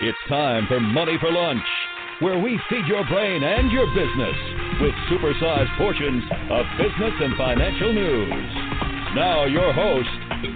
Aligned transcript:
It's 0.00 0.16
time 0.28 0.64
for 0.68 0.78
Money 0.78 1.18
for 1.18 1.32
Lunch, 1.32 1.64
where 2.20 2.38
we 2.38 2.56
feed 2.70 2.86
your 2.86 3.04
brain 3.08 3.42
and 3.42 3.72
your 3.72 3.84
business 3.88 4.36
with 4.80 4.94
supersized 5.10 5.76
portions 5.76 6.22
of 6.50 6.66
business 6.78 7.14
and 7.20 7.36
financial 7.36 7.92
news. 7.92 8.30
Now, 9.16 9.46
your 9.46 9.72
host, 9.72 10.08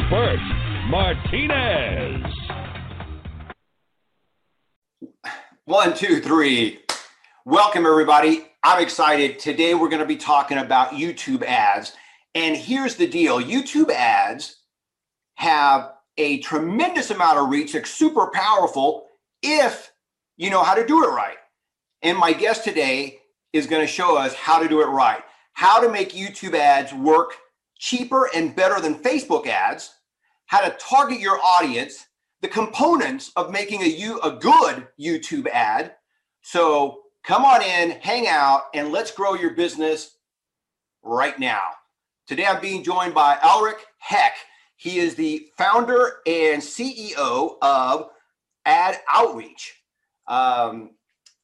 Bert 0.08 0.38
Martinez. 0.88 2.24
One, 5.64 5.96
two, 5.96 6.20
three. 6.20 6.79
Welcome, 7.45 7.84
everybody. 7.84 8.46
I'm 8.62 8.80
excited. 8.80 9.40
Today, 9.40 9.74
we're 9.74 9.88
going 9.88 9.98
to 9.98 10.06
be 10.06 10.14
talking 10.14 10.59
about 10.59 10.93
YouTube 10.93 11.43
ads. 11.43 11.95
And 12.36 12.56
here's 12.56 12.95
the 12.95 13.09
deal 13.09 13.43
YouTube 13.43 13.90
ads 13.90 14.59
have 15.34 15.95
a 16.16 16.38
tremendous 16.43 17.11
amount 17.11 17.38
of 17.38 17.48
reach, 17.48 17.74
it's 17.74 17.90
super 17.90 18.30
powerful 18.32 19.09
if 19.43 19.93
you 20.36 20.50
know 20.50 20.62
how 20.62 20.75
to 20.75 20.86
do 20.86 21.04
it 21.04 21.08
right. 21.08 21.36
And 22.03 22.18
my 22.18 22.32
guest 22.32 22.64
today 22.64 23.21
is 23.53 23.67
going 23.67 23.82
to 23.82 23.93
show 23.93 24.17
us 24.17 24.34
how 24.34 24.61
to 24.61 24.68
do 24.68 24.80
it 24.80 24.86
right, 24.86 25.22
how 25.53 25.80
to 25.80 25.90
make 25.90 26.12
YouTube 26.12 26.54
ads 26.54 26.93
work 26.93 27.34
cheaper 27.79 28.31
and 28.34 28.57
better 28.57 28.81
than 28.81 28.94
Facebook 28.94 29.46
ads, 29.46 29.94
how 30.46 30.61
to 30.61 30.76
target 30.79 31.20
your 31.20 31.39
audience, 31.39 32.06
the 32.41 32.48
components 32.48 33.33
of 33.36 33.50
making 33.50 33.83
a, 33.83 33.86
you, 33.86 34.20
a 34.20 34.33
good 34.33 34.86
YouTube 35.00 35.48
ad. 35.48 35.95
So 36.42 37.03
come 37.25 37.45
on 37.45 37.62
in, 37.62 37.92
hang 38.00 38.27
out, 38.27 38.62
and 38.75 38.91
let's 38.91 39.11
grow 39.11 39.34
your 39.34 39.55
business 39.55 40.17
right 41.03 41.39
now. 41.39 41.62
Today 42.27 42.47
I'm 42.47 42.61
being 42.61 42.83
joined 42.83 43.14
by 43.14 43.39
Aleric 43.42 43.78
Heck. 43.98 44.34
He 44.77 44.98
is 44.98 45.14
the 45.14 45.47
founder 45.56 46.17
and 46.27 46.62
CEO 46.62 47.56
of 47.62 48.11
Ad 48.64 48.98
Outreach. 49.08 49.83
Um, 50.27 50.91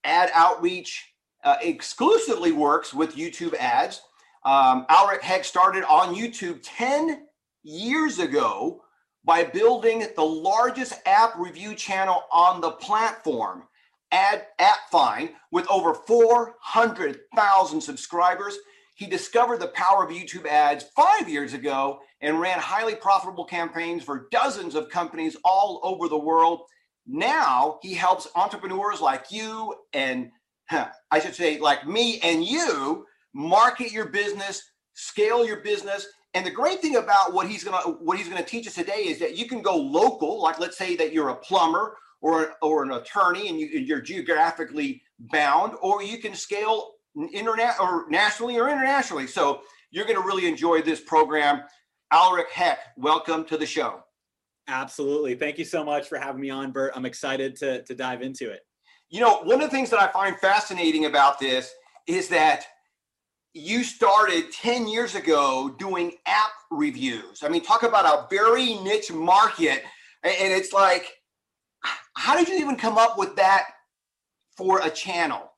AdOutreach 0.05 1.01
uh, 1.45 1.57
exclusively 1.63 2.53
works 2.53 2.95
with 2.95 3.17
YouTube 3.17 3.55
ads. 3.55 4.01
Um, 4.45 4.87
Aleric 4.89 5.23
Heck 5.23 5.45
started 5.45 5.85
on 5.85 6.15
YouTube 6.15 6.61
10 6.63 7.27
years 7.63 8.19
ago 8.19 8.83
by 9.25 9.45
building 9.45 10.07
the 10.17 10.25
largest 10.25 10.95
app 11.05 11.37
review 11.37 11.75
channel 11.75 12.23
on 12.33 12.61
the 12.61 12.71
platform, 12.71 13.65
Ad 14.11 14.47
AppFind, 14.59 15.31
with 15.53 15.69
over 15.69 15.93
400,000 15.93 17.81
subscribers. 17.81 18.57
He 18.95 19.07
discovered 19.07 19.61
the 19.61 19.69
power 19.69 20.03
of 20.03 20.11
YouTube 20.11 20.47
ads 20.47 20.87
five 20.97 21.29
years 21.29 21.53
ago 21.53 22.01
and 22.21 22.41
ran 22.41 22.59
highly 22.59 22.95
profitable 22.95 23.45
campaigns 23.45 24.03
for 24.03 24.29
dozens 24.33 24.75
of 24.75 24.89
companies 24.89 25.37
all 25.45 25.81
over 25.85 26.09
the 26.09 26.19
world. 26.19 26.63
Now 27.09 27.79
he 27.83 27.95
helps 27.95 28.29
entrepreneurs 28.37 29.01
like 29.01 29.31
you 29.31 29.75
and 29.93 30.31
I 31.11 31.19
should 31.21 31.35
say 31.35 31.59
like 31.59 31.87
me 31.87 32.21
and 32.21 32.45
you 32.45 33.07
market 33.35 33.91
your 33.91 34.11
business, 34.11 34.63
scale 34.93 35.47
your 35.47 35.61
business. 35.61 36.07
And 36.35 36.45
the 36.45 36.51
great 36.51 36.81
thing 36.81 36.97
about 36.97 37.33
what 37.33 37.49
he's 37.49 37.65
gonna 37.65 37.79
what 37.79 38.19
he's 38.19 38.29
gonna 38.29 38.45
teach 38.45 38.67
us 38.67 38.75
today 38.75 39.07
is 39.07 39.19
that 39.21 39.37
you 39.37 39.49
can 39.49 39.63
go 39.63 39.77
local, 39.77 40.43
like 40.43 40.61
let's 40.61 40.77
say 40.77 40.95
that 40.97 41.13
you're 41.13 41.31
a 41.31 41.37
plumber 41.37 41.97
or 42.21 42.53
or 42.61 42.83
an 42.83 42.93
attorney 42.93 43.49
and 43.49 43.59
you, 43.59 43.67
you're 43.67 44.03
geographically 44.03 45.03
bound, 45.19 45.73
or 45.81 46.03
you 46.03 46.19
can 46.19 46.35
scale 46.35 46.93
internet 47.33 47.81
or 47.81 48.07
nationally 48.09 48.59
or 48.59 48.69
internationally. 48.69 49.27
So 49.27 49.63
you're 49.91 50.05
going 50.05 50.21
to 50.21 50.27
really 50.27 50.47
enjoy 50.47 50.83
this 50.83 51.01
program. 51.01 51.63
Aleric 52.11 52.51
Heck, 52.51 52.79
welcome 52.97 53.45
to 53.47 53.57
the 53.57 53.67
show. 53.67 54.03
Absolutely. 54.69 55.35
Thank 55.35 55.59
you 55.59 55.65
so 55.65 55.83
much 55.83 56.09
for 56.09 56.19
having 56.19 56.41
me 56.41 56.51
on, 56.51 56.73
Bert. 56.73 56.93
I'm 56.95 57.07
excited 57.07 57.57
to, 57.57 57.83
to 57.85 57.95
dive 57.95 58.21
into 58.21 58.51
it. 58.51 58.61
You 59.09 59.21
know, 59.21 59.39
one 59.43 59.63
of 59.63 59.71
the 59.71 59.75
things 59.75 59.89
that 59.91 60.01
I 60.01 60.13
find 60.13 60.37
fascinating 60.37 61.07
about 61.07 61.41
this 61.41 61.73
is 62.07 62.29
that 62.29 62.67
you 63.55 63.83
started 63.83 64.53
10 64.53 64.87
years 64.87 65.15
ago 65.15 65.75
doing 65.79 66.13
app 66.27 66.51
reviews. 66.71 67.43
I 67.43 67.49
mean, 67.49 67.65
talk 67.65 67.83
about 67.83 68.05
a 68.05 68.27
very 68.29 68.75
niche 68.75 69.11
market. 69.11 69.83
And 70.23 70.53
it's 70.53 70.75
like, 70.75 71.07
how 72.15 72.37
did 72.37 72.49
you 72.49 72.57
even 72.57 72.77
come 72.77 72.99
up 72.99 73.17
with 73.17 73.35
that 73.37 73.65
for 74.57 74.81
a 74.81 74.91
channel? 74.91 75.51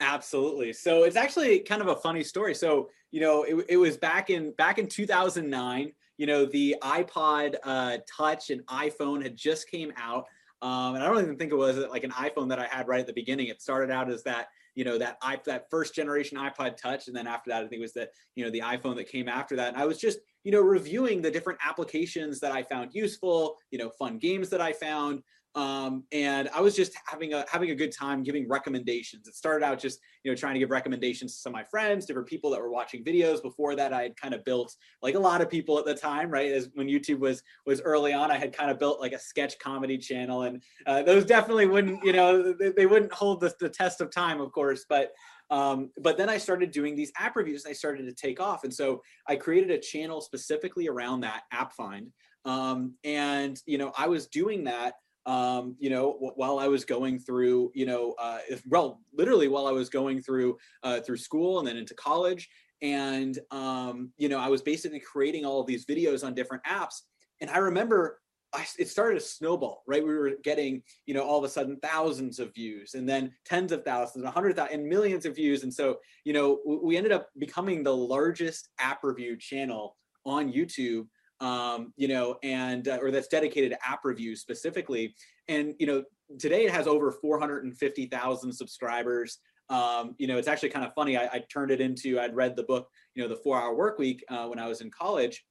Absolutely. 0.00 0.72
So 0.72 1.04
it's 1.04 1.16
actually 1.16 1.60
kind 1.60 1.80
of 1.80 1.88
a 1.88 1.96
funny 1.96 2.24
story. 2.24 2.54
So, 2.56 2.88
you 3.12 3.20
know, 3.20 3.44
it, 3.44 3.66
it 3.68 3.76
was 3.76 3.96
back 3.96 4.30
in 4.30 4.52
back 4.52 4.78
in 4.78 4.88
2009, 4.88 5.92
you 6.22 6.26
know, 6.26 6.44
the 6.46 6.76
iPod 6.82 7.56
uh, 7.64 7.98
Touch 8.06 8.50
and 8.50 8.64
iPhone 8.66 9.24
had 9.24 9.36
just 9.36 9.68
came 9.68 9.92
out. 9.96 10.24
Um, 10.62 10.94
and 10.94 11.02
I 11.02 11.08
don't 11.08 11.20
even 11.20 11.36
think 11.36 11.50
it 11.50 11.56
was 11.56 11.76
like 11.90 12.04
an 12.04 12.12
iPhone 12.12 12.48
that 12.50 12.60
I 12.60 12.66
had 12.66 12.86
right 12.86 13.00
at 13.00 13.08
the 13.08 13.12
beginning. 13.12 13.48
It 13.48 13.60
started 13.60 13.90
out 13.90 14.08
as 14.08 14.22
that, 14.22 14.46
you 14.76 14.84
know, 14.84 14.98
that 14.98 15.18
i 15.20 15.40
that 15.46 15.68
first 15.68 15.96
generation 15.96 16.38
iPod 16.38 16.76
Touch, 16.76 17.08
and 17.08 17.16
then 17.16 17.26
after 17.26 17.50
that, 17.50 17.64
I 17.64 17.66
think 17.66 17.80
it 17.80 17.82
was 17.82 17.92
the, 17.92 18.08
you 18.36 18.44
know, 18.44 18.52
the 18.52 18.60
iPhone 18.60 18.94
that 18.98 19.08
came 19.08 19.28
after 19.28 19.56
that. 19.56 19.72
And 19.72 19.82
I 19.82 19.84
was 19.84 19.98
just, 19.98 20.20
you 20.44 20.52
know, 20.52 20.60
reviewing 20.60 21.22
the 21.22 21.30
different 21.32 21.58
applications 21.66 22.38
that 22.38 22.52
I 22.52 22.62
found 22.62 22.94
useful, 22.94 23.56
you 23.72 23.78
know, 23.80 23.90
fun 23.90 24.18
games 24.18 24.48
that 24.50 24.60
I 24.60 24.72
found, 24.72 25.24
um, 25.54 26.04
and 26.12 26.48
I 26.54 26.60
was 26.62 26.74
just 26.74 26.94
having 27.06 27.34
a 27.34 27.44
having 27.50 27.70
a 27.70 27.74
good 27.74 27.92
time 27.92 28.22
giving 28.22 28.48
recommendations. 28.48 29.28
It 29.28 29.34
started 29.34 29.64
out 29.64 29.78
just 29.78 30.00
you 30.24 30.30
know 30.30 30.34
trying 30.34 30.54
to 30.54 30.60
give 30.60 30.70
recommendations 30.70 31.34
to 31.34 31.40
some 31.40 31.50
of 31.50 31.54
my 31.54 31.64
friends, 31.64 32.06
different 32.06 32.28
people 32.28 32.50
that 32.52 32.60
were 32.60 32.70
watching 32.70 33.04
videos. 33.04 33.42
Before 33.42 33.76
that, 33.76 33.92
I 33.92 34.02
had 34.02 34.16
kind 34.16 34.32
of 34.32 34.44
built 34.44 34.74
like 35.02 35.14
a 35.14 35.18
lot 35.18 35.42
of 35.42 35.50
people 35.50 35.78
at 35.78 35.84
the 35.84 35.94
time, 35.94 36.30
right? 36.30 36.50
As 36.50 36.70
when 36.74 36.86
YouTube 36.86 37.18
was 37.18 37.42
was 37.66 37.82
early 37.82 38.14
on, 38.14 38.30
I 38.30 38.38
had 38.38 38.56
kind 38.56 38.70
of 38.70 38.78
built 38.78 38.98
like 39.00 39.12
a 39.12 39.18
sketch 39.18 39.58
comedy 39.58 39.98
channel, 39.98 40.42
and 40.42 40.62
uh, 40.86 41.02
those 41.02 41.26
definitely 41.26 41.66
wouldn't 41.66 42.02
you 42.02 42.14
know 42.14 42.54
they, 42.54 42.70
they 42.70 42.86
wouldn't 42.86 43.12
hold 43.12 43.40
the, 43.40 43.52
the 43.60 43.68
test 43.68 44.00
of 44.00 44.10
time, 44.10 44.40
of 44.40 44.52
course, 44.52 44.84
but. 44.88 45.12
Um, 45.50 45.90
but 45.98 46.16
then 46.16 46.30
I 46.30 46.38
started 46.38 46.70
doing 46.70 46.96
these 46.96 47.12
app 47.18 47.36
reviews 47.36 47.66
and 47.66 47.72
I 47.72 47.74
started 47.74 48.04
to 48.04 48.14
take 48.14 48.40
off. 48.40 48.64
And 48.64 48.72
so 48.72 49.02
I 49.28 49.36
created 49.36 49.70
a 49.70 49.78
channel 49.78 50.22
specifically 50.22 50.88
around 50.88 51.20
that 51.20 51.42
AppFind. 51.52 52.06
Um, 52.46 52.94
and, 53.04 53.60
you 53.66 53.76
know, 53.76 53.92
I 53.98 54.08
was 54.08 54.28
doing 54.28 54.64
that 54.64 54.94
um, 55.26 55.76
you 55.78 55.90
know, 55.90 56.12
while 56.36 56.58
I 56.58 56.68
was 56.68 56.84
going 56.84 57.18
through, 57.18 57.70
you 57.74 57.86
know, 57.86 58.14
uh, 58.20 58.38
well, 58.66 59.00
literally 59.14 59.48
while 59.48 59.66
I 59.66 59.72
was 59.72 59.88
going 59.88 60.20
through 60.20 60.56
uh, 60.82 61.00
through 61.00 61.18
school 61.18 61.58
and 61.58 61.68
then 61.68 61.76
into 61.76 61.94
college, 61.94 62.48
and 62.80 63.38
um, 63.50 64.10
you 64.16 64.28
know, 64.28 64.38
I 64.38 64.48
was 64.48 64.62
basically 64.62 65.00
creating 65.00 65.44
all 65.44 65.60
of 65.60 65.66
these 65.66 65.86
videos 65.86 66.24
on 66.24 66.34
different 66.34 66.64
apps. 66.64 67.02
And 67.40 67.50
I 67.50 67.58
remember 67.58 68.20
I, 68.54 68.66
it 68.78 68.88
started 68.88 69.20
to 69.20 69.24
snowball, 69.24 69.82
right? 69.86 70.04
We 70.04 70.12
were 70.12 70.32
getting, 70.44 70.82
you 71.06 71.14
know, 71.14 71.22
all 71.22 71.38
of 71.38 71.44
a 71.44 71.48
sudden 71.48 71.78
thousands 71.82 72.38
of 72.38 72.52
views, 72.54 72.94
and 72.94 73.08
then 73.08 73.32
tens 73.46 73.72
of 73.72 73.84
thousands, 73.84 74.24
a 74.24 74.30
hundred 74.30 74.56
thousand, 74.56 74.80
and 74.80 74.88
millions 74.88 75.24
of 75.24 75.34
views. 75.34 75.62
And 75.62 75.72
so, 75.72 75.98
you 76.24 76.32
know, 76.32 76.58
we 76.82 76.96
ended 76.96 77.12
up 77.12 77.28
becoming 77.38 77.82
the 77.82 77.96
largest 77.96 78.68
app 78.78 79.00
review 79.02 79.36
channel 79.38 79.96
on 80.26 80.52
YouTube 80.52 81.06
um, 81.42 81.92
you 81.96 82.08
know, 82.08 82.36
and 82.42 82.88
uh, 82.88 82.98
or 83.02 83.10
that's 83.10 83.28
dedicated 83.28 83.72
to 83.72 83.78
app 83.86 84.00
reviews 84.04 84.40
specifically. 84.40 85.14
And 85.48 85.74
you 85.78 85.86
know, 85.86 86.04
today 86.38 86.64
it 86.64 86.70
has 86.70 86.86
over 86.86 87.10
450,000 87.10 88.52
subscribers. 88.52 89.38
Um, 89.68 90.14
you 90.18 90.26
know, 90.26 90.38
it's 90.38 90.48
actually 90.48 90.70
kind 90.70 90.86
of 90.86 90.94
funny. 90.94 91.18
I, 91.18 91.24
I, 91.24 91.44
turned 91.52 91.70
it 91.70 91.80
into. 91.80 92.20
I'd 92.20 92.34
read 92.34 92.56
the 92.56 92.62
book, 92.64 92.88
you 93.14 93.22
know, 93.22 93.28
the 93.28 93.36
Four 93.36 93.60
Hour 93.60 93.74
Work 93.74 93.98
Week 93.98 94.22
uh, 94.28 94.46
when 94.46 94.58
I 94.58 94.68
was 94.68 94.80
in 94.80 94.90
college, 94.90 95.44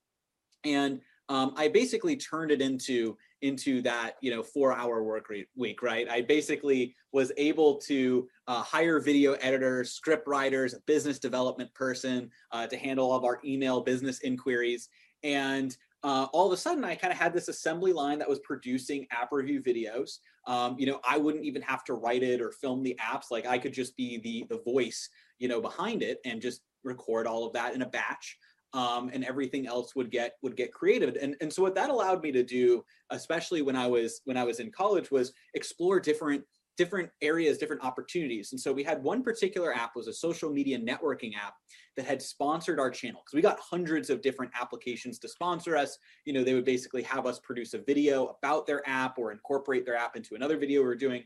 and 0.63 1.01
um, 1.27 1.53
I 1.55 1.67
basically 1.69 2.15
turned 2.15 2.51
it 2.51 2.61
into 2.61 3.17
into 3.41 3.81
that 3.81 4.13
you 4.21 4.33
know 4.33 4.43
four 4.43 4.73
hour 4.73 5.03
work 5.03 5.31
week 5.55 5.81
right 5.81 6.07
i 6.09 6.21
basically 6.21 6.95
was 7.11 7.31
able 7.37 7.77
to 7.77 8.27
uh, 8.47 8.61
hire 8.61 8.99
video 8.99 9.33
editors 9.33 9.93
script 9.93 10.27
writers 10.27 10.73
a 10.73 10.79
business 10.85 11.17
development 11.17 11.73
person 11.73 12.29
uh, 12.51 12.67
to 12.67 12.77
handle 12.77 13.09
all 13.09 13.17
of 13.17 13.23
our 13.23 13.39
email 13.43 13.81
business 13.81 14.19
inquiries 14.19 14.89
and 15.23 15.75
uh, 16.03 16.27
all 16.33 16.47
of 16.47 16.53
a 16.53 16.57
sudden 16.57 16.83
I 16.83 16.95
kind 16.95 17.13
of 17.13 17.19
had 17.19 17.33
this 17.33 17.47
assembly 17.47 17.93
line 17.93 18.19
that 18.19 18.29
was 18.29 18.39
producing 18.39 19.05
app 19.11 19.31
review 19.31 19.61
videos. 19.61 20.17
Um, 20.47 20.75
you 20.79 20.87
know, 20.87 20.99
I 21.07 21.17
wouldn't 21.17 21.45
even 21.45 21.61
have 21.61 21.83
to 21.85 21.93
write 21.93 22.23
it 22.23 22.41
or 22.41 22.51
film 22.51 22.81
the 22.81 22.97
apps. 22.99 23.25
Like 23.29 23.45
I 23.45 23.57
could 23.57 23.73
just 23.73 23.95
be 23.95 24.17
the 24.17 24.45
the 24.49 24.61
voice, 24.63 25.09
you 25.37 25.47
know, 25.47 25.61
behind 25.61 26.01
it 26.01 26.19
and 26.25 26.41
just 26.41 26.61
record 26.83 27.27
all 27.27 27.45
of 27.45 27.53
that 27.53 27.75
in 27.75 27.83
a 27.83 27.89
batch. 27.89 28.37
Um, 28.73 29.11
and 29.13 29.25
everything 29.25 29.67
else 29.67 29.95
would 29.95 30.09
get 30.09 30.37
would 30.41 30.55
get 30.55 30.73
created. 30.73 31.17
And 31.17 31.35
and 31.41 31.51
so 31.53 31.61
what 31.61 31.75
that 31.75 31.89
allowed 31.89 32.23
me 32.23 32.31
to 32.31 32.43
do, 32.43 32.83
especially 33.11 33.61
when 33.61 33.75
I 33.75 33.85
was 33.85 34.21
when 34.23 34.37
I 34.37 34.43
was 34.43 34.59
in 34.59 34.71
college, 34.71 35.11
was 35.11 35.33
explore 35.53 35.99
different 35.99 36.43
different 36.77 37.09
areas, 37.21 37.57
different 37.57 37.83
opportunities. 37.83 38.51
And 38.51 38.59
so 38.59 38.71
we 38.71 38.83
had 38.83 39.03
one 39.03 39.23
particular 39.23 39.73
app 39.73 39.95
was 39.95 40.07
a 40.07 40.13
social 40.13 40.51
media 40.51 40.79
networking 40.79 41.35
app 41.35 41.55
that 41.97 42.05
had 42.05 42.21
sponsored 42.21 42.79
our 42.79 42.89
channel 42.89 43.21
because 43.25 43.35
we 43.35 43.41
got 43.41 43.59
hundreds 43.59 44.09
of 44.09 44.21
different 44.21 44.51
applications 44.59 45.19
to 45.19 45.27
sponsor 45.27 45.75
us. 45.75 45.97
You 46.25 46.33
know, 46.33 46.43
they 46.43 46.53
would 46.53 46.65
basically 46.65 47.03
have 47.03 47.25
us 47.25 47.39
produce 47.39 47.73
a 47.73 47.79
video 47.79 48.37
about 48.41 48.65
their 48.65 48.87
app 48.87 49.17
or 49.17 49.31
incorporate 49.31 49.85
their 49.85 49.97
app 49.97 50.15
into 50.15 50.35
another 50.35 50.57
video 50.57 50.81
we 50.81 50.87
were 50.87 50.95
doing. 50.95 51.23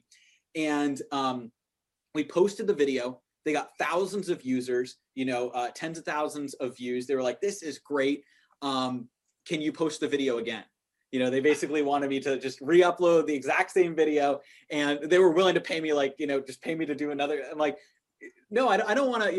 And 0.55 1.01
um, 1.11 1.51
we 2.13 2.23
posted 2.23 2.67
the 2.67 2.73
video. 2.73 3.21
They 3.43 3.53
got 3.53 3.69
thousands 3.77 4.29
of 4.29 4.41
users, 4.41 4.97
you 5.13 5.25
know, 5.25 5.49
uh, 5.49 5.69
tens 5.75 5.99
of 5.99 6.05
thousands 6.05 6.55
of 6.55 6.75
views. 6.75 7.05
They 7.05 7.15
were 7.15 7.21
like, 7.21 7.41
this 7.41 7.61
is 7.61 7.77
great. 7.79 8.23
Um, 8.61 9.07
can 9.47 9.61
you 9.61 9.71
post 9.71 9.99
the 9.99 10.07
video 10.07 10.39
again? 10.39 10.63
You 11.15 11.21
know, 11.21 11.29
they 11.29 11.43
basically 11.51 11.81
wanted 11.81 12.09
me 12.09 12.19
to 12.27 12.37
just 12.37 12.59
re-upload 12.59 13.21
the 13.25 13.33
exact 13.41 13.69
same 13.71 13.95
video, 13.95 14.25
and 14.69 14.93
they 15.11 15.19
were 15.23 15.33
willing 15.37 15.55
to 15.55 15.61
pay 15.61 15.79
me 15.79 15.93
like, 16.01 16.13
you 16.21 16.27
know, 16.27 16.41
just 16.41 16.61
pay 16.61 16.75
me 16.75 16.85
to 16.85 16.95
do 17.03 17.11
another. 17.11 17.37
I'm 17.49 17.57
like, 17.57 17.77
no, 18.57 18.67
I, 18.67 18.75
I 18.91 18.93
don't 18.93 19.09
want 19.13 19.23
to. 19.23 19.31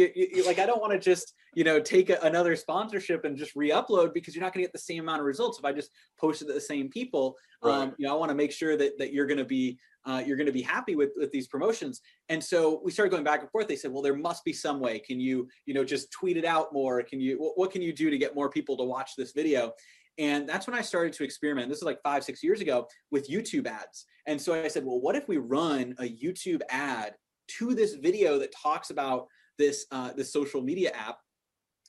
Like, 0.47 0.59
I 0.59 0.65
don't 0.65 0.81
want 0.81 0.95
to 0.95 0.99
just, 0.99 1.35
you 1.59 1.65
know, 1.69 1.79
take 1.79 2.09
a, 2.09 2.19
another 2.23 2.57
sponsorship 2.57 3.27
and 3.27 3.37
just 3.37 3.53
re-upload 3.55 4.15
because 4.15 4.35
you're 4.35 4.47
not 4.47 4.55
going 4.55 4.63
to 4.65 4.69
get 4.69 4.73
the 4.73 4.87
same 4.91 5.03
amount 5.03 5.21
of 5.21 5.27
results 5.27 5.59
if 5.59 5.67
I 5.67 5.73
just 5.81 5.91
posted 6.19 6.49
to 6.49 6.55
the 6.55 6.67
same 6.73 6.89
people. 6.89 7.37
Right. 7.63 7.75
Um, 7.75 7.95
you 7.99 8.07
know, 8.07 8.15
I 8.15 8.19
want 8.23 8.31
to 8.31 8.39
make 8.43 8.53
sure 8.53 8.75
that 8.83 8.93
that 9.01 9.13
you're 9.13 9.27
going 9.27 9.45
to 9.47 9.51
be 9.59 9.79
uh, 10.07 10.23
you're 10.25 10.37
going 10.37 10.53
to 10.55 10.59
be 10.61 10.63
happy 10.63 10.95
with, 10.95 11.13
with 11.17 11.31
these 11.33 11.49
promotions. 11.49 12.01
And 12.29 12.43
so 12.43 12.81
we 12.85 12.93
started 12.93 13.11
going 13.11 13.25
back 13.25 13.41
and 13.43 13.51
forth. 13.51 13.67
They 13.67 13.77
said, 13.77 13.91
well, 13.93 14.03
there 14.03 14.17
must 14.17 14.45
be 14.45 14.53
some 14.53 14.79
way. 14.79 15.01
Can 15.01 15.19
you, 15.19 15.49
you 15.67 15.75
know, 15.75 15.85
just 15.85 16.13
tweet 16.13 16.37
it 16.37 16.45
out 16.45 16.73
more? 16.73 17.03
Can 17.03 17.19
you, 17.21 17.33
what, 17.43 17.59
what 17.59 17.71
can 17.73 17.83
you 17.83 17.93
do 17.93 18.09
to 18.09 18.17
get 18.17 18.35
more 18.35 18.49
people 18.49 18.77
to 18.77 18.85
watch 18.85 19.17
this 19.17 19.33
video? 19.33 19.73
And 20.19 20.49
that's 20.49 20.67
when 20.67 20.77
I 20.77 20.83
started 20.83 21.13
to 21.15 21.25
experiment. 21.25 21.69
This 21.69 21.79
is 21.79 21.85
like 21.85 22.03
five, 22.03 22.25
six 22.25 22.43
years 22.43 22.61
ago 22.61 22.89
with 23.11 23.29
YouTube 23.29 23.67
ads. 23.67 24.07
And 24.27 24.41
so 24.41 24.55
I 24.55 24.69
said, 24.69 24.85
well, 24.85 25.01
what 25.01 25.17
if 25.17 25.29
we 25.29 25.37
run 25.37 25.95
a 25.99 26.05
YouTube 26.05 26.63
ad 26.71 27.15
to 27.59 27.75
this 27.75 27.95
video 27.95 28.39
that 28.39 28.53
talks 28.53 28.91
about 28.91 29.27
this, 29.59 29.87
uh, 29.91 30.13
this 30.13 30.33
social 30.33 30.63
media 30.63 30.91
app? 30.93 31.19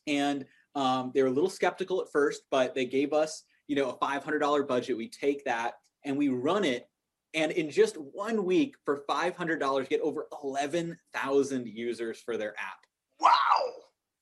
And 0.07 0.45
um, 0.75 1.11
they 1.13 1.21
were 1.21 1.29
a 1.29 1.31
little 1.31 1.49
skeptical 1.49 2.01
at 2.01 2.11
first, 2.11 2.43
but 2.51 2.75
they 2.75 2.85
gave 2.85 3.13
us, 3.13 3.43
you 3.67 3.75
know, 3.75 3.89
a 3.89 3.97
$500 3.97 4.67
budget. 4.67 4.97
We 4.97 5.09
take 5.09 5.43
that 5.45 5.75
and 6.05 6.17
we 6.17 6.29
run 6.29 6.63
it 6.63 6.87
and 7.33 7.51
in 7.51 7.69
just 7.69 7.97
one 7.97 8.45
week 8.45 8.75
for 8.85 9.03
$500 9.09 9.89
get 9.89 10.01
over 10.01 10.27
11,000 10.43 11.67
users 11.67 12.19
for 12.19 12.37
their 12.37 12.53
app. 12.57 12.79
Wow. 13.19 13.29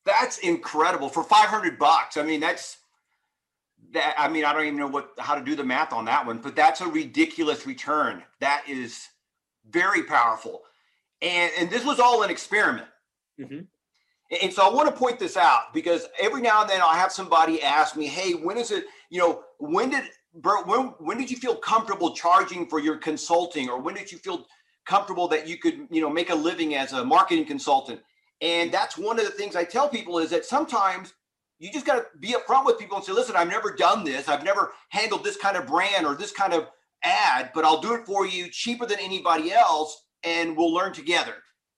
That's 0.05 0.39
incredible 0.39 1.09
for 1.09 1.23
500 1.23 1.79
bucks. 1.79 2.17
I 2.17 2.23
mean, 2.23 2.39
that's 2.39 2.77
that 3.95 4.15
I 4.17 4.27
mean, 4.27 4.45
I 4.45 4.53
don't 4.53 4.65
even 4.65 4.77
know 4.77 4.87
what 4.87 5.11
how 5.17 5.35
to 5.35 5.43
do 5.43 5.55
the 5.55 5.63
math 5.63 5.93
on 5.93 6.05
that 6.05 6.25
one, 6.25 6.37
but 6.37 6.55
that's 6.55 6.81
a 6.81 6.87
ridiculous 6.87 7.65
return. 7.65 8.23
That 8.39 8.63
is 8.67 9.07
very 9.69 10.03
powerful. 10.03 10.61
And 11.21 11.51
and 11.57 11.69
this 11.69 11.83
was 11.83 11.99
all 11.99 12.23
an 12.23 12.29
experiment. 12.29 12.87
Mm-hmm. 13.39 13.61
And 14.41 14.53
so 14.53 14.67
I 14.67 14.73
want 14.73 14.89
to 14.89 14.95
point 14.95 15.19
this 15.19 15.37
out 15.37 15.73
because 15.73 16.07
every 16.19 16.41
now 16.41 16.61
and 16.61 16.69
then 16.69 16.81
I'll 16.81 16.95
have 16.95 17.11
somebody 17.11 17.61
ask 17.61 17.95
me, 17.95 18.07
"Hey, 18.07 18.33
when 18.33 18.57
is 18.57 18.71
it? 18.71 18.85
You 19.09 19.19
know, 19.19 19.43
when 19.59 19.89
did 19.89 20.03
Bert, 20.35 20.67
when, 20.67 20.87
when 20.99 21.17
did 21.17 21.31
you 21.31 21.37
feel 21.37 21.55
comfortable 21.55 22.13
charging 22.13 22.67
for 22.67 22.79
your 22.79 22.97
consulting 22.97 23.69
or 23.69 23.79
when 23.79 23.95
did 23.95 24.11
you 24.11 24.17
feel 24.17 24.45
comfortable 24.85 25.27
that 25.29 25.47
you 25.47 25.57
could, 25.57 25.87
you 25.89 26.01
know, 26.01 26.09
make 26.09 26.29
a 26.29 26.35
living 26.35 26.75
as 26.75 26.91
a 26.91 27.05
marketing 27.05 27.45
consultant? 27.45 28.01
And 28.41 28.71
that's 28.71 28.97
one 28.97 29.17
of 29.17 29.25
the 29.25 29.31
things 29.31 29.55
I 29.55 29.63
tell 29.63 29.87
people 29.87 30.19
is 30.19 30.29
that 30.31 30.43
sometimes 30.43 31.13
you 31.65 31.71
just 31.71 31.85
got 31.85 31.95
to 31.95 32.05
be 32.19 32.33
upfront 32.33 32.65
with 32.65 32.77
people 32.77 32.95
and 32.95 33.05
say, 33.05 33.11
listen, 33.11 33.35
I've 33.35 33.49
never 33.49 33.75
done 33.75 34.03
this. 34.03 34.29
I've 34.29 34.43
never 34.43 34.73
handled 34.89 35.23
this 35.23 35.35
kind 35.35 35.57
of 35.57 35.65
brand 35.65 36.05
or 36.05 36.13
this 36.13 36.31
kind 36.31 36.53
of 36.53 36.67
ad, 37.03 37.49
but 37.55 37.65
I'll 37.65 37.81
do 37.81 37.93
it 37.95 38.05
for 38.05 38.25
you 38.25 38.49
cheaper 38.49 38.85
than 38.85 38.99
anybody 38.99 39.51
else 39.51 40.05
and 40.23 40.55
we'll 40.55 40.73
learn 40.73 40.93
together. 40.93 41.33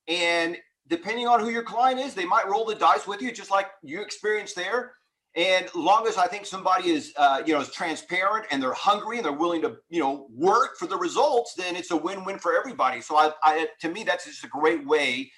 And 0.06 0.58
depending 0.88 1.26
on 1.26 1.40
who 1.40 1.48
your 1.48 1.62
client 1.62 2.00
is, 2.00 2.14
they 2.14 2.26
might 2.26 2.48
roll 2.48 2.66
the 2.66 2.74
dice 2.74 3.06
with 3.06 3.22
you, 3.22 3.32
just 3.32 3.50
like 3.50 3.68
you 3.82 4.02
experienced 4.02 4.56
there. 4.56 4.92
And 5.34 5.72
long 5.74 6.06
as 6.06 6.16
I 6.16 6.26
think 6.26 6.46
somebody 6.46 6.90
is, 6.90 7.12
uh, 7.16 7.42
you 7.46 7.54
know, 7.54 7.60
is 7.60 7.70
transparent 7.70 8.46
and 8.50 8.62
they're 8.62 8.72
hungry 8.72 9.16
and 9.16 9.24
they're 9.24 9.32
willing 9.32 9.62
to, 9.62 9.76
you 9.88 10.00
know, 10.00 10.26
work 10.34 10.76
for 10.78 10.86
the 10.86 10.96
results, 10.96 11.54
then 11.54 11.76
it's 11.76 11.92
a 11.92 11.96
win-win 11.96 12.38
for 12.38 12.58
everybody. 12.58 13.00
So 13.00 13.16
I, 13.16 13.32
I 13.42 13.68
to 13.80 13.88
me, 13.88 14.04
that's 14.04 14.24
just 14.24 14.44
a 14.44 14.48
great 14.48 14.86
way 14.86 15.30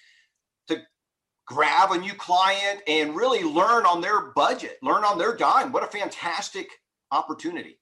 grab 1.50 1.90
a 1.90 1.98
new 1.98 2.14
client 2.14 2.80
and 2.86 3.16
really 3.16 3.42
learn 3.42 3.84
on 3.84 4.00
their 4.00 4.30
budget, 4.36 4.78
learn 4.82 5.02
on 5.02 5.18
their 5.18 5.34
dime. 5.34 5.72
What 5.72 5.82
a 5.82 5.88
fantastic 5.88 6.68
opportunity. 7.10 7.80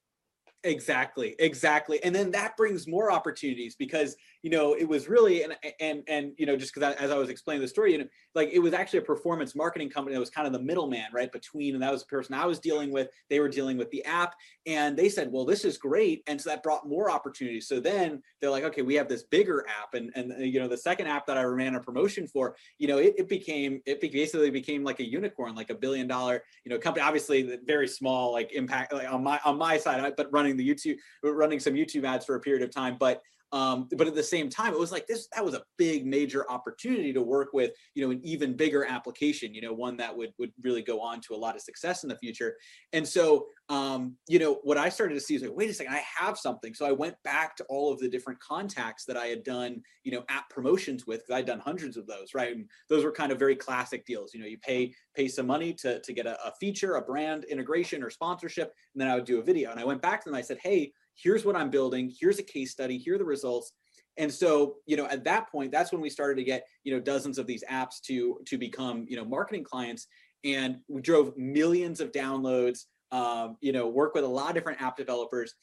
Exactly, 0.65 1.37
exactly. 1.39 2.03
And 2.03 2.15
then 2.15 2.31
that 2.31 2.57
brings 2.57 2.89
more 2.89 3.13
opportunities 3.13 3.77
because 3.77 4.17
you 4.43 4.51
know, 4.51 4.75
it 4.75 4.89
was 4.89 5.09
really 5.09 5.43
and 5.43 5.57
and 5.81 6.03
and 6.07 6.33
you 6.39 6.47
know, 6.47 6.57
just 6.57 6.73
because 6.73 6.95
as 6.95 7.11
I 7.11 7.19
was 7.19 7.29
explaining 7.29 7.61
the 7.61 7.69
story, 7.69 7.93
you 7.93 7.99
know, 7.99 8.07
like 8.35 8.51
it 8.53 8.61
was 8.61 8.73
actually 8.73 9.01
a 9.01 9.03
performance 9.03 9.57
marketing 9.57 9.91
company 9.91 10.15
that 10.15 10.21
was 10.21 10.31
kind 10.31 10.47
of 10.47 10.53
the 10.53 10.61
middleman, 10.61 11.07
right, 11.13 11.31
between, 11.33 11.75
and 11.75 11.83
that 11.83 11.91
was 11.91 12.03
the 12.03 12.07
person 12.07 12.35
I 12.35 12.47
was 12.47 12.61
dealing 12.61 12.93
with. 12.93 13.09
They 13.31 13.41
were 13.41 13.49
dealing 13.49 13.77
with 13.77 13.91
the 13.91 14.05
app, 14.05 14.35
and 14.67 14.97
they 14.97 15.09
said, 15.09 15.33
"Well, 15.33 15.45
this 15.45 15.65
is 15.65 15.77
great," 15.77 16.23
and 16.29 16.41
so 16.41 16.51
that 16.51 16.63
brought 16.63 16.89
more 16.89 17.11
opportunities. 17.11 17.67
So 17.67 17.81
then 17.81 18.23
they're 18.41 18.51
like, 18.51 18.63
"Okay, 18.65 18.83
we 18.83 18.95
have 18.95 19.09
this 19.09 19.25
bigger 19.25 19.67
app," 19.69 19.95
and 19.95 20.13
and 20.15 20.33
uh, 20.33 20.37
you 20.37 20.61
know, 20.61 20.69
the 20.69 20.77
second 20.77 21.09
app 21.09 21.27
that 21.27 21.37
I 21.37 21.43
ran 21.43 21.75
a 21.75 21.81
promotion 21.81 22.29
for, 22.29 22.55
you 22.79 22.87
know, 22.87 22.99
it, 22.99 23.15
it 23.19 23.29
became 23.29 23.81
it 23.87 24.01
basically 24.01 24.51
became 24.51 24.85
like 24.85 25.01
a 25.01 25.09
unicorn, 25.09 25.57
like 25.57 25.71
a 25.71 25.75
billion 25.75 26.07
dollar, 26.07 26.45
you 26.65 26.71
know, 26.71 26.79
company. 26.79 27.05
Obviously, 27.05 27.59
very 27.67 27.89
small, 27.89 28.33
like 28.33 28.53
impact 28.53 28.93
like 28.93 29.13
on 29.13 29.25
my 29.25 29.41
on 29.45 29.59
my 29.59 29.79
side, 29.79 30.15
but 30.17 30.33
running 30.33 30.57
the 30.57 30.69
YouTube, 30.69 30.97
running 31.25 31.59
some 31.59 31.75
YouTube 31.75 32.05
ads 32.05 32.25
for 32.25 32.37
a 32.37 32.41
period 32.41 32.63
of 32.63 32.71
time, 32.71 32.97
but 33.01 33.21
um, 33.53 33.89
but 33.97 34.07
at 34.07 34.15
the 34.15 34.23
same 34.23 34.51
time, 34.51 34.73
it 34.73 34.79
was 34.79 34.93
like 34.93 35.07
this, 35.07 35.29
that 35.35 35.45
was 35.45 35.55
a 35.55 35.63
big 35.79 36.05
major 36.05 36.51
opportunity 36.51 37.13
to 37.13 37.23
work 37.23 37.53
with, 37.53 37.73
you 37.95 38.05
know, 38.05 38.11
an 38.11 38.21
even 38.23 38.55
bigger 38.57 38.85
application, 38.85 39.55
you 39.55 39.63
know, 39.63 39.73
one 39.73 39.97
that 39.97 40.15
would, 40.15 40.33
would 40.39 40.53
really 40.63 40.83
go 40.83 41.01
on 41.01 41.21
to 41.23 41.35
a 41.35 41.37
lot 41.37 41.55
of 41.55 41.63
success 41.63 42.03
in 42.03 42.09
the 42.09 42.17
future. 42.17 42.57
And 42.93 43.07
so, 43.07 43.47
um, 43.71 44.17
you 44.29 44.39
know, 44.39 44.61
what 44.65 44.79
I 44.79 44.89
started 44.89 45.15
to 45.15 45.21
see 45.21 45.35
is 45.35 45.43
like, 45.43 45.55
wait 45.55 45.71
a 45.71 45.75
second, 45.75 45.95
I 45.95 46.03
have 46.19 46.39
something. 46.39 46.75
So 46.75 46.87
I 46.87 46.93
went 46.93 47.17
back 47.25 47.57
to 47.57 47.65
all 47.69 47.93
of 47.93 47.99
the 47.99 48.09
different 48.09 48.41
contacts 48.41 49.05
that 49.07 49.17
I 49.17 49.27
had 49.27 49.45
done, 49.45 49.83
you 50.05 50.13
know, 50.13 50.25
app 50.29 50.51
promotions 50.51 51.07
with, 51.07 51.21
because 51.21 51.39
I'd 51.39 51.47
done 51.47 51.61
hundreds 51.61 51.97
of 51.97 52.07
those, 52.07 52.35
right? 52.35 52.55
And 52.55 52.69
those 52.89 53.05
were 53.05 53.13
kind 53.13 53.33
of 53.33 53.39
very 53.39 53.57
classic 53.57 54.05
deals. 54.05 54.35
You 54.35 54.41
know, 54.41 54.47
you 54.47 54.59
pay, 54.59 54.93
pay 55.15 55.29
some 55.29 55.47
money 55.47 55.73
to, 55.75 56.01
to 56.01 56.13
get 56.13 56.27
a, 56.27 56.39
a 56.47 56.53
feature, 56.61 56.97
a 56.97 57.03
brand 57.03 57.45
integration 57.45 58.03
or 58.03 58.11
sponsorship, 58.11 58.75
and 58.95 59.01
then 59.01 59.09
I 59.09 59.15
would 59.15 59.25
do 59.25 59.39
a 59.39 59.43
video. 59.43 59.71
And 59.71 59.81
I 59.81 59.85
went 59.85 60.03
back 60.03 60.23
to 60.23 60.31
them, 60.31 60.37
I 60.37 60.43
said, 60.43 60.59
hey, 60.63 60.93
here's 61.23 61.45
what 61.45 61.57
I'm 61.57 61.71
building, 61.71 62.13
here's 62.19 62.39
a 62.39 62.43
case 62.43 62.71
study, 62.71 62.99
here 62.99 63.15
are 63.15 63.19
the 63.19 63.25
results. 63.25 63.73
And 64.17 64.33
so, 64.33 64.77
you 64.87 64.97
know, 64.97 65.07
at 65.07 65.25
that 65.25 65.51
point, 65.51 65.71
that's 65.71 65.93
when 65.93 66.01
we 66.01 66.11
started 66.11 66.37
to 66.37 66.45
get, 66.45 66.67
you 66.83 66.93
know, 66.93 67.01
dozens 67.01 67.39
of 67.39 67.47
these 67.47 67.63
apps 67.71 68.01
to 68.03 68.41
to 68.47 68.59
become, 68.59 69.07
you 69.09 69.17
know, 69.17 69.25
marketing 69.25 69.65
clients. 69.65 70.09
And 70.45 70.79
we 70.89 71.01
drove 71.03 71.37
millions 71.37 72.01
of 72.01 72.13
downloads, 72.13 72.85
um, 73.13 73.57
you 73.61 73.73
know, 73.73 73.89
work 73.89 74.15
with 74.15 74.25
a 74.25 74.29
lot 74.29 74.51
of 74.51 74.55
different 74.55 74.83
app 74.83 74.97
developers. 74.97 75.55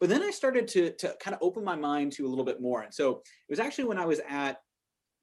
But 0.00 0.08
then 0.08 0.22
I 0.22 0.30
started 0.30 0.68
to, 0.68 0.92
to 0.92 1.16
kind 1.20 1.34
of 1.34 1.42
open 1.42 1.64
my 1.64 1.76
mind 1.76 2.12
to 2.12 2.26
a 2.26 2.28
little 2.28 2.44
bit 2.44 2.60
more. 2.60 2.82
And 2.82 2.92
so 2.92 3.10
it 3.12 3.50
was 3.50 3.60
actually 3.60 3.84
when 3.84 3.98
I 3.98 4.04
was 4.04 4.20
at 4.28 4.58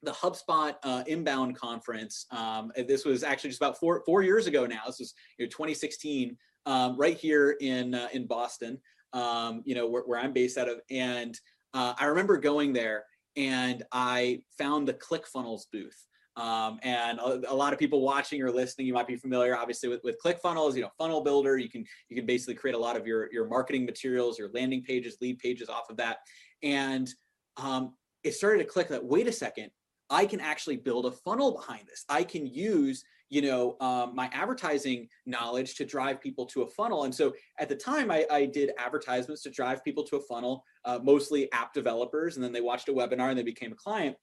the 0.02 0.12
HubSpot 0.12 0.74
uh, 0.82 1.04
inbound 1.06 1.56
conference. 1.56 2.26
Um, 2.30 2.72
this 2.88 3.04
was 3.04 3.22
actually 3.22 3.50
just 3.50 3.62
about 3.62 3.78
four 3.78 4.02
four 4.04 4.22
years 4.22 4.46
ago 4.46 4.66
now. 4.66 4.80
This 4.86 4.98
was 4.98 5.14
you 5.38 5.46
know 5.46 5.50
2016, 5.50 6.36
um, 6.66 6.96
right 6.96 7.16
here 7.16 7.56
in 7.60 7.94
uh, 7.94 8.08
in 8.12 8.26
Boston 8.26 8.78
um, 9.12 9.62
you 9.64 9.74
know, 9.74 9.86
where, 9.86 10.02
where, 10.02 10.18
I'm 10.18 10.32
based 10.32 10.58
out 10.58 10.68
of. 10.68 10.80
And 10.90 11.38
uh, 11.74 11.94
I 11.98 12.06
remember 12.06 12.36
going 12.38 12.72
there 12.72 13.04
and 13.36 13.82
I 13.92 14.42
found 14.58 14.88
the 14.88 14.94
ClickFunnels 14.94 15.62
booth. 15.72 16.06
Um, 16.36 16.78
and 16.82 17.18
a, 17.18 17.42
a, 17.50 17.54
lot 17.54 17.74
of 17.74 17.78
people 17.78 18.00
watching 18.00 18.40
or 18.42 18.50
listening, 18.50 18.86
you 18.86 18.94
might 18.94 19.06
be 19.06 19.16
familiar, 19.16 19.54
obviously, 19.54 19.90
with, 19.90 20.00
with 20.02 20.16
ClickFunnels. 20.24 20.74
You 20.74 20.82
know, 20.82 20.90
funnel 20.96 21.22
builder. 21.22 21.58
You 21.58 21.68
can 21.68 21.84
you 22.08 22.16
can 22.16 22.24
basically 22.24 22.54
create 22.54 22.74
a 22.74 22.78
lot 22.78 22.96
of 22.96 23.06
your 23.06 23.30
your 23.30 23.46
marketing 23.48 23.84
materials, 23.84 24.38
your 24.38 24.48
landing 24.54 24.82
pages, 24.82 25.18
lead 25.20 25.38
pages 25.40 25.68
off 25.68 25.90
of 25.90 25.98
that. 25.98 26.18
And 26.62 27.06
um, 27.58 27.94
it 28.24 28.32
started 28.32 28.58
to 28.58 28.64
click 28.64 28.88
that. 28.88 29.04
Wait 29.04 29.26
a 29.26 29.32
second, 29.32 29.70
I 30.08 30.24
can 30.24 30.40
actually 30.40 30.76
build 30.76 31.04
a 31.04 31.10
funnel 31.10 31.52
behind 31.52 31.86
this. 31.86 32.04
I 32.08 32.24
can 32.24 32.46
use 32.46 33.04
you 33.32 33.40
know 33.40 33.76
um, 33.80 34.14
my 34.14 34.28
advertising 34.32 35.08
knowledge 35.24 35.74
to 35.76 35.86
drive 35.86 36.20
people 36.20 36.44
to 36.44 36.62
a 36.62 36.66
funnel. 36.66 37.04
And 37.04 37.14
so 37.14 37.32
at 37.58 37.68
the 37.68 37.74
time 37.74 38.10
i, 38.10 38.26
I 38.30 38.44
did 38.44 38.72
advertisements 38.78 39.42
to 39.44 39.50
drive 39.50 39.82
people 39.82 40.04
to 40.04 40.16
a 40.16 40.20
funnel 40.20 40.64
uh, 40.84 40.98
mostly 41.02 41.50
app 41.52 41.72
developers 41.72 42.36
and 42.36 42.44
then 42.44 42.52
they 42.52 42.60
watched 42.60 42.88
a 42.90 42.92
webinar 42.92 43.30
and 43.30 43.38
they 43.38 43.42
became 43.42 43.72
a 43.72 43.76
client. 43.76 44.16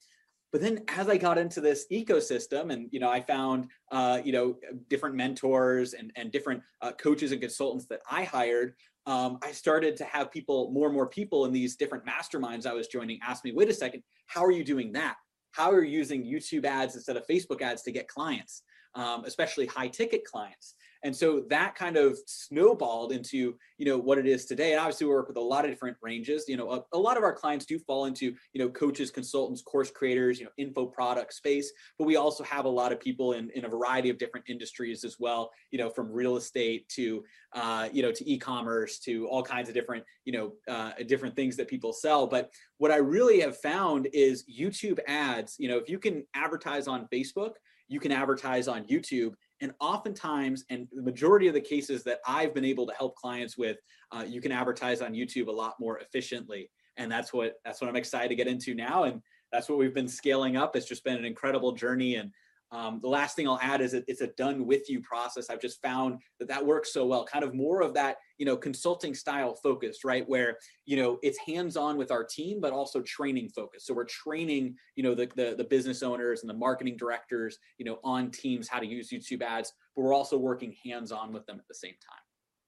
But 0.52 0.62
then 0.62 0.84
as 0.88 1.10
i 1.10 1.18
got 1.18 1.40
into 1.40 1.60
this 1.60 1.86
ecosystem 1.92 2.72
and 2.72 2.88
you 2.92 3.00
know 3.00 3.10
i 3.10 3.20
found 3.20 3.68
uh, 3.92 4.22
you 4.24 4.32
know 4.32 4.56
different 4.90 5.16
mentors 5.16 5.94
and, 5.94 6.12
and 6.16 6.32
different 6.32 6.62
uh, 6.82 6.92
coaches 6.92 7.32
and 7.32 7.42
consultants 7.42 7.88
that 7.88 8.02
i 8.10 8.24
hired 8.24 8.76
um, 9.06 9.40
i 9.44 9.52
started 9.52 9.96
to 9.98 10.06
have 10.06 10.32
people 10.32 10.72
more 10.72 10.88
and 10.88 10.96
more 10.96 11.08
people 11.08 11.46
in 11.46 11.52
these 11.52 11.76
different 11.76 12.04
masterminds 12.06 12.66
i 12.66 12.74
was 12.74 12.88
joining 12.88 13.20
ask 13.28 13.44
me 13.44 13.52
wait 13.52 13.70
a 13.70 13.74
second 13.74 14.02
how 14.28 14.44
are 14.46 14.52
you 14.52 14.64
doing 14.64 14.92
that? 14.94 15.16
How 15.52 15.72
are 15.72 15.84
you 15.84 15.98
using 15.98 16.24
youtube 16.24 16.66
ads 16.66 16.96
instead 16.96 17.18
of 17.18 17.28
facebook 17.28 17.62
ads 17.62 17.84
to 17.84 17.92
get 17.92 18.08
clients 18.08 18.64
um, 18.96 19.26
especially 19.26 19.66
high 19.66 19.88
ticket 19.88 20.26
clients. 20.26 20.76
And 21.04 21.16
so 21.16 21.46
that 21.50 21.76
kind 21.76 21.96
of 21.96 22.18
snowballed 22.26 23.12
into, 23.14 23.56
you 23.78 23.86
know, 23.86 23.98
what 23.98 24.18
it 24.18 24.28
is 24.28 24.46
today. 24.46 24.72
And 24.72 24.80
obviously 24.80 25.08
we 25.08 25.14
work 25.14 25.30
with 25.30 25.38
a 25.38 25.42
lot 25.42 25.64
of 25.64 25.72
different 25.72 25.96
ranges. 26.02 26.46
You 26.48 26.58
know, 26.58 26.72
a, 26.72 26.84
a, 26.94 27.00
lot 27.00 27.16
of 27.16 27.24
our 27.24 27.32
clients 27.32 27.66
do 27.66 27.80
fall 27.80 28.06
into, 28.06 28.36
you 28.54 28.62
know, 28.62 28.70
coaches, 28.70 29.10
consultants, 29.10 29.62
course 29.62 29.92
creators, 29.92 30.40
you 30.40 30.46
know, 30.46 30.52
info 30.58 30.86
product 30.86 31.34
space, 31.34 31.72
but 31.98 32.06
we 32.06 32.18
also 32.18 32.44
have 32.44 32.66
a 32.66 32.70
lot 32.70 32.92
of 32.92 33.00
people 33.00 33.34
in, 33.34 33.50
in 33.52 33.64
a 33.64 33.70
variety 33.70 34.10
of 34.10 34.18
different 34.18 34.46
industries 34.50 35.06
as 35.06 35.16
well, 35.20 35.52
you 35.72 35.78
know, 35.80 35.90
from 35.90 36.12
real 36.12 36.36
estate 36.36 36.88
to, 36.90 37.24
uh, 37.54 37.88
you 37.94 38.02
know, 38.02 38.12
to 38.12 38.30
e-commerce 38.30 39.00
to 39.00 39.26
all 39.28 39.42
kinds 39.42 39.70
of 39.70 39.76
different, 39.76 40.04
you 40.26 40.34
know, 40.34 40.54
uh, 40.68 40.92
different 41.08 41.36
things 41.36 41.56
that 41.56 41.70
people 41.70 41.94
sell. 41.94 42.28
But 42.28 42.52
what 42.78 42.92
I 42.92 42.98
really 42.98 43.40
have 43.40 43.58
found 43.58 44.10
is 44.12 44.44
YouTube 44.44 45.00
ads, 45.08 45.56
you 45.60 45.70
know, 45.70 45.78
if 45.78 45.88
you 45.88 45.98
can 45.98 46.26
advertise 46.36 46.88
on 46.90 47.08
Facebook, 47.12 47.54
you 47.90 48.00
can 48.00 48.12
advertise 48.12 48.68
on 48.68 48.86
YouTube 48.86 49.34
And 49.62 49.74
oftentimes, 49.82 50.64
and 50.70 50.88
the 50.94 51.02
majority 51.02 51.48
of 51.48 51.54
the 51.54 51.62
cases 51.62 52.04
that 52.04 52.20
I've 52.26 52.54
been 52.54 52.64
able 52.64 52.88
to 52.88 52.94
help 52.94 53.16
clients 53.16 53.58
with, 53.58 53.78
uh, 54.12 54.24
you 54.26 54.40
can 54.42 54.52
advertise 54.52 55.02
on 55.02 55.14
YouTube 55.14 55.48
a 55.48 55.52
lot 55.52 55.74
more 55.80 56.00
efficiently. 56.00 56.70
And 56.96 57.12
that's 57.12 57.34
what 57.34 57.56
that's 57.66 57.82
what 57.82 57.90
I'm 57.90 57.96
excited 57.96 58.30
to 58.30 58.36
get 58.36 58.48
into 58.48 58.74
now. 58.74 59.04
And 59.04 59.22
that's 59.52 59.68
what 59.68 59.78
we've 59.78 59.94
been 59.94 60.08
scaling 60.08 60.56
up. 60.56 60.76
It's 60.76 60.88
just 60.88 61.04
been 61.04 61.18
an 61.18 61.26
incredible 61.26 61.74
journey. 61.74 62.16
And 62.16 62.32
um, 62.72 63.00
the 63.02 63.08
last 63.08 63.36
thing 63.36 63.48
I'll 63.48 63.60
add 63.62 63.82
is 63.82 63.94
that 63.94 64.04
it's 64.08 64.22
a 64.22 64.28
done 64.28 64.68
with 64.68 64.90
you 64.90 65.02
process. 65.02 65.50
I've 65.50 65.62
just 65.62 65.82
found 65.82 66.20
that 66.38 66.48
that 66.50 66.64
works 66.64 66.94
so 66.94 67.06
well. 67.06 67.26
Kind 67.26 67.44
of 67.44 67.56
more 67.56 67.82
of 67.82 67.96
that, 67.96 68.18
you 68.38 68.46
know, 68.46 68.56
consulting 68.56 69.16
style 69.16 69.56
focused, 69.56 70.04
right? 70.04 70.28
Where 70.28 70.58
you 70.86 70.96
know 70.98 71.18
it's 71.24 71.40
hands 71.40 71.78
on 71.78 71.98
with 71.98 72.12
our 72.12 72.24
team, 72.24 72.62
but 72.62 72.72
also 72.72 73.02
training 73.02 73.50
focused. 73.50 73.88
So 73.88 73.94
we're 73.94 74.06
training, 74.06 74.76
you 74.96 75.04
know, 75.04 75.16
the, 75.16 75.32
the 75.36 75.56
the 75.58 75.64
business 75.64 76.04
owners 76.04 76.42
and 76.42 76.50
the 76.50 76.54
marketing 76.54 76.96
directors, 76.96 77.58
you 77.80 77.86
know, 77.86 78.00
on 78.04 78.30
teams 78.30 78.68
how 78.68 78.80
to 78.80 78.86
use 78.86 79.10
YouTube 79.10 79.42
ads, 79.42 79.74
but 79.96 80.04
we're 80.04 80.14
also 80.14 80.38
working 80.38 80.76
hands 80.86 81.12
on 81.12 81.34
with 81.34 81.46
them 81.48 81.58
at 81.58 81.68
the 81.68 81.76
same 81.76 81.94
time. 81.94 82.22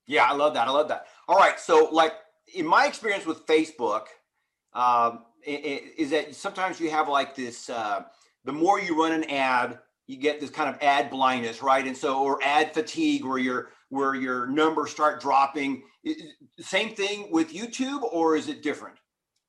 Yeah, 0.08 0.24
I 0.24 0.34
love 0.34 0.56
that. 0.56 0.68
I 0.68 0.72
love 0.72 0.88
that. 0.88 1.06
All 1.28 1.38
right, 1.38 1.60
so 1.60 1.90
like 1.92 2.14
in 2.56 2.66
my 2.66 2.88
experience 2.88 3.28
with 3.28 3.46
Facebook, 3.46 4.06
um, 4.74 5.26
is 5.46 6.10
that 6.10 6.34
sometimes 6.34 6.80
you 6.80 6.90
have 6.90 7.08
like 7.08 7.36
this. 7.36 7.70
Uh, 7.70 8.04
the 8.44 8.52
more 8.52 8.80
you 8.80 9.00
run 9.00 9.12
an 9.12 9.24
ad 9.26 9.78
you 10.12 10.18
get 10.18 10.42
this 10.42 10.50
kind 10.50 10.70
of 10.70 10.82
ad 10.82 11.10
blindness, 11.10 11.62
right? 11.62 11.88
And 11.88 11.96
so, 11.96 12.22
or 12.22 12.40
ad 12.44 12.74
fatigue, 12.74 13.24
where 13.24 13.38
your 13.38 13.70
where 13.90 14.14
your 14.14 14.48
numbers 14.48 14.92
start 14.92 15.22
dropping. 15.22 15.84
Same 16.60 16.94
thing 16.96 17.30
with 17.32 17.54
YouTube, 17.54 18.04
or 18.04 18.36
is 18.36 18.50
it 18.50 18.62
different? 18.62 18.98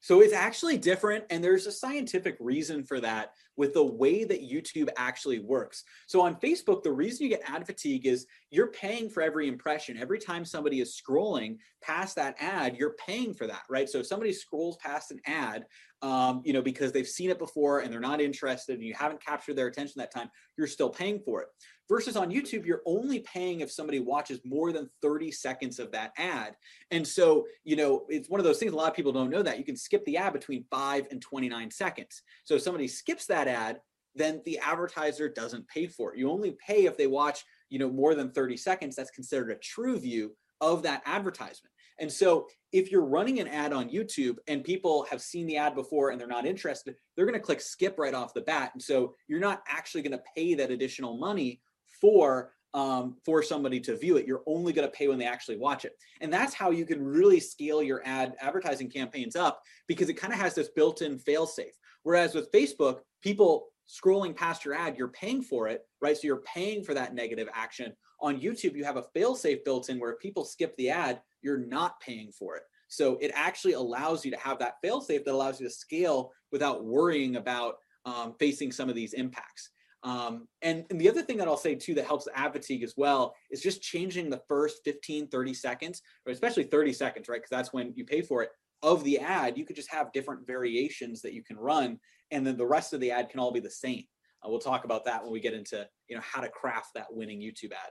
So 0.02 0.20
it's 0.20 0.32
actually 0.32 0.78
different, 0.78 1.24
and 1.30 1.42
there's 1.42 1.66
a 1.66 1.72
scientific 1.72 2.36
reason 2.40 2.84
for 2.84 3.00
that 3.00 3.34
with 3.56 3.72
the 3.72 3.84
way 3.84 4.24
that 4.24 4.42
YouTube 4.42 4.88
actually 4.96 5.38
works. 5.38 5.84
So 6.08 6.20
on 6.20 6.34
Facebook, 6.40 6.82
the 6.82 6.90
reason 6.90 7.22
you 7.22 7.30
get 7.30 7.48
ad 7.48 7.64
fatigue 7.64 8.04
is 8.06 8.26
you're 8.50 8.72
paying 8.72 9.08
for 9.08 9.22
every 9.22 9.46
impression. 9.46 9.96
Every 9.96 10.18
time 10.18 10.44
somebody 10.44 10.80
is 10.80 11.00
scrolling 11.00 11.58
past 11.82 12.16
that 12.16 12.34
ad, 12.40 12.76
you're 12.76 12.96
paying 13.06 13.32
for 13.32 13.46
that, 13.46 13.62
right? 13.70 13.88
So 13.88 13.98
if 13.98 14.06
somebody 14.06 14.32
scrolls 14.32 14.76
past 14.78 15.12
an 15.12 15.20
ad, 15.24 15.66
um, 16.02 16.42
you 16.44 16.52
know, 16.52 16.62
because 16.62 16.90
they've 16.90 17.06
seen 17.06 17.30
it 17.30 17.38
before 17.38 17.80
and 17.80 17.92
they're 17.92 18.00
not 18.00 18.20
interested 18.20 18.74
and 18.74 18.82
you 18.84 18.94
haven't 18.94 19.24
captured 19.24 19.54
their 19.54 19.68
attention 19.68 19.94
that 19.98 20.12
time, 20.12 20.30
you're 20.58 20.66
still 20.66 20.90
paying 20.90 21.20
for 21.20 21.42
it. 21.42 21.48
Versus 21.92 22.16
on 22.16 22.30
YouTube, 22.30 22.64
you're 22.64 22.80
only 22.86 23.18
paying 23.18 23.60
if 23.60 23.70
somebody 23.70 24.00
watches 24.00 24.40
more 24.46 24.72
than 24.72 24.88
30 25.02 25.30
seconds 25.30 25.78
of 25.78 25.92
that 25.92 26.12
ad. 26.16 26.56
And 26.90 27.06
so, 27.06 27.44
you 27.64 27.76
know, 27.76 28.06
it's 28.08 28.30
one 28.30 28.40
of 28.40 28.44
those 28.44 28.58
things 28.58 28.72
a 28.72 28.74
lot 28.74 28.88
of 28.88 28.96
people 28.96 29.12
don't 29.12 29.28
know 29.28 29.42
that 29.42 29.58
you 29.58 29.64
can 29.64 29.76
skip 29.76 30.02
the 30.06 30.16
ad 30.16 30.32
between 30.32 30.64
five 30.70 31.04
and 31.10 31.20
29 31.20 31.70
seconds. 31.70 32.22
So 32.44 32.54
if 32.54 32.62
somebody 32.62 32.88
skips 32.88 33.26
that 33.26 33.46
ad, 33.46 33.80
then 34.14 34.40
the 34.46 34.58
advertiser 34.60 35.28
doesn't 35.28 35.68
pay 35.68 35.86
for 35.86 36.14
it. 36.14 36.18
You 36.18 36.30
only 36.30 36.56
pay 36.66 36.86
if 36.86 36.96
they 36.96 37.08
watch, 37.08 37.44
you 37.68 37.78
know, 37.78 37.90
more 37.90 38.14
than 38.14 38.30
30 38.30 38.56
seconds. 38.56 38.96
That's 38.96 39.10
considered 39.10 39.50
a 39.50 39.56
true 39.56 39.98
view 39.98 40.34
of 40.62 40.82
that 40.84 41.02
advertisement. 41.04 41.74
And 41.98 42.10
so 42.10 42.46
if 42.72 42.90
you're 42.90 43.04
running 43.04 43.38
an 43.38 43.48
ad 43.48 43.74
on 43.74 43.90
YouTube 43.90 44.38
and 44.48 44.64
people 44.64 45.06
have 45.10 45.20
seen 45.20 45.46
the 45.46 45.58
ad 45.58 45.74
before 45.74 46.08
and 46.08 46.18
they're 46.18 46.26
not 46.26 46.46
interested, 46.46 46.96
they're 47.14 47.26
going 47.26 47.38
to 47.38 47.44
click 47.44 47.60
skip 47.60 47.98
right 47.98 48.14
off 48.14 48.32
the 48.32 48.40
bat. 48.40 48.70
And 48.72 48.82
so 48.82 49.14
you're 49.28 49.40
not 49.40 49.62
actually 49.68 50.00
going 50.00 50.16
to 50.16 50.24
pay 50.34 50.54
that 50.54 50.70
additional 50.70 51.18
money 51.18 51.60
for 52.02 52.52
um, 52.74 53.16
for 53.24 53.42
somebody 53.42 53.80
to 53.80 53.96
view 53.96 54.16
it. 54.16 54.26
You're 54.26 54.42
only 54.46 54.72
going 54.72 54.88
to 54.88 54.96
pay 54.96 55.08
when 55.08 55.18
they 55.18 55.26
actually 55.26 55.58
watch 55.58 55.84
it. 55.84 55.92
And 56.20 56.32
that's 56.32 56.54
how 56.54 56.70
you 56.70 56.86
can 56.86 57.02
really 57.04 57.40
scale 57.40 57.82
your 57.82 58.02
ad 58.04 58.34
advertising 58.40 58.90
campaigns 58.90 59.36
up 59.36 59.60
because 59.86 60.08
it 60.08 60.14
kind 60.14 60.32
of 60.32 60.38
has 60.38 60.54
this 60.54 60.70
built-in 60.70 61.18
fail-safe. 61.18 61.74
Whereas 62.02 62.34
with 62.34 62.50
Facebook, 62.50 63.00
people 63.22 63.68
scrolling 63.86 64.34
past 64.34 64.64
your 64.64 64.74
ad, 64.74 64.96
you're 64.96 65.08
paying 65.08 65.42
for 65.42 65.68
it, 65.68 65.82
right? 66.00 66.16
So 66.16 66.26
you're 66.26 66.42
paying 66.54 66.82
for 66.82 66.94
that 66.94 67.14
negative 67.14 67.48
action. 67.52 67.92
On 68.20 68.40
YouTube, 68.40 68.74
you 68.74 68.84
have 68.84 68.96
a 68.96 69.06
fail-safe 69.14 69.64
built 69.64 69.90
in 69.90 69.98
where 70.00 70.12
if 70.12 70.18
people 70.18 70.44
skip 70.44 70.74
the 70.76 70.88
ad, 70.88 71.20
you're 71.42 71.66
not 71.66 72.00
paying 72.00 72.32
for 72.32 72.56
it. 72.56 72.62
So 72.88 73.18
it 73.20 73.32
actually 73.34 73.74
allows 73.74 74.24
you 74.24 74.30
to 74.30 74.38
have 74.38 74.58
that 74.60 74.76
fail-safe 74.82 75.24
that 75.24 75.34
allows 75.34 75.60
you 75.60 75.66
to 75.66 75.72
scale 75.72 76.32
without 76.50 76.84
worrying 76.84 77.36
about 77.36 77.76
um, 78.04 78.34
facing 78.38 78.72
some 78.72 78.88
of 78.88 78.94
these 78.94 79.12
impacts. 79.12 79.70
Um, 80.04 80.48
and, 80.62 80.84
and, 80.90 81.00
the 81.00 81.08
other 81.08 81.22
thing 81.22 81.36
that 81.36 81.46
I'll 81.46 81.56
say 81.56 81.76
too 81.76 81.94
that 81.94 82.06
helps 82.06 82.26
ad 82.34 82.52
fatigue 82.52 82.82
as 82.82 82.94
well 82.96 83.36
is 83.52 83.62
just 83.62 83.82
changing 83.82 84.30
the 84.30 84.42
first 84.48 84.80
15, 84.84 85.28
30 85.28 85.54
seconds, 85.54 86.02
or 86.26 86.32
especially 86.32 86.64
30 86.64 86.92
seconds, 86.92 87.28
right? 87.28 87.36
Because 87.36 87.50
that's 87.50 87.72
when 87.72 87.92
you 87.94 88.04
pay 88.04 88.20
for 88.20 88.42
it 88.42 88.50
of 88.82 89.04
the 89.04 89.18
ad. 89.20 89.56
You 89.56 89.64
could 89.64 89.76
just 89.76 89.92
have 89.92 90.12
different 90.12 90.44
variations 90.44 91.22
that 91.22 91.34
you 91.34 91.44
can 91.44 91.56
run, 91.56 92.00
and 92.32 92.44
then 92.44 92.56
the 92.56 92.66
rest 92.66 92.92
of 92.92 93.00
the 93.00 93.12
ad 93.12 93.28
can 93.28 93.38
all 93.38 93.52
be 93.52 93.60
the 93.60 93.70
same. 93.70 94.02
Uh, 94.44 94.50
we'll 94.50 94.58
talk 94.58 94.84
about 94.84 95.04
that 95.04 95.22
when 95.22 95.32
we 95.32 95.40
get 95.40 95.54
into 95.54 95.86
you 96.08 96.16
know 96.16 96.22
how 96.22 96.40
to 96.40 96.48
craft 96.48 96.88
that 96.94 97.06
winning 97.10 97.40
YouTube 97.40 97.72
ad. 97.72 97.90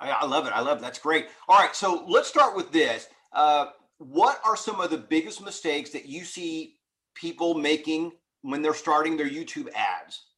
I, 0.00 0.10
I 0.10 0.26
love 0.26 0.46
it. 0.46 0.52
I 0.54 0.60
love 0.60 0.78
it. 0.78 0.80
That's 0.80 0.98
great. 0.98 1.28
All 1.48 1.58
right, 1.58 1.76
so 1.76 2.06
let's 2.08 2.28
start 2.28 2.56
with 2.56 2.72
this. 2.72 3.08
Uh, 3.34 3.66
what 3.98 4.40
are 4.44 4.56
some 4.56 4.80
of 4.80 4.88
the 4.90 4.96
biggest 4.96 5.44
mistakes 5.44 5.90
that 5.90 6.06
you 6.06 6.24
see 6.24 6.76
people 7.14 7.54
making 7.54 8.12
when 8.40 8.62
they're 8.62 8.72
starting 8.72 9.18
their 9.18 9.28
YouTube 9.28 9.68
ads? 9.74 10.29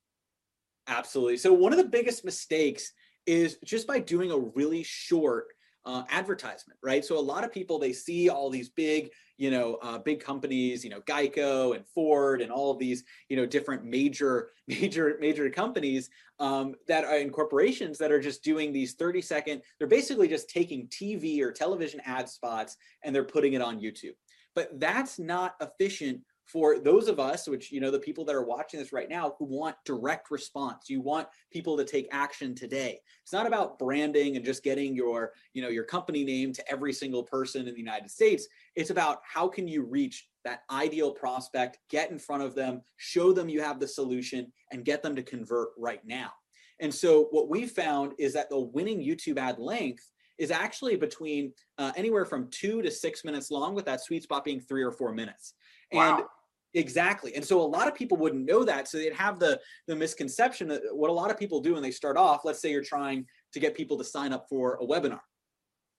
Absolutely. 0.93 1.39
So 1.39 1.55
one 1.55 1.73
of 1.73 1.79
the 1.79 1.89
biggest 1.89 2.23
mistakes 2.23 2.93
is 3.25 3.57
just 3.65 3.87
by 3.87 3.99
doing 3.99 4.31
a 4.31 4.39
really 4.39 4.83
short 4.83 5.47
uh, 5.87 6.05
advertisement, 6.11 6.79
right? 6.83 7.03
So 7.03 7.19
a 7.19 7.21
lot 7.21 7.45
of 7.45 7.53
people 7.53 7.79
they 7.79 7.95
see 7.95 8.29
all 8.29 8.51
these 8.51 8.69
big, 8.69 9.11
you 9.39 9.51
know, 9.51 9.79
uh, 9.83 9.99
big 9.99 10.23
companies, 10.23 10.85
you 10.85 10.91
know, 10.91 11.01
Geico 11.01 11.75
and 11.75 11.87
Ford 11.87 12.43
and 12.43 12.53
all 12.53 12.71
of 12.71 12.79
these, 12.79 13.05
you 13.31 13.37
know, 13.37 13.47
different 13.47 13.85
major, 13.85 14.51
major, 14.69 15.17
major 15.19 15.49
companies 15.49 16.11
um, 16.39 16.75
that 16.89 17.05
are 17.05 17.17
in 17.17 17.31
corporations 17.31 17.97
that 17.99 18.13
are 18.13 18.21
just 18.21 18.45
doing 18.45 18.71
these 18.71 18.93
30 18.93 19.23
second. 19.23 19.63
They're 19.79 19.89
basically 19.89 20.29
just 20.29 20.51
taking 20.51 20.89
TV 20.89 21.41
or 21.41 21.53
television 21.53 22.03
ad 22.05 22.29
spots 22.29 22.77
and 23.03 23.15
they're 23.15 23.25
putting 23.25 23.55
it 23.55 23.63
on 23.63 23.81
YouTube. 23.81 24.15
But 24.55 24.79
that's 24.79 25.19
not 25.19 25.55
efficient 25.63 26.21
for 26.53 26.79
those 26.79 27.09
of 27.09 27.19
us 27.19 27.49
which 27.49 27.73
you 27.73 27.81
know 27.81 27.91
the 27.91 27.99
people 27.99 28.25
that 28.27 28.35
are 28.35 28.45
watching 28.45 28.79
this 28.79 28.93
right 28.93 29.09
now 29.09 29.35
who 29.39 29.47
want 29.47 29.75
direct 29.87 30.31
response. 30.31 30.91
You 30.91 31.01
want 31.01 31.27
people 31.51 31.77
to 31.79 31.85
take 31.85 32.09
action 32.13 32.55
today. 32.55 33.01
It's 33.23 33.33
not 33.33 33.47
about 33.47 33.79
branding 33.79 34.37
and 34.37 34.45
just 34.45 34.63
getting 34.63 34.95
your 34.95 35.33
you 35.55 35.63
know 35.63 35.69
your 35.69 35.85
company 35.85 36.25
name 36.25 36.53
to 36.53 36.71
every 36.71 36.93
single 36.93 37.23
person 37.23 37.67
in 37.67 37.75
the 37.75 37.81
united 37.81 38.11
states. 38.11 38.47
It's 38.77 38.91
about 38.91 39.21
how 39.25 39.49
can 39.49 39.67
you 39.67 39.85
reach 39.85 40.29
that 40.45 40.63
ideal 40.71 41.13
prospect 41.13 41.79
get 41.89 42.11
in 42.11 42.19
front 42.19 42.43
of 42.43 42.55
them 42.55 42.83
show 42.97 43.33
them 43.33 43.49
you 43.49 43.63
have 43.63 43.81
the 43.81 43.89
solution 43.89 44.53
and 44.73 44.85
get 44.85 45.03
them 45.03 45.17
to 45.17 45.23
convert 45.23 45.71
right 45.79 46.05
now. 46.05 46.33
And 46.81 46.93
so 46.93 47.29
what 47.31 47.49
we 47.49 47.67
found 47.67 48.13
is 48.19 48.35
that 48.35 48.51
the 48.51 48.59
winning 48.59 48.99
youtube 48.99 49.39
ad 49.39 49.59
length 49.59 50.11
is 50.39 50.51
actually 50.51 50.97
between 50.97 51.53
uh, 51.79 51.93
anywhere 51.97 52.25
from 52.25 52.49
two 52.51 52.83
to 52.83 52.91
six 52.91 53.25
minutes 53.25 53.51
long 53.51 53.75
with 53.75 53.85
that 53.85 54.03
sweet 54.03 54.25
spot 54.25 54.45
being 54.45 54.61
three 54.61 54.83
or 54.83 54.91
four 54.91 55.13
minutes. 55.13 55.55
Wow. 55.93 56.17
And 56.17 56.27
exactly. 56.75 57.35
And 57.35 57.45
so 57.45 57.61
a 57.61 57.63
lot 57.63 57.89
of 57.89 57.95
people 57.95 58.17
wouldn't 58.17 58.45
know 58.45 58.65
that. 58.65 58.89
So 58.89 58.99
they'd 58.99 59.13
have 59.15 59.39
the 59.39 59.61
the 59.87 59.97
misconception 59.97 60.69
that 60.69 60.83
what 60.93 61.11
a 61.11 61.13
lot 61.13 61.31
of 61.31 61.39
people 61.39 61.61
do 61.61 61.75
when 61.75 61.83
they 61.83 61.91
start 61.91 62.17
off, 62.17 62.45
let's 62.45 62.61
say 62.61 62.71
you're 62.71 62.83
trying 62.83 63.27
to 63.53 63.61
get 63.61 63.77
people 63.77 63.99
to 63.99 64.05
sign 64.05 64.33
up 64.33 64.47
for 64.49 64.79
a 64.81 64.87
webinar. 64.87 65.21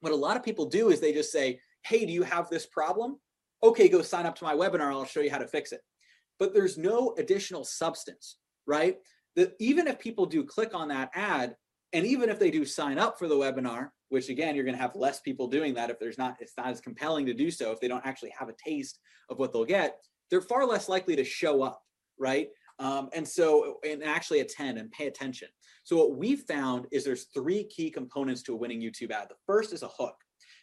What 0.01 0.13
a 0.13 0.17
lot 0.17 0.37
of 0.37 0.43
people 0.43 0.65
do 0.65 0.89
is 0.89 0.99
they 0.99 1.13
just 1.13 1.31
say, 1.31 1.59
Hey, 1.83 2.05
do 2.05 2.13
you 2.13 2.23
have 2.23 2.49
this 2.49 2.65
problem? 2.65 3.19
Okay, 3.63 3.87
go 3.87 4.01
sign 4.01 4.25
up 4.25 4.35
to 4.35 4.43
my 4.43 4.53
webinar. 4.53 4.91
I'll 4.91 5.05
show 5.05 5.21
you 5.21 5.31
how 5.31 5.37
to 5.37 5.47
fix 5.47 5.71
it. 5.71 5.81
But 6.39 6.53
there's 6.53 6.77
no 6.77 7.13
additional 7.17 7.63
substance, 7.63 8.37
right? 8.65 8.97
That 9.35 9.53
even 9.59 9.87
if 9.87 9.99
people 9.99 10.25
do 10.25 10.43
click 10.43 10.73
on 10.73 10.89
that 10.89 11.11
ad, 11.13 11.55
and 11.93 12.05
even 12.05 12.29
if 12.29 12.39
they 12.39 12.51
do 12.51 12.65
sign 12.65 12.97
up 12.97 13.19
for 13.19 13.27
the 13.27 13.35
webinar, 13.35 13.89
which 14.09 14.29
again, 14.29 14.55
you're 14.55 14.65
going 14.65 14.75
to 14.75 14.81
have 14.81 14.95
less 14.95 15.21
people 15.21 15.47
doing 15.47 15.75
that 15.75 15.89
if 15.89 15.99
there's 15.99 16.17
not, 16.17 16.35
it's 16.39 16.53
not 16.57 16.67
as 16.67 16.81
compelling 16.81 17.25
to 17.27 17.33
do 17.33 17.49
so. 17.49 17.71
If 17.71 17.79
they 17.79 17.87
don't 17.87 18.05
actually 18.05 18.33
have 18.37 18.49
a 18.49 18.53
taste 18.53 18.99
of 19.29 19.39
what 19.39 19.53
they'll 19.53 19.65
get, 19.65 19.97
they're 20.33 20.41
far 20.41 20.65
less 20.65 20.89
likely 20.89 21.15
to 21.15 21.23
show 21.23 21.61
up, 21.61 21.83
right? 22.17 22.47
Um, 22.79 23.09
and 23.13 23.27
so, 23.27 23.75
and 23.87 24.03
actually 24.03 24.39
attend 24.39 24.79
and 24.79 24.89
pay 24.89 25.05
attention. 25.05 25.47
So 25.83 25.95
what 25.95 26.17
we 26.17 26.35
found 26.35 26.87
is 26.91 27.03
there's 27.03 27.25
three 27.25 27.65
key 27.65 27.91
components 27.91 28.41
to 28.43 28.53
a 28.53 28.55
winning 28.55 28.81
YouTube 28.81 29.11
ad. 29.11 29.27
The 29.29 29.35
first 29.45 29.73
is 29.73 29.83
a 29.83 29.89
hook. 29.89 30.15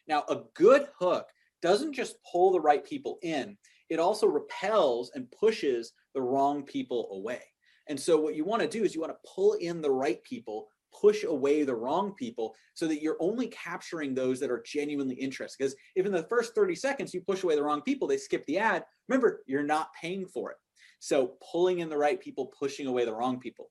Now, 0.08 0.24
a 0.28 0.40
good 0.54 0.88
hook 0.98 1.28
doesn't 1.62 1.92
just 1.92 2.16
pull 2.30 2.50
the 2.50 2.60
right 2.60 2.84
people 2.84 3.20
in, 3.22 3.56
it 3.90 4.00
also 4.00 4.26
repels 4.26 5.12
and 5.14 5.30
pushes 5.30 5.92
the 6.16 6.22
wrong 6.22 6.64
people 6.64 7.08
away. 7.12 7.42
And 7.86 7.98
so 7.98 8.20
what 8.20 8.34
you 8.34 8.44
want 8.44 8.62
to 8.62 8.68
do 8.68 8.82
is 8.82 8.92
you 8.92 9.00
want 9.00 9.12
to 9.12 9.30
pull 9.32 9.52
in 9.52 9.80
the 9.80 9.90
right 9.90 10.20
people 10.24 10.66
push 10.98 11.24
away 11.24 11.62
the 11.62 11.74
wrong 11.74 12.12
people 12.14 12.54
so 12.74 12.86
that 12.86 13.02
you're 13.02 13.16
only 13.20 13.48
capturing 13.48 14.14
those 14.14 14.40
that 14.40 14.50
are 14.50 14.62
genuinely 14.64 15.14
interested. 15.14 15.56
Because 15.58 15.76
if 15.96 16.06
in 16.06 16.12
the 16.12 16.24
first 16.24 16.54
30 16.54 16.74
seconds 16.74 17.14
you 17.14 17.20
push 17.20 17.42
away 17.42 17.54
the 17.54 17.62
wrong 17.62 17.82
people, 17.82 18.08
they 18.08 18.16
skip 18.16 18.44
the 18.46 18.58
ad, 18.58 18.84
remember, 19.08 19.42
you're 19.46 19.62
not 19.62 19.90
paying 20.00 20.26
for 20.26 20.50
it. 20.50 20.56
So 21.00 21.36
pulling 21.52 21.78
in 21.80 21.88
the 21.88 21.96
right 21.96 22.20
people, 22.20 22.52
pushing 22.58 22.86
away 22.86 23.04
the 23.04 23.14
wrong 23.14 23.40
people. 23.40 23.70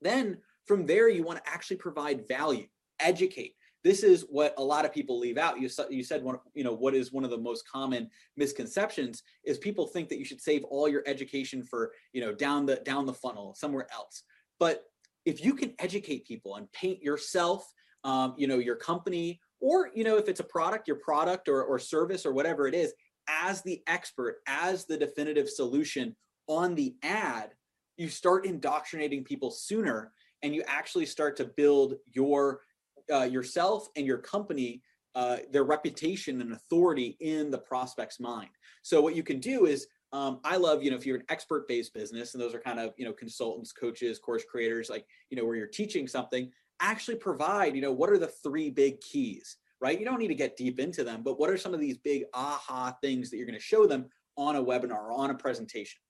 Then 0.00 0.38
from 0.66 0.86
there, 0.86 1.08
you 1.08 1.22
want 1.22 1.42
to 1.44 1.50
actually 1.50 1.76
provide 1.76 2.26
value, 2.28 2.66
educate. 3.00 3.54
This 3.84 4.02
is 4.02 4.24
what 4.28 4.52
a 4.58 4.64
lot 4.64 4.84
of 4.84 4.92
people 4.92 5.18
leave 5.18 5.38
out. 5.38 5.60
You, 5.60 5.68
you 5.90 6.02
said 6.02 6.24
one, 6.24 6.38
you 6.54 6.64
know, 6.64 6.72
what 6.72 6.94
is 6.94 7.12
one 7.12 7.24
of 7.24 7.30
the 7.30 7.38
most 7.38 7.68
common 7.70 8.10
misconceptions 8.36 9.22
is 9.44 9.58
people 9.58 9.86
think 9.86 10.08
that 10.08 10.18
you 10.18 10.24
should 10.24 10.40
save 10.40 10.64
all 10.64 10.88
your 10.88 11.04
education 11.06 11.62
for, 11.62 11.92
you 12.12 12.20
know, 12.20 12.32
down 12.32 12.66
the 12.66 12.76
down 12.76 13.06
the 13.06 13.14
funnel 13.14 13.54
somewhere 13.54 13.86
else. 13.92 14.24
But 14.58 14.84
if 15.26 15.44
you 15.44 15.54
can 15.54 15.74
educate 15.78 16.26
people 16.26 16.56
and 16.56 16.70
paint 16.72 17.02
yourself, 17.02 17.70
um, 18.04 18.34
you 18.38 18.46
know, 18.46 18.58
your 18.58 18.76
company, 18.76 19.40
or 19.60 19.90
you 19.94 20.04
know, 20.04 20.16
if 20.16 20.28
it's 20.28 20.40
a 20.40 20.44
product, 20.44 20.88
your 20.88 20.98
product 20.98 21.48
or, 21.48 21.64
or 21.64 21.78
service 21.78 22.24
or 22.24 22.32
whatever 22.32 22.66
it 22.66 22.74
is, 22.74 22.94
as 23.28 23.60
the 23.62 23.82
expert, 23.88 24.36
as 24.46 24.86
the 24.86 24.96
definitive 24.96 25.50
solution 25.50 26.14
on 26.46 26.74
the 26.76 26.94
ad, 27.02 27.50
you 27.96 28.08
start 28.08 28.46
indoctrinating 28.46 29.24
people 29.24 29.50
sooner, 29.50 30.12
and 30.42 30.54
you 30.54 30.62
actually 30.68 31.06
start 31.06 31.36
to 31.36 31.44
build 31.44 31.94
your 32.06 32.60
uh, 33.12 33.24
yourself 33.24 33.88
and 33.96 34.06
your 34.06 34.18
company 34.18 34.82
uh, 35.16 35.38
their 35.50 35.64
reputation 35.64 36.42
and 36.42 36.52
authority 36.52 37.16
in 37.20 37.50
the 37.50 37.58
prospect's 37.58 38.20
mind. 38.20 38.50
So 38.82 39.00
what 39.00 39.16
you 39.16 39.22
can 39.22 39.40
do 39.40 39.64
is 39.64 39.86
um, 40.12 40.40
I 40.44 40.56
love, 40.56 40.82
you 40.82 40.90
know, 40.90 40.96
if 40.96 41.04
you're 41.04 41.16
an 41.16 41.24
expert 41.28 41.66
based 41.68 41.92
business 41.92 42.34
and 42.34 42.42
those 42.42 42.54
are 42.54 42.60
kind 42.60 42.78
of, 42.78 42.92
you 42.96 43.04
know, 43.04 43.12
consultants, 43.12 43.72
coaches, 43.72 44.18
course 44.18 44.44
creators, 44.48 44.88
like, 44.88 45.04
you 45.30 45.36
know, 45.36 45.44
where 45.44 45.56
you're 45.56 45.66
teaching 45.66 46.06
something, 46.06 46.50
actually 46.80 47.16
provide, 47.16 47.74
you 47.74 47.82
know, 47.82 47.92
what 47.92 48.10
are 48.10 48.18
the 48.18 48.26
three 48.26 48.70
big 48.70 49.00
keys, 49.00 49.56
right? 49.80 49.98
You 49.98 50.04
don't 50.04 50.18
need 50.18 50.28
to 50.28 50.34
get 50.34 50.56
deep 50.56 50.78
into 50.78 51.04
them, 51.04 51.22
but 51.22 51.38
what 51.38 51.50
are 51.50 51.56
some 51.56 51.74
of 51.74 51.80
these 51.80 51.98
big 51.98 52.24
aha 52.34 52.96
things 53.02 53.30
that 53.30 53.36
you're 53.36 53.46
going 53.46 53.58
to 53.58 53.64
show 53.64 53.86
them 53.86 54.06
on 54.36 54.56
a 54.56 54.62
webinar 54.62 54.92
or 54.92 55.12
on 55.12 55.30
a 55.30 55.34
presentation? 55.34 56.00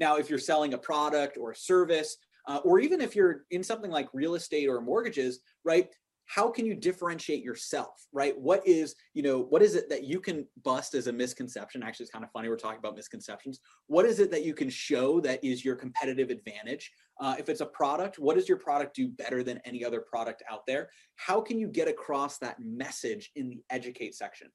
Now, 0.00 0.16
if 0.16 0.28
you're 0.28 0.38
selling 0.38 0.74
a 0.74 0.78
product 0.78 1.38
or 1.38 1.52
a 1.52 1.56
service, 1.56 2.16
uh, 2.46 2.60
or 2.64 2.78
even 2.80 3.00
if 3.00 3.16
you're 3.16 3.44
in 3.50 3.62
something 3.62 3.90
like 3.90 4.08
real 4.12 4.34
estate 4.34 4.68
or 4.68 4.80
mortgages, 4.80 5.40
right? 5.64 5.88
How 6.26 6.50
can 6.50 6.66
you 6.66 6.74
differentiate 6.74 7.42
yourself 7.42 8.06
right? 8.12 8.38
What 8.38 8.66
is 8.66 8.94
you 9.14 9.22
know 9.22 9.40
what 9.40 9.62
is 9.62 9.74
it 9.74 9.88
that 9.90 10.04
you 10.04 10.20
can 10.20 10.46
bust 10.62 10.94
as 10.94 11.06
a 11.06 11.12
misconception? 11.12 11.82
Actually 11.82 12.04
it's 12.04 12.12
kind 12.12 12.24
of 12.24 12.30
funny 12.30 12.48
we're 12.48 12.56
talking 12.56 12.78
about 12.78 12.96
misconceptions. 12.96 13.60
What 13.86 14.06
is 14.06 14.20
it 14.20 14.30
that 14.30 14.44
you 14.44 14.54
can 14.54 14.70
show 14.70 15.20
that 15.20 15.42
is 15.44 15.64
your 15.64 15.76
competitive 15.76 16.30
advantage? 16.30 16.92
Uh, 17.20 17.36
if 17.38 17.48
it's 17.48 17.60
a 17.60 17.66
product 17.66 18.18
what 18.18 18.36
does 18.36 18.48
your 18.48 18.58
product 18.58 18.96
do 18.96 19.08
better 19.08 19.42
than 19.42 19.60
any 19.64 19.84
other 19.84 20.00
product 20.00 20.42
out 20.50 20.66
there? 20.66 20.90
How 21.16 21.40
can 21.40 21.58
you 21.58 21.68
get 21.68 21.88
across 21.88 22.38
that 22.38 22.58
message 22.60 23.30
in 23.36 23.48
the 23.48 23.62
educate 23.70 24.14
section 24.14 24.48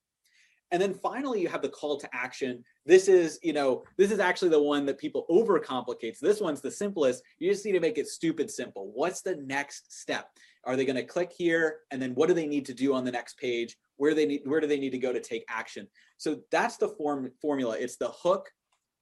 and 0.72 0.82
then 0.82 0.94
finally, 0.94 1.42
you 1.42 1.48
have 1.48 1.62
the 1.62 1.70
call 1.70 2.00
to 2.00 2.10
action. 2.14 2.64
This 2.86 3.08
is, 3.08 3.40
you 3.42 3.54
know, 3.54 3.84
this 3.98 4.12
is 4.12 4.20
actually 4.20 4.50
the 4.50 4.62
one 4.62 4.86
that 4.86 5.00
people 5.00 5.26
overcomplicate. 5.30 6.20
This 6.20 6.40
one's 6.40 6.62
the 6.62 6.70
simplest. 6.70 7.24
You 7.40 7.52
just 7.52 7.66
need 7.66 7.72
to 7.72 7.80
make 7.80 7.98
it 7.98 8.08
stupid 8.08 8.52
simple. 8.52 8.92
What's 8.94 9.22
the 9.22 9.38
next 9.38 9.92
step? 9.92 10.30
Are 10.66 10.76
they 10.76 10.86
going 10.86 10.96
to 10.96 11.04
click 11.04 11.32
here? 11.36 11.78
And 11.90 12.02
then 12.02 12.14
what 12.14 12.28
do 12.28 12.36
they 12.36 12.46
need 12.46 12.66
to 12.68 12.74
do 12.74 12.94
on 12.94 13.04
the 13.04 13.12
next 13.12 13.38
page? 13.40 13.78
Where 13.98 14.14
they 14.14 14.26
need, 14.26 14.42
where 14.46 14.60
do 14.60 14.68
they 14.68 14.80
need 14.80 14.92
to 14.92 15.00
go 15.00 15.12
to 15.12 15.20
take 15.20 15.44
action? 15.50 15.88
So 16.18 16.42
that's 16.52 16.78
the 16.78 16.90
form 16.90 17.32
formula. 17.42 17.76
It's 17.80 17.98
the 17.98 18.10
hook, 18.10 18.50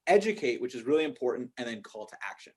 educate, 0.07 0.61
which 0.61 0.73
is 0.73 0.83
really 0.83 1.03
important, 1.03 1.49
and 1.57 1.67
then 1.67 1.81
call 1.81 2.05
to 2.05 2.15
action. 2.29 2.53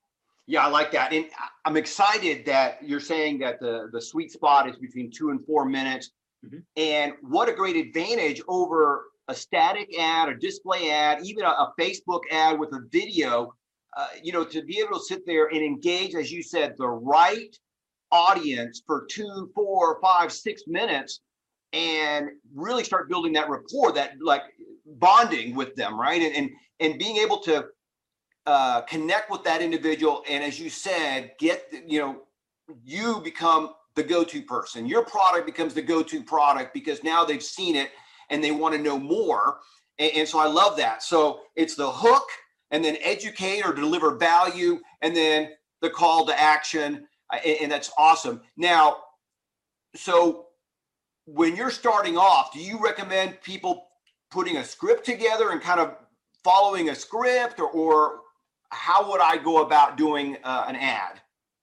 Yeah, 0.47 0.67
I 0.67 0.69
like 0.69 0.90
that. 0.93 1.12
And 1.12 1.26
I'm 1.64 1.76
excited 1.76 2.45
that 2.47 2.79
you're 2.83 3.00
saying 3.00 3.38
that 3.40 3.61
the, 3.61 3.88
the 3.93 4.00
sweet 4.00 4.33
spot 4.33 4.69
is 4.69 4.76
between 4.76 5.11
two 5.11 5.31
and 5.31 5.45
four 5.45 5.64
minutes 5.64 6.11
Mm-hmm. 6.45 6.59
And 6.77 7.13
what 7.23 7.49
a 7.49 7.53
great 7.53 7.77
advantage 7.77 8.41
over 8.49 9.05
a 9.29 9.35
static 9.35 9.99
ad, 9.99 10.29
a 10.29 10.35
display 10.37 10.91
ad, 10.91 11.25
even 11.25 11.45
a, 11.45 11.49
a 11.49 11.73
Facebook 11.79 12.23
ad 12.31 12.59
with 12.59 12.73
a 12.73 12.81
video, 12.91 13.55
uh, 13.97 14.09
you 14.23 14.33
know, 14.33 14.45
to 14.45 14.63
be 14.63 14.79
able 14.81 14.99
to 14.99 15.05
sit 15.05 15.25
there 15.27 15.47
and 15.47 15.63
engage, 15.63 16.15
as 16.15 16.33
you 16.33 16.43
said, 16.43 16.75
the 16.79 16.89
right 16.89 17.57
audience 18.13 18.83
for 18.87 19.07
two, 19.11 19.51
four, 19.55 20.01
five, 20.01 20.33
six 20.33 20.63
minutes 20.67 21.21
and 21.73 22.31
really 22.55 22.83
start 22.83 23.09
building 23.09 23.33
that 23.33 23.49
rapport, 23.49 23.93
that 23.93 24.15
like 24.21 24.43
bonding 24.87 25.55
with 25.55 25.75
them, 25.77 25.99
right? 25.99 26.21
And 26.21 26.35
and, 26.35 26.51
and 26.81 26.99
being 26.99 27.19
able 27.19 27.39
to 27.41 27.67
uh, 28.47 28.81
connect 28.83 29.31
with 29.31 29.45
that 29.45 29.63
individual. 29.63 30.25
And 30.29 30.43
as 30.43 30.59
you 30.59 30.71
said, 30.71 31.33
get, 31.39 31.73
you 31.87 32.01
know, 32.01 32.23
you 32.83 33.21
become 33.23 33.71
the 34.00 34.09
go-to 34.09 34.40
person. 34.40 34.87
Your 34.87 35.04
product 35.04 35.45
becomes 35.45 35.75
the 35.75 35.83
go-to 35.83 36.23
product 36.23 36.73
because 36.73 37.04
now 37.04 37.23
they've 37.23 37.42
seen 37.42 37.76
it 37.76 37.90
and 38.30 38.42
they 38.42 38.50
want 38.50 38.75
to 38.75 38.80
know 38.80 38.99
more. 38.99 39.59
And, 39.99 40.12
and, 40.14 40.28
so 40.28 40.38
I 40.38 40.47
love 40.47 40.78
that. 40.78 41.02
So 41.02 41.40
it's 41.54 41.75
the 41.75 41.90
hook 41.90 42.26
and 42.71 42.83
then 42.83 42.97
educate 43.02 43.62
or 43.66 43.75
deliver 43.75 44.16
value 44.16 44.80
and 45.02 45.14
then 45.14 45.50
the 45.83 45.90
call 45.90 46.25
to 46.26 46.40
action. 46.40 47.07
And, 47.45 47.56
and 47.63 47.73
that's 47.73 47.93
awesome. 47.99 48.41
Now, 48.56 48.97
so 49.95 50.47
when 51.26 51.54
you're 51.54 51.71
starting 51.71 52.17
off, 52.17 52.54
do 52.54 52.60
you 52.60 52.82
recommend 52.82 53.43
people 53.43 53.89
putting 54.30 54.56
a 54.56 54.65
script 54.65 55.04
together 55.04 55.50
and 55.50 55.60
kind 55.60 55.80
of 55.80 55.95
following 56.43 56.89
a 56.89 56.95
script 56.95 57.60
or, 57.60 57.69
or 57.69 58.21
how 58.71 59.10
would 59.10 59.21
I 59.21 59.36
go 59.36 59.63
about 59.63 59.99
doing 59.99 60.39
uh, 60.43 60.65
an 60.69 60.76
ad? 60.76 61.21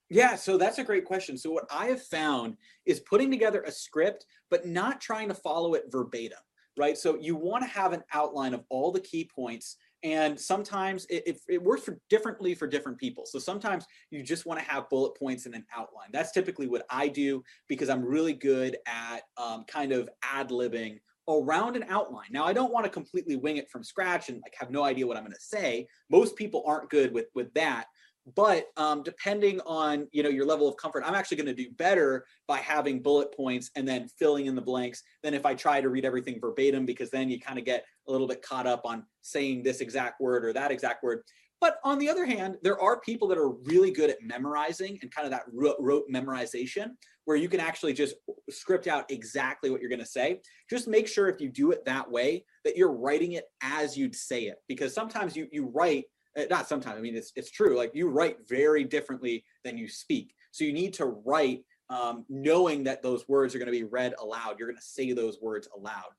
Yeah, 0.10 0.36
so 0.36 0.58
that's 0.58 0.78
a 0.78 0.84
great 0.84 1.06
question. 1.06 1.38
So 1.38 1.52
what 1.52 1.65
I 1.72 1.88
have 1.88 2.02
found 2.02 2.58
is 2.86 3.00
putting 3.02 3.30
together 3.30 3.62
a 3.63 3.72
script, 3.72 4.26
but 4.50 4.65
not 4.65 5.02
trying 5.02 5.28
to 5.28 5.34
follow 5.34 5.74
it 5.74 5.91
verbatim, 5.91 6.38
right? 6.78 6.98
So 6.98 7.17
you 7.20 7.36
want 7.36 7.63
to 7.63 7.70
have 7.70 7.91
an 7.91 8.04
outline 8.13 8.54
of 8.54 8.63
all 8.70 8.91
the 8.91 9.02
key 9.02 9.30
points. 9.34 9.76
And 10.04 10.39
sometimes 10.39 11.06
it, 11.10 11.24
it, 11.28 11.39
it 11.50 11.62
works 11.62 11.84
for 11.84 12.00
differently 12.10 12.56
for 12.56 12.67
different 12.67 13.00
people. 13.00 13.26
So 13.26 13.39
sometimes 13.39 13.86
you 14.12 14.24
just 14.24 14.46
want 14.46 14.60
to 14.60 14.65
have 14.65 14.89
bullet 14.89 15.17
points 15.17 15.46
and 15.46 15.56
an 15.56 15.65
outline. 15.76 16.10
That's 16.13 16.32
typically 16.32 16.67
what 16.67 16.86
I 16.89 17.08
do 17.10 17.43
because 17.67 17.89
I'm 17.89 18.06
really 18.06 18.34
good 18.34 18.78
at 18.86 19.24
um, 19.38 19.65
kind 19.67 19.91
of 19.91 20.08
ad 20.24 20.50
libbing 20.50 21.00
around 21.28 21.76
an 21.76 21.84
outline. 21.89 22.28
Now, 22.32 22.46
I 22.46 22.54
don't 22.54 22.72
want 22.72 22.86
to 22.86 22.89
completely 22.89 23.36
wing 23.36 23.58
it 23.58 23.70
from 23.70 23.84
scratch 23.84 24.30
and 24.30 24.39
like 24.41 24.56
have 24.58 24.72
no 24.72 24.84
idea 24.84 25.06
what 25.06 25.17
I'm 25.17 25.24
going 25.24 25.34
to 25.34 25.41
say. 25.41 25.88
Most 26.10 26.38
people 26.38 26.63
aren't 26.65 26.89
good 26.89 27.13
with 27.13 27.26
with 27.36 27.54
that 27.56 27.88
but 28.36 28.66
um, 28.76 29.04
depending 29.04 29.62
on 29.62 30.08
you 30.12 30.22
know 30.24 30.30
your 30.30 30.46
level 30.46 30.68
of 30.68 30.76
comfort 30.78 31.04
i'm 31.06 31.16
actually 31.16 31.38
going 31.38 31.48
to 31.48 31.54
do 31.54 31.70
better 31.78 32.26
by 32.48 32.58
having 32.58 33.02
bullet 33.02 33.36
points 33.36 33.72
and 33.76 33.88
then 33.88 34.08
filling 34.20 34.48
in 34.48 34.56
the 34.56 34.62
blanks 34.62 35.04
than 35.24 35.34
if 35.34 35.46
i 35.46 35.54
try 35.54 35.80
to 35.80 35.90
read 35.90 36.06
everything 36.06 36.40
verbatim 36.40 36.86
because 36.86 37.10
then 37.10 37.30
you 37.30 37.40
kind 37.40 37.58
of 37.58 37.66
get 37.66 37.86
a 38.08 38.12
little 38.12 38.28
bit 38.28 38.42
caught 38.42 38.68
up 38.68 38.82
on 38.86 39.04
saying 39.22 39.63
this 39.63 39.82
exact 39.82 40.22
word 40.22 40.46
or 40.46 40.54
that 40.54 40.72
exact 40.72 41.04
word. 41.04 41.22
But 41.60 41.80
on 41.84 41.98
the 41.98 42.10
other 42.10 42.26
hand 42.26 42.58
there 42.62 42.80
are 42.80 43.00
people 43.02 43.28
that 43.30 43.38
are 43.38 43.50
really 43.50 43.92
good 43.92 44.10
at 44.10 44.22
memorizing 44.22 45.00
and 45.02 45.12
kind 45.12 45.26
of 45.26 45.32
that 45.32 45.44
rote 45.52 46.06
memorization 46.12 46.92
where 47.26 47.38
you 47.38 47.50
can 47.50 47.60
actually 47.60 47.94
just 47.94 48.16
script 48.50 48.88
out 48.88 49.10
exactly 49.12 49.70
what 49.70 49.82
you're 49.82 49.90
going 49.90 50.00
to 50.00 50.06
say. 50.06 50.40
Just 50.70 50.88
make 50.88 51.08
sure 51.08 51.28
if 51.28 51.42
you 51.42 51.50
do 51.50 51.72
it 51.72 51.84
that 51.86 52.10
way 52.10 52.46
that 52.63 52.78
you're 52.78 52.94
writing 52.94 53.34
it 53.34 53.46
as 53.62 53.98
you'd 53.98 54.16
say 54.16 54.44
it 54.44 54.58
because 54.68 54.94
sometimes 54.94 55.36
you 55.36 55.48
you 55.52 55.72
write 55.74 56.06
not 56.50 56.67
sometimes 56.67 56.97
i 56.97 57.02
mean 57.02 57.15
it's, 57.15 57.32
it's 57.36 57.52
true 57.52 57.76
like 57.76 57.91
you 57.93 58.10
write 58.10 58.38
very 58.47 58.84
differently 58.84 59.43
than 59.63 59.78
you 59.78 59.88
speak. 59.88 60.34
So 60.52 60.63
you 60.63 60.73
need 60.73 60.93
to 60.95 61.06
write 61.06 61.63
um, 61.89 62.26
knowing 62.30 62.84
that 62.86 63.04
those 63.04 63.28
words 63.28 63.54
are 63.54 63.60
going 63.60 63.71
to 63.71 63.71
be 63.71 63.84
read 63.84 64.13
aloud. 64.19 64.56
You're 64.58 64.67
going 64.67 64.78
to 64.78 64.84
say 64.84 65.13
those 65.13 65.39
words 65.41 65.67
aloud. 65.76 66.10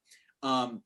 Um, 0.43 0.83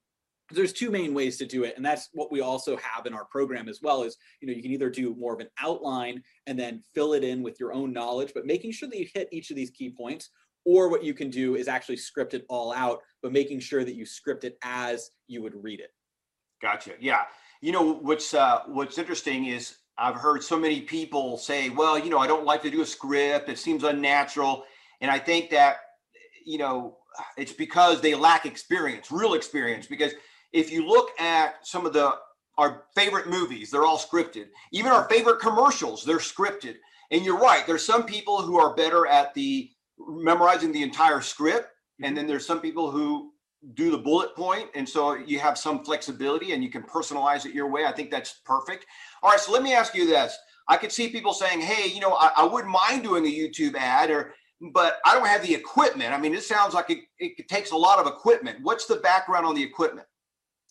there's 0.51 0.73
two 0.73 0.91
main 0.91 1.15
ways 1.15 1.39
to 1.39 1.47
do 1.47 1.65
it 1.65 1.75
and 1.77 1.85
that's 1.85 2.11
what 2.13 2.31
we 2.31 2.43
also 2.43 2.77
have 2.77 3.07
in 3.07 3.15
our 3.15 3.25
program 3.27 3.71
as 3.71 3.81
well 3.81 4.03
is 4.03 4.19
you 4.41 4.47
know 4.47 4.53
you 4.53 4.61
can 4.61 4.73
either 4.73 4.91
do 4.91 5.15
more 5.15 5.33
of 5.33 5.41
an 5.41 5.49
outline 5.59 6.23
and 6.47 6.59
then 6.59 6.83
fill 6.95 7.15
it 7.15 7.25
in 7.25 7.43
with 7.43 7.59
your 7.59 7.73
own 7.73 7.91
knowledge 7.91 8.33
but 8.35 8.45
making 8.45 8.71
sure 8.71 8.87
that 8.87 8.99
you 8.99 9.07
hit 9.15 9.29
each 9.33 9.49
of 9.49 9.57
these 9.57 9.71
key 9.71 9.89
points 9.89 10.29
or 10.67 10.91
what 10.91 11.03
you 11.03 11.15
can 11.15 11.31
do 11.31 11.55
is 11.55 11.69
actually 11.69 11.97
script 11.97 12.35
it 12.35 12.45
all 12.51 12.71
out 12.75 13.01
but 13.23 13.33
making 13.33 13.61
sure 13.61 13.83
that 13.83 13.95
you 13.95 14.05
script 14.05 14.45
it 14.45 14.59
as 14.63 15.13
you 15.27 15.41
would 15.41 15.55
read 15.55 15.81
it. 15.81 15.91
Gotcha 16.61 16.93
yeah 17.01 17.23
you 17.63 17.73
know 17.73 17.95
what's 17.95 18.35
uh, 18.35 18.63
what's 18.67 18.99
interesting 18.99 19.47
is 19.47 19.77
I've 19.97 20.17
heard 20.17 20.43
so 20.43 20.59
many 20.59 20.83
people 20.83 21.39
say, 21.39 21.71
"Well, 21.71 21.99
you 21.99 22.11
know, 22.11 22.19
I 22.19 22.27
don't 22.27 22.45
like 22.45 22.61
to 22.63 22.71
do 22.71 22.83
a 22.83 22.87
script. 22.87 23.49
It 23.49 23.59
seems 23.59 23.85
unnatural," 23.85 24.65
and 25.01 25.11
I 25.11 25.19
think 25.19 25.49
that 25.51 25.77
you 26.45 26.59
know 26.59 26.99
it's 27.39 27.53
because 27.53 28.01
they 28.01 28.15
lack 28.15 28.45
experience, 28.45 29.13
real 29.13 29.35
experience. 29.35 29.87
Because 29.87 30.13
if 30.53 30.73
you 30.73 30.87
look 30.87 31.11
at 31.21 31.67
some 31.67 31.87
of 31.87 31.93
the 31.93 32.17
our 32.59 32.85
favorite 32.95 33.31
movies, 33.31 33.71
they're 33.71 33.85
all 33.85 33.99
scripted. 33.99 34.47
Even 34.73 34.93
our 34.93 35.09
favorite 35.09 35.41
commercials, 35.41 36.05
they're 36.05 36.19
scripted. 36.19 36.77
And 37.13 37.25
you're 37.25 37.39
right. 37.39 37.67
There's 37.67 37.85
some 37.87 38.05
people 38.05 38.43
who 38.43 38.59
are 38.59 38.75
better 38.75 39.07
at 39.07 39.35
the 39.35 39.71
memorizing 39.99 40.73
the 40.73 40.83
entire 40.83 41.21
script, 41.21 41.69
and 41.99 42.09
mm-hmm. 42.09 42.17
then 42.17 42.27
there's 42.27 42.47
some 42.47 42.61
people 42.61 42.91
who 42.91 43.32
do 43.75 43.91
the 43.91 43.99
bullet 43.99 44.35
point 44.35 44.69
and 44.75 44.89
so 44.89 45.15
you 45.15 45.39
have 45.39 45.57
some 45.57 45.85
flexibility 45.85 46.53
and 46.53 46.63
you 46.63 46.71
can 46.71 46.83
personalize 46.83 47.47
it 47.47 47.55
your 47.55 47.69
way. 47.69 47.85
I 47.85 47.93
think 47.93 48.11
that's 48.11 48.41
perfect. 48.45 48.87
All 49.23 49.31
right 49.31 49.41
so 49.41 49.53
let 49.53 49.63
me 49.63 49.73
ask 49.73 49.95
you 49.95 50.07
this. 50.07 50.37
I 50.69 50.77
could 50.77 50.93
see 50.93 51.09
people 51.09 51.33
saying 51.33 51.61
hey 51.61 51.89
you 51.89 52.01
know 52.01 52.15
i, 52.15 52.31
I 52.37 52.45
wouldn't 52.45 52.73
mind 52.89 53.03
doing 53.03 53.27
a 53.27 53.29
youtube 53.29 53.75
ad 53.75 54.11
or 54.11 54.35
but 54.73 54.99
i 55.05 55.15
don't 55.15 55.27
have 55.27 55.43
the 55.43 55.55
equipment. 55.55 56.13
I 56.13 56.19
mean 56.19 56.35
it 56.35 56.43
sounds 56.43 56.75
like 56.75 56.91
it, 56.91 57.01
it 57.19 57.49
takes 57.49 57.73
a 57.73 57.77
lot 57.77 57.99
of 57.99 58.07
equipment. 58.07 58.59
What's 58.63 58.87
the 58.87 58.97
background 58.97 59.47
on 59.47 59.55
the 59.55 59.63
equipment? 59.63 60.07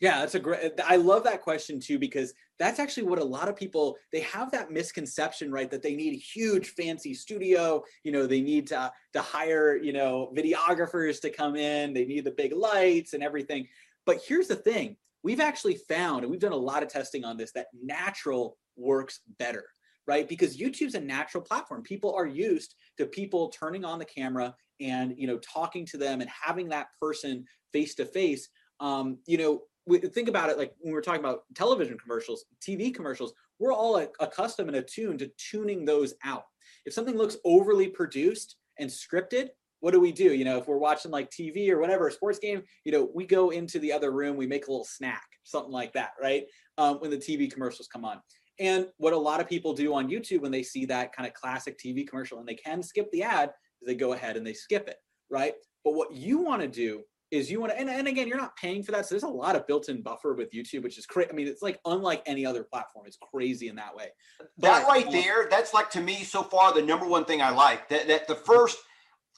Yeah, 0.01 0.19
that's 0.19 0.33
a 0.33 0.39
great. 0.39 0.73
I 0.83 0.95
love 0.95 1.23
that 1.25 1.41
question 1.41 1.79
too 1.79 1.99
because 1.99 2.33
that's 2.61 2.79
actually 2.79 3.03
what 3.03 3.19
a 3.19 3.23
lot 3.23 3.49
of 3.49 3.55
people 3.55 3.97
they 4.11 4.21
have 4.21 4.51
that 4.51 4.71
misconception, 4.71 5.51
right? 5.51 5.69
That 5.69 5.81
they 5.81 5.95
need 5.95 6.13
a 6.13 6.17
huge 6.17 6.69
fancy 6.69 7.13
studio. 7.13 7.83
You 8.03 8.11
know, 8.11 8.27
they 8.27 8.41
need 8.41 8.67
to 8.67 8.91
to 9.13 9.21
hire 9.21 9.75
you 9.77 9.93
know 9.93 10.31
videographers 10.35 11.19
to 11.21 11.29
come 11.29 11.55
in. 11.55 11.93
They 11.93 12.05
need 12.05 12.23
the 12.23 12.31
big 12.31 12.53
lights 12.53 13.13
and 13.13 13.23
everything. 13.23 13.67
But 14.05 14.21
here's 14.27 14.47
the 14.47 14.55
thing: 14.55 14.97
we've 15.23 15.39
actually 15.39 15.75
found, 15.75 16.23
and 16.23 16.31
we've 16.31 16.39
done 16.39 16.51
a 16.51 16.55
lot 16.55 16.83
of 16.83 16.89
testing 16.89 17.25
on 17.25 17.37
this, 17.37 17.51
that 17.53 17.67
natural 17.81 18.57
works 18.77 19.21
better 19.39 19.65
right? 20.07 20.27
Because 20.27 20.57
YouTube's 20.57 20.95
a 20.95 20.99
natural 20.99 21.43
platform. 21.43 21.83
People 21.83 22.13
are 22.15 22.25
used 22.25 22.75
to 22.97 23.05
people 23.05 23.49
turning 23.49 23.85
on 23.85 23.99
the 23.99 24.05
camera 24.05 24.53
and 24.79 25.13
you 25.17 25.27
know 25.27 25.37
talking 25.37 25.85
to 25.85 25.97
them 25.97 26.21
and 26.21 26.29
having 26.29 26.69
that 26.69 26.87
person 26.99 27.45
face 27.71 27.95
to 27.95 28.05
face. 28.05 28.49
Um, 28.79 29.19
you 29.27 29.37
know, 29.37 29.61
we, 29.85 29.99
think 29.99 30.29
about 30.29 30.49
it 30.49 30.57
like 30.57 30.73
when 30.79 30.93
we're 30.93 31.01
talking 31.01 31.21
about 31.21 31.43
television 31.55 31.97
commercials, 31.97 32.45
TV 32.61 32.93
commercials. 32.93 33.33
We're 33.59 33.73
all 33.73 33.97
accustomed 34.19 34.69
and 34.69 34.77
attuned 34.77 35.19
to 35.19 35.31
tuning 35.37 35.85
those 35.85 36.13
out. 36.23 36.45
If 36.85 36.93
something 36.93 37.17
looks 37.17 37.37
overly 37.45 37.87
produced 37.87 38.55
and 38.79 38.89
scripted, 38.89 39.49
what 39.81 39.91
do 39.91 39.99
we 39.99 40.11
do? 40.11 40.33
You 40.33 40.45
know, 40.45 40.57
if 40.57 40.67
we're 40.67 40.77
watching 40.77 41.11
like 41.11 41.29
TV 41.29 41.69
or 41.69 41.79
whatever, 41.79 42.07
a 42.07 42.11
sports 42.11 42.39
game, 42.39 42.63
you 42.85 42.91
know, 42.91 43.09
we 43.13 43.25
go 43.25 43.49
into 43.49 43.79
the 43.79 43.91
other 43.91 44.11
room, 44.11 44.37
we 44.37 44.47
make 44.47 44.67
a 44.67 44.71
little 44.71 44.85
snack, 44.85 45.25
something 45.43 45.71
like 45.71 45.93
that, 45.93 46.11
right? 46.21 46.45
Um, 46.77 46.97
when 46.97 47.11
the 47.11 47.17
TV 47.17 47.51
commercials 47.51 47.87
come 47.87 48.05
on. 48.05 48.21
And 48.59 48.87
what 48.97 49.13
a 49.13 49.17
lot 49.17 49.41
of 49.41 49.49
people 49.49 49.73
do 49.73 49.93
on 49.95 50.09
YouTube 50.09 50.41
when 50.41 50.51
they 50.51 50.61
see 50.61 50.85
that 50.85 51.15
kind 51.15 51.27
of 51.27 51.33
classic 51.33 51.79
TV 51.79 52.07
commercial 52.07 52.39
and 52.39 52.47
they 52.47 52.55
can 52.55 52.83
skip 52.83 53.11
the 53.11 53.23
ad, 53.23 53.49
is 53.81 53.87
they 53.87 53.95
go 53.95 54.13
ahead 54.13 54.37
and 54.37 54.45
they 54.45 54.53
skip 54.53 54.87
it, 54.87 54.97
right? 55.31 55.53
But 55.83 55.95
what 55.95 56.13
you 56.13 56.39
want 56.39 56.61
to 56.61 56.67
do 56.67 57.01
is 57.31 57.49
you 57.49 57.61
want 57.61 57.71
to, 57.71 57.79
and, 57.79 57.89
and 57.89 58.07
again, 58.07 58.27
you're 58.27 58.37
not 58.37 58.55
paying 58.57 58.83
for 58.83 58.91
that. 58.91 59.05
So 59.05 59.15
there's 59.15 59.23
a 59.23 59.27
lot 59.27 59.55
of 59.55 59.65
built-in 59.65 60.01
buffer 60.01 60.33
with 60.33 60.51
YouTube, 60.51 60.83
which 60.83 60.97
is 60.97 61.05
crazy. 61.05 61.29
I 61.31 61.33
mean, 61.33 61.47
it's 61.47 61.61
like 61.61 61.79
unlike 61.85 62.21
any 62.25 62.45
other 62.45 62.63
platform. 62.63 63.05
It's 63.07 63.17
crazy 63.33 63.69
in 63.69 63.75
that 63.77 63.95
way. 63.95 64.09
That 64.57 64.83
but, 64.83 64.87
right 64.87 65.07
um, 65.07 65.13
there, 65.13 65.47
that's 65.49 65.73
like 65.73 65.89
to 65.91 66.01
me 66.01 66.23
so 66.23 66.43
far 66.43 66.73
the 66.73 66.81
number 66.81 67.07
one 67.07 67.25
thing 67.25 67.41
I 67.41 67.49
like. 67.49 67.87
That 67.89 68.07
that 68.09 68.27
the 68.27 68.35
first 68.35 68.77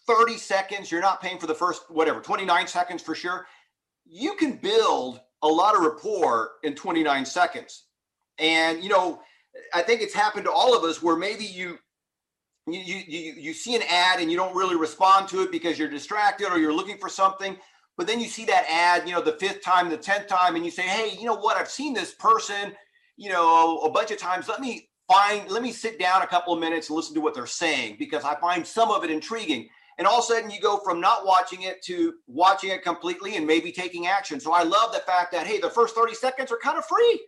30 0.08 0.38
seconds, 0.38 0.92
you're 0.92 1.02
not 1.02 1.22
paying 1.22 1.38
for 1.38 1.48
the 1.48 1.56
first 1.56 1.84
whatever, 1.90 2.20
29 2.20 2.68
seconds 2.68 3.02
for 3.02 3.16
sure. 3.16 3.46
You 4.06 4.36
can 4.36 4.58
build 4.58 5.22
a 5.44 5.48
lot 5.48 5.76
of 5.76 5.82
rapport 5.82 6.54
in 6.64 6.74
29 6.74 7.26
seconds. 7.26 7.86
And 8.40 8.84
you 8.84 8.90
know, 8.90 9.22
I 9.74 9.84
think 9.84 10.02
it's 10.02 10.14
happened 10.14 10.46
to 10.46 10.52
all 10.52 10.76
of 10.76 10.84
us 10.84 11.02
where 11.02 11.16
maybe 11.16 11.46
you 11.46 11.78
you 12.66 13.04
you 13.08 13.34
you 13.34 13.54
see 13.54 13.76
an 13.76 13.84
ad 13.90 14.20
and 14.20 14.32
you 14.32 14.38
don't 14.38 14.56
really 14.56 14.76
respond 14.76 15.28
to 15.30 15.42
it 15.42 15.52
because 15.52 15.78
you're 15.78 15.90
distracted 15.90 16.48
or 16.48 16.58
you're 16.58 16.74
looking 16.74 16.98
for 16.98 17.10
something. 17.10 17.58
But 17.98 18.08
then 18.08 18.20
you 18.20 18.28
see 18.28 18.46
that 18.46 18.66
ad, 18.70 19.08
you 19.08 19.14
know, 19.14 19.22
the 19.22 19.34
fifth 19.34 19.64
time, 19.64 19.90
the 19.90 19.98
tenth 19.98 20.28
time, 20.28 20.56
and 20.56 20.66
you 20.66 20.72
say, 20.72 20.84
"Hey, 20.84 21.16
you 21.18 21.26
know 21.26 21.36
what? 21.36 21.58
I've 21.58 21.70
seen 21.70 21.94
this 21.94 22.14
person, 22.14 22.76
you 23.18 23.30
know, 23.30 23.80
a 23.80 23.90
bunch 23.92 24.12
of 24.12 24.18
times. 24.18 24.48
Let 24.48 24.62
me 24.62 24.90
find, 25.08 25.50
let 25.50 25.62
me 25.62 25.72
sit 25.72 26.00
down 26.00 26.22
a 26.22 26.28
couple 26.28 26.54
of 26.54 26.60
minutes 26.60 26.90
and 26.90 26.96
listen 26.96 27.14
to 27.16 27.22
what 27.22 27.34
they're 27.34 27.46
saying 27.46 27.98
because 28.00 28.24
I 28.24 28.36
find 28.40 28.66
some 28.66 28.92
of 28.92 29.04
it 29.04 29.12
intriguing." 29.12 29.70
and 29.98 30.08
all 30.08 30.20
of 30.20 30.24
a 30.24 30.28
sudden 30.28 30.50
you 30.50 30.60
go 30.60 30.78
from 30.78 31.00
not 31.00 31.26
watching 31.26 31.64
it 31.64 31.84
to 31.84 32.14
watching 32.28 32.72
it 32.72 32.84
completely 32.84 33.38
and 33.38 33.46
maybe 33.46 33.72
taking 33.72 34.08
action. 34.08 34.40
So 34.40 34.54
I 34.54 34.64
love 34.64 34.92
the 34.94 35.00
fact 35.00 35.32
that 35.34 35.46
hey, 35.48 35.60
the 35.60 35.70
first 35.70 35.96
30 35.96 36.14
seconds 36.16 36.52
are 36.52 36.60
kind 36.62 36.78
of 36.78 36.86
free. 36.86 37.28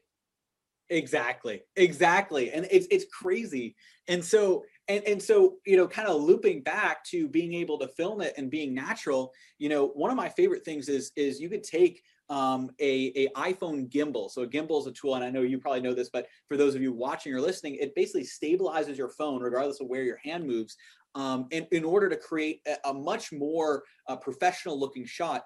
Exactly. 0.89 1.63
Exactly. 1.75 2.51
And 2.51 2.67
it's 2.71 2.87
it's 2.91 3.05
crazy. 3.11 3.75
And 4.07 4.23
so 4.23 4.63
and 4.87 5.03
and 5.05 5.21
so 5.21 5.55
you 5.65 5.77
know 5.77 5.87
kind 5.87 6.07
of 6.07 6.21
looping 6.21 6.61
back 6.61 7.03
to 7.05 7.27
being 7.27 7.53
able 7.53 7.77
to 7.79 7.87
film 7.87 8.21
it 8.21 8.33
and 8.37 8.49
being 8.49 8.73
natural 8.73 9.31
you 9.57 9.69
know 9.69 9.87
one 9.87 10.11
of 10.11 10.17
my 10.17 10.29
favorite 10.29 10.63
things 10.63 10.89
is 10.89 11.11
is 11.15 11.39
you 11.39 11.49
could 11.49 11.63
take 11.63 12.01
um, 12.27 12.71
a, 12.79 13.11
a 13.15 13.27
iphone 13.51 13.87
gimbal. 13.87 14.31
So 14.31 14.41
a 14.41 14.47
gimbal 14.47 14.81
is 14.81 14.87
a 14.87 14.91
tool 14.91 15.15
and 15.15 15.23
i 15.23 15.29
know 15.29 15.41
you 15.41 15.59
probably 15.59 15.81
know 15.81 15.93
this 15.93 16.09
but 16.11 16.27
for 16.47 16.57
those 16.57 16.75
of 16.75 16.81
you 16.81 16.91
watching 16.91 17.33
or 17.33 17.41
listening 17.41 17.75
it 17.75 17.93
basically 17.95 18.23
stabilizes 18.23 18.97
your 18.97 19.09
phone 19.09 19.41
regardless 19.41 19.79
of 19.79 19.87
where 19.87 20.03
your 20.03 20.17
hand 20.23 20.45
moves 20.45 20.75
um, 21.13 21.47
and 21.51 21.67
in 21.71 21.83
order 21.85 22.09
to 22.09 22.17
create 22.17 22.61
a, 22.67 22.89
a 22.89 22.93
much 22.93 23.31
more 23.31 23.83
uh, 24.07 24.15
professional 24.15 24.79
looking 24.79 25.05
shot 25.05 25.45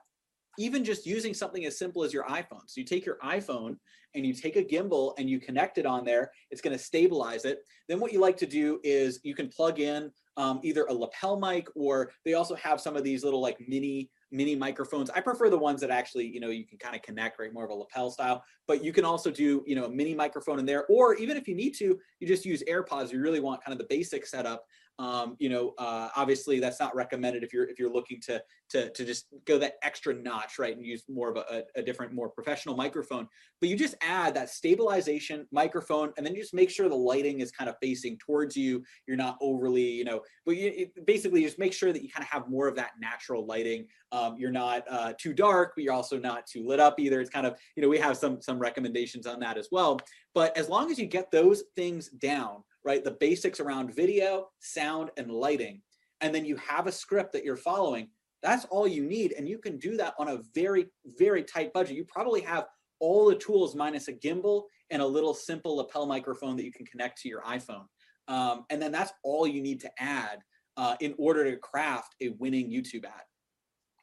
even 0.57 0.83
just 0.83 1.05
using 1.05 1.33
something 1.33 1.65
as 1.65 1.77
simple 1.77 2.03
as 2.03 2.13
your 2.13 2.25
iphone 2.25 2.62
so 2.65 2.79
you 2.79 2.85
take 2.85 3.05
your 3.05 3.17
iphone 3.25 3.77
and 4.15 4.25
you 4.25 4.33
take 4.33 4.55
a 4.55 4.63
gimbal 4.63 5.13
and 5.17 5.29
you 5.29 5.39
connect 5.39 5.77
it 5.77 5.85
on 5.85 6.03
there 6.03 6.31
it's 6.51 6.62
going 6.62 6.75
to 6.75 6.83
stabilize 6.83 7.45
it 7.45 7.59
then 7.88 7.99
what 7.99 8.12
you 8.12 8.19
like 8.19 8.38
to 8.38 8.47
do 8.47 8.79
is 8.83 9.19
you 9.23 9.35
can 9.35 9.47
plug 9.49 9.79
in 9.79 10.12
um, 10.38 10.59
either 10.63 10.85
a 10.85 10.93
lapel 10.93 11.39
mic 11.39 11.67
or 11.75 12.12
they 12.23 12.33
also 12.33 12.55
have 12.55 12.79
some 12.79 12.95
of 12.95 13.03
these 13.03 13.23
little 13.23 13.41
like 13.41 13.57
mini 13.67 14.09
mini 14.31 14.55
microphones. 14.55 15.09
I 15.09 15.21
prefer 15.21 15.49
the 15.49 15.57
ones 15.57 15.81
that 15.81 15.89
actually, 15.89 16.27
you 16.27 16.39
know, 16.39 16.49
you 16.49 16.65
can 16.65 16.77
kind 16.77 16.95
of 16.95 17.01
connect, 17.01 17.39
right? 17.39 17.53
More 17.53 17.65
of 17.65 17.71
a 17.71 17.73
lapel 17.73 18.12
style, 18.12 18.43
but 18.67 18.83
you 18.83 18.93
can 18.93 19.05
also 19.05 19.31
do, 19.31 19.63
you 19.65 19.75
know, 19.75 19.85
a 19.85 19.89
mini 19.89 20.13
microphone 20.13 20.59
in 20.59 20.65
there, 20.65 20.85
or 20.88 21.15
even 21.15 21.38
if 21.38 21.47
you 21.47 21.55
need 21.55 21.71
to, 21.75 21.97
you 22.19 22.27
just 22.27 22.45
use 22.45 22.63
AirPods. 22.69 23.12
You 23.12 23.21
really 23.21 23.39
want 23.39 23.63
kind 23.63 23.73
of 23.73 23.79
the 23.79 23.93
basic 23.93 24.25
setup 24.25 24.65
um, 24.99 25.38
you 25.39 25.47
know, 25.47 25.73
uh, 25.77 26.09
obviously 26.17 26.59
that's 26.59 26.79
not 26.79 26.93
recommended 26.93 27.41
if 27.41 27.53
you're 27.53 27.67
if 27.69 27.79
you're 27.79 27.91
looking 27.91 28.19
to 28.21 28.43
to 28.71 28.89
to 28.89 29.05
just 29.05 29.27
go 29.45 29.57
that 29.57 29.75
extra 29.81 30.13
notch, 30.13 30.59
right, 30.59 30.75
and 30.75 30.85
use 30.85 31.03
more 31.07 31.31
of 31.31 31.38
a, 31.38 31.63
a 31.75 31.81
different, 31.81 32.13
more 32.13 32.29
professional 32.29 32.75
microphone. 32.75 33.25
But 33.62 33.69
you 33.69 33.77
just 33.77 33.95
add 34.01 34.35
that 34.35 34.49
stabilization 34.49 35.47
microphone, 35.53 36.12
and 36.17 36.25
then 36.25 36.35
you 36.35 36.41
just 36.41 36.53
make 36.53 36.69
sure 36.69 36.89
the 36.89 36.95
lighting 36.95 37.39
is 37.39 37.49
kind 37.49 37.69
of 37.69 37.77
facing 37.81 38.17
towards 38.17 38.57
you. 38.57 38.83
You're 39.07 39.15
not 39.15 39.38
overly, 39.41 39.89
you 39.89 40.03
know, 40.03 40.19
but 40.45 40.57
you 40.57 40.73
it, 40.75 41.05
basically 41.05 41.43
just 41.43 41.59
make 41.59 41.71
sure 41.71 41.93
that 41.93 42.03
you 42.03 42.09
kind 42.09 42.23
of 42.23 42.29
have 42.29 42.49
more 42.49 42.67
of 42.67 42.75
that 42.75 42.91
natural 42.99 43.45
lighting. 43.45 43.88
Um, 44.12 44.35
you're 44.38 44.51
not 44.51 44.83
uh, 44.89 45.13
too 45.17 45.33
dark, 45.33 45.73
but 45.75 45.85
you're 45.85 45.93
also 45.93 46.19
not 46.19 46.45
too 46.45 46.67
lit 46.67 46.81
up 46.81 46.99
either. 46.99 47.21
It's 47.21 47.29
kind 47.29 47.47
of, 47.47 47.57
you 47.77 47.81
know, 47.81 47.89
we 47.89 47.99
have 47.99 48.17
some 48.17 48.41
some 48.41 48.59
recommendations 48.59 49.25
on 49.25 49.39
that 49.39 49.57
as 49.57 49.69
well. 49.71 49.97
But 50.35 50.57
as 50.57 50.67
long 50.67 50.91
as 50.91 50.99
you 50.99 51.05
get 51.05 51.31
those 51.31 51.63
things 51.77 52.09
down 52.09 52.63
right? 52.83 53.03
The 53.03 53.11
basics 53.11 53.59
around 53.59 53.93
video, 53.93 54.47
sound, 54.59 55.11
and 55.17 55.31
lighting. 55.31 55.81
And 56.21 56.33
then 56.33 56.45
you 56.45 56.55
have 56.57 56.87
a 56.87 56.91
script 56.91 57.33
that 57.33 57.43
you're 57.43 57.55
following. 57.55 58.09
That's 58.41 58.65
all 58.65 58.87
you 58.87 59.03
need. 59.03 59.33
And 59.33 59.47
you 59.47 59.57
can 59.57 59.77
do 59.77 59.97
that 59.97 60.13
on 60.17 60.29
a 60.29 60.39
very, 60.55 60.87
very 61.17 61.43
tight 61.43 61.73
budget. 61.73 61.95
You 61.95 62.05
probably 62.05 62.41
have 62.41 62.65
all 62.99 63.27
the 63.27 63.35
tools 63.35 63.75
minus 63.75 64.07
a 64.07 64.13
gimbal 64.13 64.63
and 64.89 65.01
a 65.01 65.07
little 65.07 65.33
simple 65.33 65.77
lapel 65.77 66.05
microphone 66.05 66.55
that 66.57 66.65
you 66.65 66.71
can 66.71 66.85
connect 66.85 67.21
to 67.21 67.29
your 67.29 67.41
iPhone. 67.41 67.85
Um, 68.27 68.65
and 68.69 68.81
then 68.81 68.91
that's 68.91 69.13
all 69.23 69.47
you 69.47 69.61
need 69.61 69.79
to 69.81 69.91
add 69.97 70.39
uh, 70.77 70.95
in 70.99 71.15
order 71.17 71.49
to 71.49 71.57
craft 71.57 72.15
a 72.21 72.29
winning 72.39 72.69
YouTube 72.69 73.05
ad. 73.05 73.23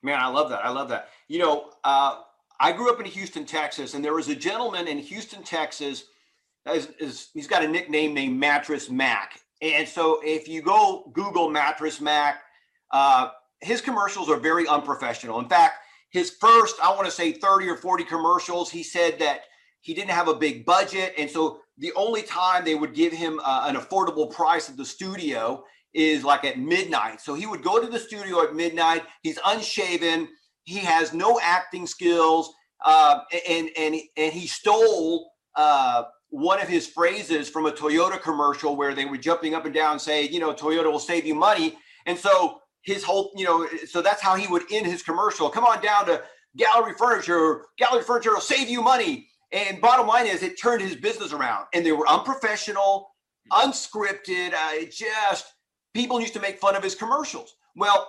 Man, 0.03 0.19
I 0.21 0.29
love 0.29 0.51
that. 0.51 0.65
I 0.65 0.71
love 0.71 0.89
that. 0.91 1.09
You 1.29 1.39
know, 1.39 1.71
uh, 1.85 2.21
I 2.61 2.73
grew 2.73 2.91
up 2.91 3.01
in 3.01 3.07
Houston, 3.07 3.45
Texas, 3.45 3.95
and 3.95 4.05
there 4.05 4.15
was 4.15 4.29
a 4.29 4.35
gentleman 4.35 4.89
in 4.89 4.99
Houston, 4.99 5.43
Texas 5.43 6.05
is, 6.75 6.89
is 6.99 7.29
he's 7.35 7.47
got 7.47 7.65
a 7.65 7.69
nickname 7.69 8.15
named 8.15 8.39
Mattress 8.39 8.91
Mac. 8.91 9.41
And 9.63 9.89
so 9.89 10.21
if 10.23 10.49
you 10.49 10.63
go 10.63 11.11
Google 11.15 11.49
Mattress 11.49 12.01
Mac, 12.01 12.43
uh, 12.93 13.31
his 13.61 13.81
commercials 13.81 14.29
are 14.29 14.37
very 14.37 14.67
unprofessional. 14.69 15.41
In 15.41 15.49
fact, 15.49 15.75
his 16.11 16.31
first, 16.41 16.77
I 16.83 16.91
want 16.95 17.07
to 17.07 17.11
say 17.11 17.33
30 17.33 17.69
or 17.69 17.77
40 17.77 18.05
commercials, 18.05 18.71
he 18.71 18.83
said 18.83 19.19
that 19.19 19.41
he 19.81 19.95
didn't 19.95 20.11
have 20.11 20.29
a 20.29 20.35
big 20.35 20.65
budget. 20.65 21.15
And 21.19 21.31
so 21.31 21.61
the 21.79 21.93
only 21.95 22.23
time 22.23 22.65
they 22.65 22.75
would 22.75 22.95
give 22.95 23.13
him 23.13 23.41
uh, 23.45 23.65
an 23.69 23.77
affordable 23.77 24.31
price 24.31 24.69
at 24.69 24.77
the 24.77 24.85
studio 24.85 25.65
is 25.95 26.25
like 26.25 26.45
at 26.45 26.59
midnight. 26.59 27.21
So 27.21 27.35
he 27.35 27.47
would 27.47 27.63
go 27.63 27.81
to 27.81 27.87
the 27.87 27.99
studio 27.99 28.43
at 28.43 28.55
midnight. 28.55 29.03
He's 29.23 29.39
unshaven. 29.47 30.29
He 30.65 30.79
has 30.79 31.13
no 31.13 31.41
acting 31.43 31.87
skills. 31.87 32.53
Uh, 32.85 33.21
and, 33.49 33.71
and, 33.79 33.97
and 34.17 34.33
he 34.33 34.47
stole 34.47 35.31
uh, 35.55 36.05
one 36.31 36.61
of 36.61 36.69
his 36.69 36.87
phrases 36.87 37.49
from 37.49 37.67
a 37.67 37.73
Toyota 37.73 38.21
commercial 38.21 38.77
where 38.77 38.95
they 38.95 39.05
were 39.05 39.17
jumping 39.17 39.55
up 39.55 39.65
and 39.65 39.75
down 39.75 39.99
saying, 39.99 40.33
you 40.33 40.41
know, 40.41 40.53
Toyota 40.53 40.91
will 40.91 40.99
save 40.99 41.25
you 41.25 41.35
money. 41.35 41.77
And 42.07 42.19
so 42.19 42.61
his 42.83 43.05
whole, 43.05 43.33
you 43.37 43.45
know, 43.45 43.67
so 43.87 44.03
that's 44.03 44.23
how 44.23 44.35
he 44.35 44.47
would 44.47 44.65
end 44.71 44.87
his 44.87 45.03
commercial. 45.03 45.49
Come 45.49 45.65
on 45.65 45.83
down 45.83 46.07
to 46.07 46.23
Gallery 46.57 46.95
Furniture. 46.99 47.67
Gallery 47.79 48.03
Furniture 48.03 48.33
will 48.33 48.41
save 48.41 48.69
you 48.69 48.83
money. 48.83 49.29
And 49.53 49.81
bottom 49.81 50.07
line 50.07 50.27
is, 50.27 50.43
it 50.43 50.61
turned 50.61 50.83
his 50.83 50.97
business 50.97 51.33
around. 51.33 51.67
And 51.73 51.87
they 51.87 51.93
were 51.93 52.09
unprofessional, 52.09 53.09
unscripted. 53.53 54.53
Uh, 54.53 54.57
I 54.57 54.91
just 54.93 55.47
people 55.95 56.21
used 56.21 56.35
to 56.35 56.41
make 56.41 56.59
fun 56.59 56.77
of 56.77 56.83
his 56.83 56.95
commercials. 56.95 57.55
Well, 57.75 58.09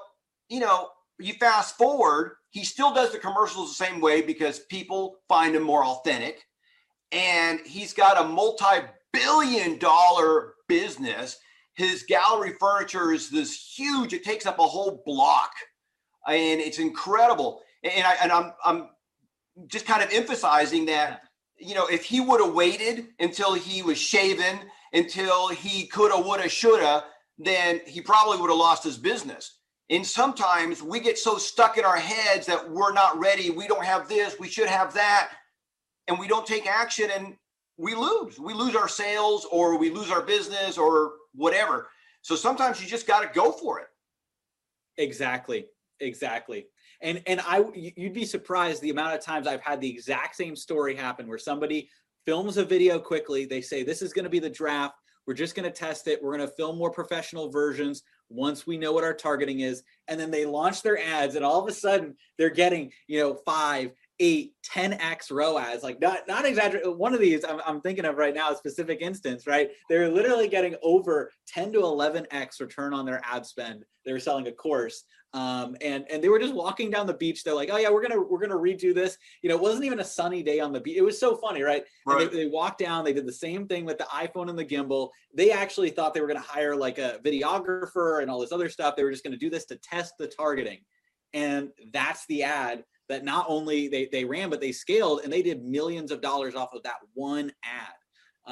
you 0.50 0.60
know, 0.60 0.90
you 1.20 1.34
fast 1.34 1.78
forward, 1.78 2.34
he 2.50 2.64
still 2.64 2.94
does 2.94 3.12
the 3.12 3.20
commercials 3.20 3.70
the 3.70 3.86
same 3.86 4.02
way 4.02 4.22
because 4.22 4.60
people 4.70 5.18
find 5.30 5.56
him 5.56 5.64
more 5.64 5.86
authentic 5.86 6.44
and 7.12 7.60
he's 7.66 7.94
got 7.94 8.20
a 8.20 8.28
multi-billion 8.28 9.78
dollar 9.80 10.54
business. 10.68 11.38
His 11.76 12.04
gallery 12.04 12.54
furniture 12.60 13.14
is 13.14 13.30
this 13.30 13.74
huge. 13.78 14.14
It 14.14 14.24
takes 14.24 14.46
up 14.46 14.60
a 14.60 14.64
whole 14.64 15.04
block 15.06 15.52
and 16.28 16.60
it's 16.60 16.80
incredible. 16.80 17.62
And 17.84 18.06
i 18.06 18.16
and 18.22 18.32
i'm 18.32 18.54
i'm 18.66 18.90
just 19.68 19.86
kind 19.86 20.04
of 20.04 20.12
emphasizing 20.12 20.88
that 20.88 21.22
you 21.60 21.76
know 21.76 21.88
if 21.88 22.04
he 22.04 22.20
would 22.20 22.42
have 22.44 22.54
waited 22.54 23.08
until 23.20 23.54
he 23.54 23.82
was 23.82 23.98
shaven 23.98 24.60
until 24.94 25.48
he 25.50 25.88
coulda 25.88 26.18
woulda 26.18 26.50
shoulda 26.50 27.04
then 27.38 27.82
he 27.86 28.02
probably 28.02 28.40
would 28.40 28.50
have 28.50 28.58
lost 28.58 28.84
his 28.84 28.98
business. 28.98 29.60
And 29.90 30.06
sometimes 30.06 30.82
we 30.82 31.00
get 31.00 31.18
so 31.18 31.38
stuck 31.38 31.78
in 31.78 31.86
our 31.86 31.98
heads 31.98 32.46
that 32.48 32.70
we're 32.70 32.94
not 32.94 33.18
ready. 33.20 33.52
We 33.52 33.68
don't 33.68 33.86
have 33.86 34.10
this. 34.10 34.38
We 34.40 34.50
should 34.50 34.68
have 34.68 34.94
that 34.96 35.30
and 36.08 36.18
we 36.20 36.28
don't 36.28 36.46
take 36.46 36.68
action 36.68 37.10
and 37.16 37.36
we 37.78 37.94
lose. 37.94 38.40
We 38.40 38.54
lose 38.54 38.76
our 38.76 38.88
sales 38.88 39.46
or 39.52 39.78
we 39.78 39.90
lose 39.90 40.10
our 40.10 40.22
business 40.22 40.78
or 40.78 41.14
whatever. 41.34 41.90
So 42.22 42.36
sometimes 42.36 42.82
you 42.82 42.88
just 42.88 43.08
got 43.08 43.22
to 43.22 43.30
go 43.40 43.52
for 43.52 43.80
it. 43.80 43.88
Exactly. 44.98 45.68
Exactly. 46.00 46.68
And 47.02 47.22
and 47.28 47.42
I 47.42 47.64
you'd 47.74 48.14
be 48.14 48.26
surprised 48.26 48.82
the 48.82 48.90
amount 48.90 49.16
of 49.16 49.22
times 49.22 49.48
I've 49.48 49.62
had 49.62 49.82
the 49.82 49.90
exact 49.90 50.36
same 50.36 50.56
story 50.56 50.96
happen 50.96 51.28
where 51.28 51.38
somebody 51.38 51.90
films 52.26 52.58
a 52.58 52.66
video 52.66 53.00
quickly, 53.00 53.46
they 53.46 53.62
say 53.62 53.84
this 53.84 54.02
is 54.02 54.14
going 54.14 54.26
to 54.26 54.30
be 54.30 54.40
the 54.40 54.50
draft, 54.50 54.96
we're 55.26 55.34
just 55.34 55.56
going 55.56 55.64
to 55.64 55.72
test 55.72 56.08
it, 56.08 56.22
we're 56.22 56.36
going 56.36 56.48
to 56.48 56.54
film 56.56 56.78
more 56.78 56.92
professional 56.92 57.50
versions 57.50 58.04
once 58.30 58.68
we 58.68 58.78
know 58.78 58.92
what 58.92 59.04
our 59.04 59.14
targeting 59.14 59.62
is 59.62 59.84
and 60.08 60.20
then 60.20 60.30
they 60.30 60.46
launch 60.46 60.82
their 60.82 61.00
ads 61.00 61.36
and 61.36 61.46
all 61.46 61.62
of 61.62 61.70
a 61.70 61.74
sudden 61.74 62.16
they're 62.38 62.50
getting, 62.50 62.92
you 63.08 63.22
know, 63.22 63.36
5 63.46 63.92
a 64.20 64.50
10x 64.74 65.32
ROAS, 65.32 65.84
like 65.84 66.02
not 66.02 66.28
not 66.28 66.46
exaggerate. 66.46 66.98
One 66.98 67.14
of 67.14 67.20
these 67.20 67.46
I'm, 67.46 67.62
I'm 67.66 67.82
thinking 67.82 68.06
of 68.06 68.18
right 68.18 68.34
now, 68.34 68.52
a 68.52 68.56
specific 68.56 69.00
instance, 69.02 69.46
right? 69.46 69.70
They're 69.90 70.10
literally 70.10 70.48
getting 70.48 70.76
over 70.82 71.32
10 71.48 71.74
to 71.74 71.80
11x 71.80 72.60
return 72.60 72.94
on 72.94 73.06
their 73.06 73.22
ad 73.24 73.46
spend. 73.46 73.86
They 74.06 74.14
were 74.14 74.20
selling 74.20 74.48
a 74.48 74.52
course, 74.52 75.04
um, 75.34 75.76
and 75.82 76.06
and 76.10 76.24
they 76.24 76.30
were 76.30 76.40
just 76.40 76.56
walking 76.56 76.90
down 76.90 77.06
the 77.06 77.14
beach. 77.14 77.44
They're 77.44 77.54
like, 77.54 77.70
oh 77.72 77.78
yeah, 77.78 77.90
we're 77.90 78.02
gonna 78.02 78.20
we're 78.20 78.40
gonna 78.40 78.56
redo 78.56 78.94
this. 78.94 79.18
You 79.44 79.50
know, 79.50 79.56
it 79.56 79.62
wasn't 79.62 79.86
even 79.86 80.00
a 80.00 80.06
sunny 80.06 80.42
day 80.42 80.60
on 80.60 80.74
the 80.74 80.80
beach. 80.80 80.98
It 80.98 81.04
was 81.04 81.20
so 81.20 81.36
funny, 81.36 81.62
right? 81.62 81.84
right. 82.08 82.32
They, 82.32 82.46
they, 82.46 82.48
walked 82.48 82.80
down. 82.80 83.06
They 83.06 83.14
did 83.14 83.28
the 83.28 83.34
same 83.34 83.68
thing 83.68 83.86
with 83.86 84.00
the 84.00 84.06
iPhone 84.06 84.50
and 84.50 84.58
the 84.58 84.66
gimbal. 84.66 85.10
They 85.34 85.52
actually 85.52 85.92
thought 85.92 86.16
they 86.16 86.22
were 86.22 86.28
gonna 86.28 86.40
hire 86.40 86.76
like 86.76 86.98
a 86.98 87.20
videographer 87.24 88.22
and 88.22 88.32
all 88.32 88.40
this 88.40 88.52
other 88.52 88.70
stuff. 88.70 88.96
They 88.96 89.04
were 89.04 89.12
just 89.12 89.24
gonna 89.24 89.38
do 89.38 89.52
this 89.52 89.66
to 89.66 89.76
test 89.76 90.14
the 90.18 90.28
targeting, 90.28 90.80
and 91.34 91.70
that's 91.92 92.26
the 92.26 92.42
ad 92.42 92.84
that 93.10 93.24
not 93.24 93.46
only 93.48 93.88
they 93.88 94.08
they 94.12 94.26
ran 94.26 94.50
but 94.50 94.62
they 94.62 94.72
scaled 94.72 95.22
and 95.24 95.32
they 95.32 95.42
did 95.42 95.64
millions 95.64 96.12
of 96.12 96.22
dollars 96.22 96.56
off 96.56 96.74
of 96.74 96.84
that 96.84 96.96
one 97.14 97.52
ad. 97.64 97.94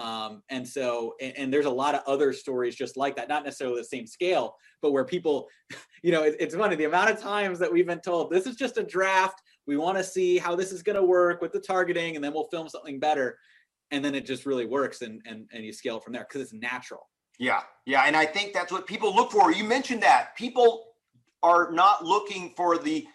Um, 0.02 0.44
and 0.50 0.68
so, 0.68 1.14
and, 1.22 1.38
and, 1.38 1.54
there's 1.54 1.68
a 1.68 1.70
lot 1.70 1.96
of 1.96 2.02
other 2.06 2.34
stories 2.34 2.76
just 2.76 2.98
like 2.98 3.16
that, 3.16 3.30
not 3.30 3.46
necessarily 3.46 3.78
the 3.78 3.86
same 3.86 4.06
scale, 4.06 4.58
but 4.82 4.92
where 4.92 5.06
people, 5.06 5.48
you 6.04 6.12
know, 6.12 6.24
it, 6.24 6.36
it's 6.38 6.54
funny 6.54 6.76
the 6.76 6.84
amount 6.84 7.12
of 7.12 7.22
times 7.22 7.60
that 7.60 7.72
we've 7.72 7.88
been 7.88 8.02
told 8.02 8.30
this 8.30 8.46
is 8.46 8.58
just 8.58 8.78
a 8.78 8.84
draft. 8.84 9.42
We 9.68 9.78
want 9.78 9.98
to 9.98 10.04
see 10.04 10.38
how 10.38 10.54
this 10.54 10.74
is 10.74 10.84
going 10.84 10.98
to 10.98 11.04
work 11.04 11.42
with 11.42 11.54
the 11.54 11.62
targeting, 11.62 12.16
and 12.16 12.24
then 12.24 12.34
we'll 12.34 12.50
film 12.50 12.68
something 12.68 13.00
better. 13.00 13.38
And 13.92 14.04
then 14.04 14.16
it 14.16 14.26
just 14.26 14.46
really 14.46 14.66
works, 14.66 15.02
and 15.02 15.22
and 15.26 15.48
and 15.54 15.64
you 15.64 15.72
scale 15.72 16.02
from 16.02 16.12
there 16.12 16.26
because 16.28 16.42
it's 16.42 16.54
natural. 16.54 17.08
Yeah, 17.40 17.62
yeah, 17.86 18.04
and 18.06 18.18
I 18.18 18.26
think 18.26 18.54
that's 18.54 18.74
what 18.74 18.88
people 18.88 19.16
look 19.16 19.32
for. 19.32 19.54
You 19.54 19.64
mentioned 19.64 20.04
that 20.04 20.36
people 20.36 20.88
are 21.46 21.72
not 21.72 22.04
looking 22.04 22.54
for 22.58 22.78
the, 22.78 23.06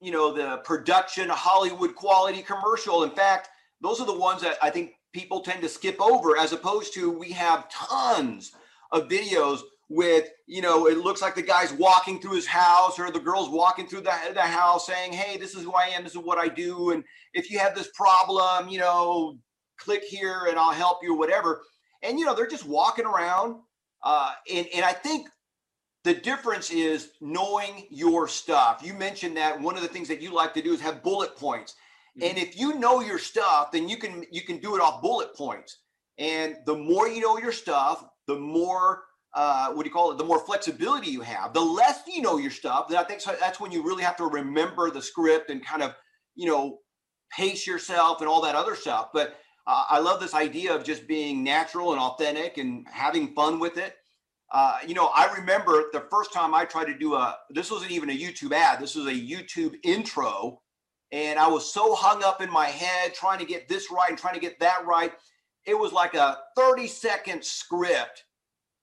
you 0.00 0.12
know, 0.12 0.32
the 0.32 0.58
production 0.58 1.28
Hollywood 1.28 1.94
quality 1.94 2.42
commercial. 2.42 3.02
In 3.02 3.10
fact, 3.10 3.48
those 3.80 4.00
are 4.00 4.06
the 4.06 4.18
ones 4.18 4.42
that 4.42 4.56
I 4.62 4.70
think 4.70 4.92
people 5.12 5.40
tend 5.40 5.62
to 5.62 5.68
skip 5.68 6.00
over 6.00 6.36
as 6.36 6.52
opposed 6.52 6.94
to 6.94 7.10
we 7.10 7.32
have 7.32 7.68
tons 7.70 8.52
of 8.92 9.08
videos 9.08 9.60
with 9.90 10.28
you 10.46 10.60
know 10.60 10.86
it 10.86 10.98
looks 10.98 11.22
like 11.22 11.34
the 11.34 11.42
guy's 11.42 11.72
walking 11.72 12.20
through 12.20 12.34
his 12.34 12.46
house 12.46 12.98
or 12.98 13.10
the 13.10 13.18
girl's 13.18 13.48
walking 13.48 13.86
through 13.86 14.02
the, 14.02 14.12
the 14.34 14.40
house 14.40 14.86
saying 14.86 15.12
hey 15.12 15.38
this 15.38 15.54
is 15.54 15.64
who 15.64 15.72
i 15.72 15.86
am. 15.86 16.04
This 16.04 16.12
is 16.12 16.18
what 16.18 16.38
i 16.38 16.46
do. 16.46 16.90
And 16.90 17.02
if 17.32 17.50
you 17.50 17.58
have 17.58 17.74
this 17.74 17.88
problem 17.94 18.68
you 18.68 18.78
know 18.78 19.38
click 19.78 20.02
here 20.04 20.46
and 20.48 20.58
i'll 20.58 20.72
help 20.72 20.98
you 21.02 21.14
whatever. 21.14 21.62
And 22.02 22.18
you 22.18 22.26
know 22.26 22.34
they're 22.34 22.46
just 22.46 22.66
walking 22.66 23.06
around 23.06 23.56
uh, 24.04 24.32
and, 24.52 24.66
and 24.74 24.84
i 24.84 24.92
think 24.92 25.28
the 26.08 26.14
difference 26.14 26.70
is 26.70 27.10
knowing 27.20 27.86
your 27.90 28.26
stuff 28.26 28.80
you 28.82 28.94
mentioned 28.94 29.36
that 29.36 29.60
one 29.60 29.76
of 29.76 29.82
the 29.82 29.88
things 29.88 30.08
that 30.08 30.20
you 30.20 30.32
like 30.34 30.54
to 30.54 30.62
do 30.62 30.72
is 30.72 30.80
have 30.80 31.02
bullet 31.02 31.36
points 31.36 31.74
and 32.20 32.36
mm-hmm. 32.36 32.38
if 32.38 32.58
you 32.58 32.74
know 32.74 33.00
your 33.00 33.18
stuff, 33.18 33.72
then 33.72 33.88
you 33.88 33.96
can 33.96 34.24
you 34.30 34.42
can 34.42 34.58
do 34.58 34.74
it 34.76 34.80
off 34.80 35.02
bullet 35.02 35.34
points. 35.34 35.78
And 36.18 36.56
the 36.66 36.76
more 36.76 37.08
you 37.08 37.20
know 37.20 37.38
your 37.38 37.52
stuff, 37.52 38.04
the 38.26 38.36
more 38.38 39.04
uh, 39.34 39.72
what 39.72 39.84
do 39.84 39.88
you 39.88 39.92
call 39.92 40.10
it? 40.10 40.18
The 40.18 40.24
more 40.24 40.40
flexibility 40.40 41.10
you 41.10 41.20
have. 41.20 41.52
The 41.52 41.60
less 41.60 42.00
you 42.06 42.22
know 42.22 42.38
your 42.38 42.50
stuff, 42.50 42.88
then 42.88 42.98
I 42.98 43.04
think 43.04 43.20
so 43.20 43.36
that's 43.38 43.60
when 43.60 43.70
you 43.70 43.82
really 43.82 44.02
have 44.02 44.16
to 44.16 44.24
remember 44.24 44.90
the 44.90 45.02
script 45.02 45.50
and 45.50 45.64
kind 45.64 45.82
of 45.82 45.94
you 46.34 46.46
know 46.46 46.78
pace 47.30 47.66
yourself 47.66 48.20
and 48.20 48.28
all 48.28 48.42
that 48.42 48.54
other 48.54 48.74
stuff. 48.74 49.10
But 49.12 49.36
uh, 49.66 49.84
I 49.88 49.98
love 50.00 50.18
this 50.18 50.34
idea 50.34 50.74
of 50.74 50.82
just 50.82 51.06
being 51.06 51.44
natural 51.44 51.92
and 51.92 52.00
authentic 52.00 52.58
and 52.58 52.86
having 52.90 53.34
fun 53.34 53.60
with 53.60 53.76
it. 53.76 53.94
Uh, 54.50 54.78
you 54.86 54.94
know, 54.94 55.10
I 55.14 55.32
remember 55.34 55.84
the 55.92 56.06
first 56.10 56.32
time 56.32 56.54
I 56.54 56.64
tried 56.64 56.86
to 56.86 56.96
do 56.96 57.14
a. 57.14 57.36
This 57.50 57.70
wasn't 57.70 57.90
even 57.92 58.10
a 58.10 58.18
YouTube 58.18 58.52
ad. 58.52 58.80
This 58.80 58.94
was 58.94 59.06
a 59.06 59.12
YouTube 59.12 59.74
intro 59.82 60.60
and 61.12 61.38
I 61.38 61.48
was 61.48 61.72
so 61.72 61.94
hung 61.94 62.22
up 62.22 62.42
in 62.42 62.50
my 62.50 62.66
head 62.66 63.14
trying 63.14 63.38
to 63.38 63.46
get 63.46 63.68
this 63.68 63.90
right 63.90 64.10
and 64.10 64.18
trying 64.18 64.34
to 64.34 64.40
get 64.40 64.60
that 64.60 64.86
right. 64.86 65.12
It 65.64 65.78
was 65.78 65.92
like 65.92 66.14
a 66.14 66.38
30 66.56 66.86
second 66.86 67.44
script. 67.44 68.24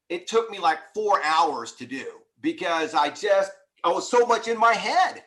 It 0.09 0.27
took 0.27 0.49
me 0.49 0.59
like 0.59 0.79
four 0.93 1.21
hours 1.23 1.73
to 1.73 1.85
do 1.85 2.05
because 2.41 2.93
I 2.93 3.09
just, 3.09 3.51
I 3.83 3.89
was 3.89 4.09
so 4.09 4.25
much 4.25 4.47
in 4.47 4.57
my 4.57 4.73
head. 4.73 5.23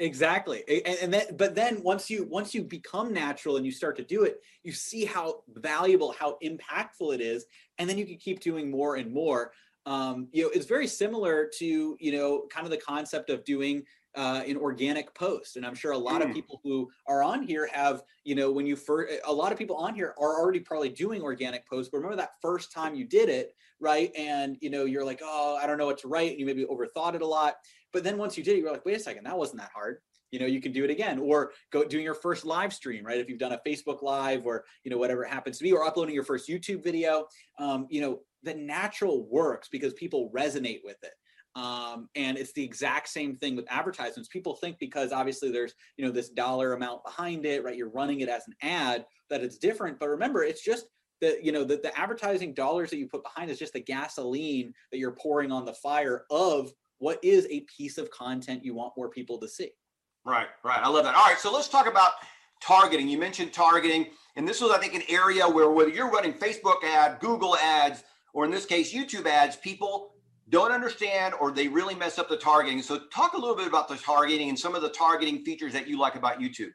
Exactly. 0.00 0.62
And, 0.86 0.98
and 1.02 1.12
then, 1.12 1.36
but 1.36 1.54
then 1.54 1.82
once 1.82 2.08
you, 2.08 2.24
once 2.24 2.54
you 2.54 2.62
become 2.62 3.12
natural 3.12 3.56
and 3.56 3.66
you 3.66 3.72
start 3.72 3.96
to 3.96 4.04
do 4.04 4.22
it, 4.22 4.40
you 4.62 4.72
see 4.72 5.04
how 5.04 5.42
valuable, 5.48 6.14
how 6.18 6.38
impactful 6.42 7.14
it 7.14 7.20
is. 7.20 7.46
And 7.78 7.90
then 7.90 7.98
you 7.98 8.06
can 8.06 8.16
keep 8.16 8.40
doing 8.40 8.70
more 8.70 8.96
and 8.96 9.12
more. 9.12 9.52
Um, 9.86 10.28
you 10.32 10.44
know, 10.44 10.50
it's 10.54 10.66
very 10.66 10.86
similar 10.86 11.50
to, 11.58 11.96
you 11.98 12.12
know, 12.12 12.44
kind 12.50 12.64
of 12.64 12.70
the 12.70 12.78
concept 12.78 13.30
of 13.30 13.44
doing 13.44 13.82
uh, 14.14 14.42
in 14.46 14.56
organic 14.56 15.14
post. 15.14 15.56
And 15.56 15.64
I'm 15.64 15.74
sure 15.74 15.92
a 15.92 15.98
lot 15.98 16.22
mm. 16.22 16.28
of 16.28 16.34
people 16.34 16.60
who 16.62 16.90
are 17.06 17.22
on 17.22 17.42
here 17.42 17.68
have, 17.72 18.02
you 18.24 18.34
know, 18.34 18.50
when 18.50 18.66
you 18.66 18.76
first, 18.76 19.14
a 19.24 19.32
lot 19.32 19.52
of 19.52 19.58
people 19.58 19.76
on 19.76 19.94
here 19.94 20.14
are 20.18 20.40
already 20.40 20.60
probably 20.60 20.88
doing 20.88 21.22
organic 21.22 21.66
posts. 21.68 21.90
But 21.90 21.98
remember 21.98 22.16
that 22.16 22.32
first 22.42 22.72
time 22.72 22.94
you 22.94 23.04
did 23.04 23.28
it, 23.28 23.54
right? 23.80 24.10
And, 24.16 24.56
you 24.60 24.70
know, 24.70 24.84
you're 24.84 25.04
like, 25.04 25.20
oh, 25.22 25.58
I 25.62 25.66
don't 25.66 25.78
know 25.78 25.86
what 25.86 25.98
to 25.98 26.08
write. 26.08 26.32
And 26.32 26.40
you 26.40 26.46
maybe 26.46 26.64
overthought 26.64 27.14
it 27.14 27.22
a 27.22 27.26
lot. 27.26 27.54
But 27.92 28.04
then 28.04 28.18
once 28.18 28.36
you 28.36 28.44
did 28.44 28.56
it, 28.56 28.60
you're 28.60 28.72
like, 28.72 28.84
wait 28.84 28.96
a 28.96 29.00
second, 29.00 29.24
that 29.24 29.38
wasn't 29.38 29.60
that 29.60 29.70
hard. 29.74 29.98
You 30.30 30.38
know, 30.38 30.46
you 30.46 30.60
can 30.60 30.72
do 30.72 30.84
it 30.84 30.90
again 30.90 31.18
or 31.18 31.52
go 31.72 31.84
doing 31.84 32.04
your 32.04 32.14
first 32.14 32.44
live 32.44 32.72
stream, 32.72 33.04
right? 33.04 33.18
If 33.18 33.30
you've 33.30 33.38
done 33.38 33.52
a 33.52 33.60
Facebook 33.66 34.02
live 34.02 34.44
or, 34.44 34.64
you 34.84 34.90
know, 34.90 34.98
whatever 34.98 35.24
it 35.24 35.30
happens 35.30 35.56
to 35.58 35.64
be, 35.64 35.72
or 35.72 35.84
uploading 35.84 36.14
your 36.14 36.24
first 36.24 36.48
YouTube 36.48 36.84
video, 36.84 37.26
um, 37.58 37.86
you 37.88 38.02
know, 38.02 38.20
the 38.42 38.54
natural 38.54 39.26
works 39.26 39.68
because 39.68 39.94
people 39.94 40.30
resonate 40.34 40.80
with 40.84 40.96
it. 41.02 41.12
Um, 41.58 42.08
and 42.14 42.36
it's 42.38 42.52
the 42.52 42.62
exact 42.62 43.08
same 43.08 43.36
thing 43.36 43.56
with 43.56 43.66
advertisements. 43.68 44.28
People 44.28 44.54
think 44.54 44.78
because 44.78 45.12
obviously 45.12 45.50
there's 45.50 45.74
you 45.96 46.04
know 46.04 46.12
this 46.12 46.28
dollar 46.28 46.74
amount 46.74 47.04
behind 47.04 47.46
it, 47.46 47.64
right? 47.64 47.76
You're 47.76 47.90
running 47.90 48.20
it 48.20 48.28
as 48.28 48.46
an 48.46 48.54
ad 48.62 49.06
that 49.30 49.42
it's 49.42 49.58
different. 49.58 49.98
But 49.98 50.10
remember, 50.10 50.44
it's 50.44 50.62
just 50.62 50.86
the 51.20 51.36
you 51.42 51.50
know 51.50 51.64
the, 51.64 51.78
the 51.78 51.98
advertising 51.98 52.54
dollars 52.54 52.90
that 52.90 52.98
you 52.98 53.08
put 53.08 53.24
behind 53.24 53.50
is 53.50 53.58
just 53.58 53.72
the 53.72 53.80
gasoline 53.80 54.72
that 54.92 54.98
you're 54.98 55.16
pouring 55.16 55.50
on 55.50 55.64
the 55.64 55.74
fire 55.74 56.24
of 56.30 56.70
what 56.98 57.18
is 57.22 57.46
a 57.50 57.60
piece 57.60 57.98
of 57.98 58.10
content 58.10 58.64
you 58.64 58.74
want 58.74 58.92
more 58.96 59.08
people 59.08 59.38
to 59.38 59.48
see. 59.48 59.70
Right, 60.24 60.48
right. 60.64 60.80
I 60.82 60.88
love 60.88 61.04
that. 61.04 61.14
All 61.14 61.24
right, 61.24 61.38
so 61.38 61.52
let's 61.52 61.68
talk 61.68 61.86
about 61.86 62.12
targeting. 62.62 63.08
You 63.08 63.18
mentioned 63.18 63.52
targeting, 63.52 64.08
and 64.36 64.46
this 64.46 64.60
was, 64.60 64.70
I 64.70 64.78
think, 64.78 64.94
an 64.94 65.02
area 65.08 65.48
where 65.48 65.70
whether 65.70 65.90
you're 65.90 66.10
running 66.10 66.34
Facebook 66.34 66.84
ad, 66.84 67.18
Google 67.20 67.56
ads, 67.56 68.02
or 68.34 68.44
in 68.44 68.50
this 68.50 68.66
case, 68.66 68.92
YouTube 68.92 69.26
ads, 69.26 69.56
people 69.56 70.14
don't 70.50 70.72
understand 70.72 71.34
or 71.40 71.50
they 71.50 71.68
really 71.68 71.94
mess 71.94 72.18
up 72.18 72.28
the 72.28 72.36
targeting. 72.36 72.82
So 72.82 73.00
talk 73.12 73.34
a 73.34 73.38
little 73.38 73.56
bit 73.56 73.66
about 73.66 73.88
the 73.88 73.96
targeting 73.96 74.48
and 74.48 74.58
some 74.58 74.74
of 74.74 74.82
the 74.82 74.88
targeting 74.90 75.44
features 75.44 75.72
that 75.72 75.86
you 75.86 75.98
like 75.98 76.14
about 76.14 76.40
YouTube. 76.40 76.70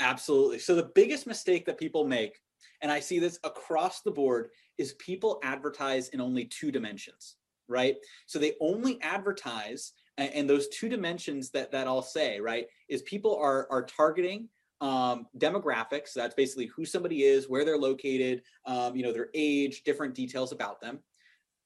Absolutely. 0.00 0.58
So 0.58 0.74
the 0.74 0.90
biggest 0.94 1.26
mistake 1.26 1.64
that 1.66 1.78
people 1.78 2.04
make, 2.04 2.40
and 2.80 2.90
I 2.90 2.98
see 2.98 3.18
this 3.18 3.38
across 3.44 4.02
the 4.02 4.10
board, 4.10 4.48
is 4.78 4.94
people 4.94 5.38
advertise 5.44 6.08
in 6.08 6.20
only 6.20 6.46
two 6.46 6.72
dimensions, 6.72 7.36
right? 7.68 7.96
So 8.26 8.38
they 8.38 8.54
only 8.60 9.00
advertise 9.02 9.92
and 10.18 10.48
those 10.48 10.68
two 10.68 10.88
dimensions 10.88 11.50
that 11.50 11.72
that 11.72 11.86
I'll 11.86 12.02
say, 12.02 12.38
right, 12.38 12.66
is 12.88 13.02
people 13.02 13.36
are 13.36 13.66
are 13.70 13.82
targeting 13.82 14.48
um, 14.80 15.26
demographics. 15.38 16.12
That's 16.14 16.34
basically 16.34 16.66
who 16.66 16.84
somebody 16.84 17.22
is, 17.22 17.48
where 17.48 17.64
they're 17.64 17.78
located, 17.78 18.42
um, 18.66 18.94
you 18.94 19.02
know, 19.02 19.12
their 19.12 19.30
age, 19.32 19.84
different 19.84 20.14
details 20.14 20.52
about 20.52 20.80
them. 20.80 20.98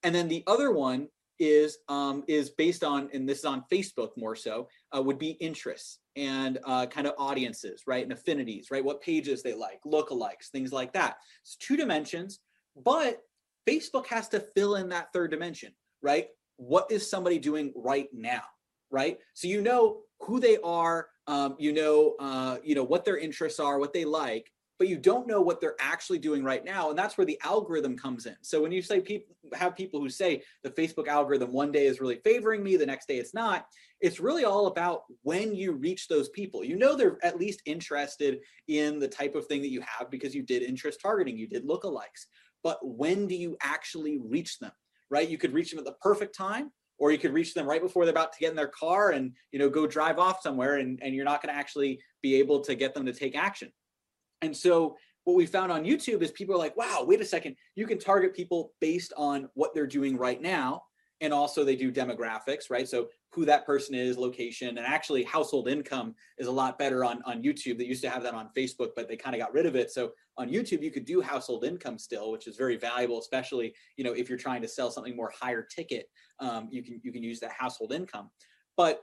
And 0.02 0.14
then 0.14 0.28
the 0.28 0.44
other 0.46 0.70
one 0.72 1.08
is 1.38 1.78
um, 1.88 2.24
is 2.28 2.50
based 2.50 2.84
on, 2.84 3.08
and 3.12 3.28
this 3.28 3.38
is 3.38 3.44
on 3.44 3.64
Facebook 3.72 4.10
more 4.16 4.36
so, 4.36 4.68
uh, 4.96 5.02
would 5.02 5.18
be 5.18 5.30
interests 5.30 5.98
and 6.14 6.58
uh, 6.64 6.86
kind 6.86 7.06
of 7.06 7.14
audiences, 7.18 7.82
right, 7.86 8.04
and 8.04 8.12
affinities, 8.12 8.68
right, 8.70 8.84
what 8.84 9.02
pages 9.02 9.42
they 9.42 9.54
like, 9.54 9.80
lookalikes, 9.84 10.48
things 10.52 10.72
like 10.72 10.92
that. 10.92 11.16
It's 11.42 11.56
two 11.56 11.76
dimensions, 11.76 12.40
but 12.76 13.22
Facebook 13.68 14.06
has 14.06 14.28
to 14.28 14.40
fill 14.40 14.76
in 14.76 14.88
that 14.90 15.12
third 15.12 15.30
dimension, 15.30 15.72
right? 16.06 16.28
What 16.56 16.90
is 16.90 17.10
somebody 17.10 17.38
doing 17.38 17.72
right 17.74 18.08
now, 18.14 18.42
right? 18.90 19.18
So 19.34 19.48
you 19.48 19.60
know 19.60 20.02
who 20.20 20.38
they 20.38 20.56
are, 20.58 21.08
um, 21.26 21.56
you 21.58 21.72
know, 21.72 22.14
uh, 22.20 22.58
you 22.62 22.76
know 22.76 22.84
what 22.84 23.04
their 23.04 23.18
interests 23.18 23.58
are, 23.58 23.80
what 23.80 23.92
they 23.92 24.04
like, 24.04 24.52
but 24.78 24.88
you 24.88 24.98
don't 24.98 25.26
know 25.26 25.40
what 25.40 25.60
they're 25.60 25.76
actually 25.80 26.18
doing 26.18 26.44
right 26.44 26.64
now 26.64 26.90
and 26.90 26.98
that's 26.98 27.16
where 27.16 27.24
the 27.24 27.40
algorithm 27.42 27.96
comes 27.96 28.26
in 28.26 28.36
so 28.42 28.60
when 28.60 28.72
you 28.72 28.82
say 28.82 29.00
people 29.00 29.34
have 29.54 29.74
people 29.74 30.00
who 30.00 30.08
say 30.08 30.42
the 30.62 30.70
facebook 30.70 31.08
algorithm 31.08 31.52
one 31.52 31.72
day 31.72 31.86
is 31.86 32.00
really 32.00 32.20
favoring 32.24 32.62
me 32.62 32.76
the 32.76 32.84
next 32.84 33.08
day 33.08 33.16
it's 33.16 33.34
not 33.34 33.66
it's 34.00 34.20
really 34.20 34.44
all 34.44 34.66
about 34.66 35.04
when 35.22 35.54
you 35.54 35.72
reach 35.72 36.08
those 36.08 36.28
people 36.30 36.62
you 36.64 36.76
know 36.76 36.94
they're 36.94 37.18
at 37.22 37.38
least 37.38 37.62
interested 37.64 38.40
in 38.68 38.98
the 38.98 39.08
type 39.08 39.34
of 39.34 39.46
thing 39.46 39.62
that 39.62 39.70
you 39.70 39.80
have 39.80 40.10
because 40.10 40.34
you 40.34 40.42
did 40.42 40.62
interest 40.62 41.00
targeting 41.00 41.38
you 41.38 41.48
did 41.48 41.66
lookalikes 41.66 42.26
but 42.62 42.78
when 42.82 43.26
do 43.26 43.34
you 43.34 43.56
actually 43.62 44.18
reach 44.18 44.58
them 44.58 44.72
right 45.10 45.28
you 45.28 45.38
could 45.38 45.52
reach 45.52 45.70
them 45.70 45.78
at 45.78 45.84
the 45.84 45.96
perfect 46.00 46.36
time 46.36 46.70
or 46.98 47.12
you 47.12 47.18
could 47.18 47.32
reach 47.32 47.54
them 47.54 47.66
right 47.66 47.82
before 47.82 48.04
they're 48.04 48.12
about 48.12 48.32
to 48.32 48.38
get 48.38 48.50
in 48.50 48.56
their 48.56 48.68
car 48.68 49.10
and 49.10 49.32
you 49.52 49.58
know 49.58 49.68
go 49.68 49.86
drive 49.86 50.18
off 50.18 50.40
somewhere 50.42 50.76
and, 50.76 50.98
and 51.02 51.14
you're 51.14 51.24
not 51.24 51.42
going 51.42 51.52
to 51.52 51.58
actually 51.58 51.98
be 52.22 52.34
able 52.36 52.60
to 52.60 52.74
get 52.74 52.94
them 52.94 53.06
to 53.06 53.12
take 53.12 53.36
action 53.36 53.70
and 54.42 54.56
so 54.56 54.96
what 55.26 55.36
we 55.36 55.44
found 55.44 55.72
on 55.72 55.84
YouTube 55.84 56.22
is 56.22 56.30
people 56.30 56.54
are 56.54 56.58
like, 56.58 56.76
wow, 56.76 57.04
wait 57.04 57.20
a 57.20 57.24
second, 57.24 57.56
you 57.74 57.84
can 57.84 57.98
target 57.98 58.32
people 58.32 58.72
based 58.80 59.12
on 59.16 59.48
what 59.54 59.74
they're 59.74 59.86
doing 59.86 60.16
right 60.16 60.40
now. 60.40 60.82
And 61.20 61.32
also 61.32 61.64
they 61.64 61.74
do 61.74 61.90
demographics, 61.90 62.70
right? 62.70 62.88
So 62.88 63.08
who 63.36 63.44
that 63.44 63.66
person 63.66 63.94
is, 63.94 64.16
location, 64.16 64.78
and 64.78 64.78
actually 64.78 65.22
household 65.22 65.68
income 65.68 66.14
is 66.38 66.46
a 66.46 66.50
lot 66.50 66.78
better 66.78 67.04
on, 67.04 67.22
on 67.26 67.42
YouTube. 67.42 67.76
They 67.76 67.84
used 67.84 68.02
to 68.02 68.08
have 68.08 68.22
that 68.22 68.32
on 68.32 68.48
Facebook, 68.56 68.92
but 68.96 69.08
they 69.08 69.16
kind 69.16 69.36
of 69.36 69.40
got 69.40 69.52
rid 69.52 69.66
of 69.66 69.76
it. 69.76 69.90
So 69.90 70.12
on 70.38 70.48
YouTube, 70.48 70.82
you 70.82 70.90
could 70.90 71.04
do 71.04 71.20
household 71.20 71.62
income 71.62 71.98
still, 71.98 72.32
which 72.32 72.46
is 72.46 72.56
very 72.56 72.76
valuable, 72.78 73.18
especially 73.18 73.74
you 73.98 74.04
know 74.04 74.12
if 74.12 74.30
you're 74.30 74.38
trying 74.38 74.62
to 74.62 74.68
sell 74.68 74.90
something 74.90 75.14
more 75.14 75.30
higher 75.38 75.62
ticket. 75.62 76.08
Um, 76.40 76.68
you 76.70 76.82
can 76.82 76.98
you 77.04 77.12
can 77.12 77.22
use 77.22 77.38
that 77.40 77.52
household 77.52 77.92
income. 77.92 78.30
But 78.74 79.02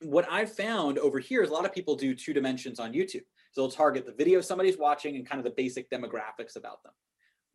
what 0.00 0.26
I've 0.30 0.52
found 0.52 0.98
over 0.98 1.18
here 1.18 1.42
is 1.42 1.48
a 1.48 1.52
lot 1.54 1.64
of 1.64 1.72
people 1.72 1.94
do 1.94 2.14
two 2.14 2.34
dimensions 2.34 2.78
on 2.78 2.92
YouTube. 2.92 3.24
So 3.52 3.62
they'll 3.62 3.70
target 3.70 4.04
the 4.04 4.12
video 4.12 4.42
somebody's 4.42 4.76
watching 4.76 5.16
and 5.16 5.26
kind 5.26 5.38
of 5.38 5.44
the 5.44 5.54
basic 5.56 5.90
demographics 5.90 6.56
about 6.56 6.82
them. 6.82 6.92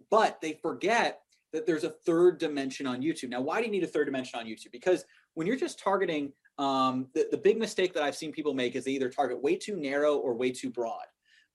But 0.10 0.42
they 0.42 0.54
forget 0.62 1.22
that 1.52 1.66
there's 1.66 1.84
a 1.84 1.90
third 1.90 2.38
dimension 2.38 2.86
on 2.86 3.02
YouTube. 3.02 3.30
Now, 3.30 3.42
why 3.42 3.60
do 3.60 3.66
you 3.66 3.72
need 3.72 3.84
a 3.84 3.88
third 3.88 4.06
dimension 4.06 4.40
on 4.40 4.46
YouTube? 4.46 4.72
Because 4.72 5.04
when 5.34 5.48
you're 5.48 5.56
just 5.56 5.80
targeting, 5.80 6.32
um, 6.58 7.08
the, 7.14 7.28
the 7.32 7.38
big 7.38 7.58
mistake 7.58 7.94
that 7.94 8.04
I've 8.04 8.16
seen 8.16 8.32
people 8.32 8.54
make 8.54 8.76
is 8.76 8.84
they 8.84 8.92
either 8.92 9.10
target 9.10 9.42
way 9.42 9.56
too 9.56 9.78
narrow 9.78 10.18
or 10.18 10.36
way 10.36 10.52
too 10.52 10.70
broad. 10.70 11.06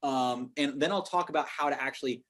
Um, 0.02 0.50
and 0.56 0.80
then 0.80 0.92
I'll 0.92 1.02
talk 1.02 1.28
about 1.28 1.48
how 1.48 1.68
to 1.68 1.82
actually 1.82 2.24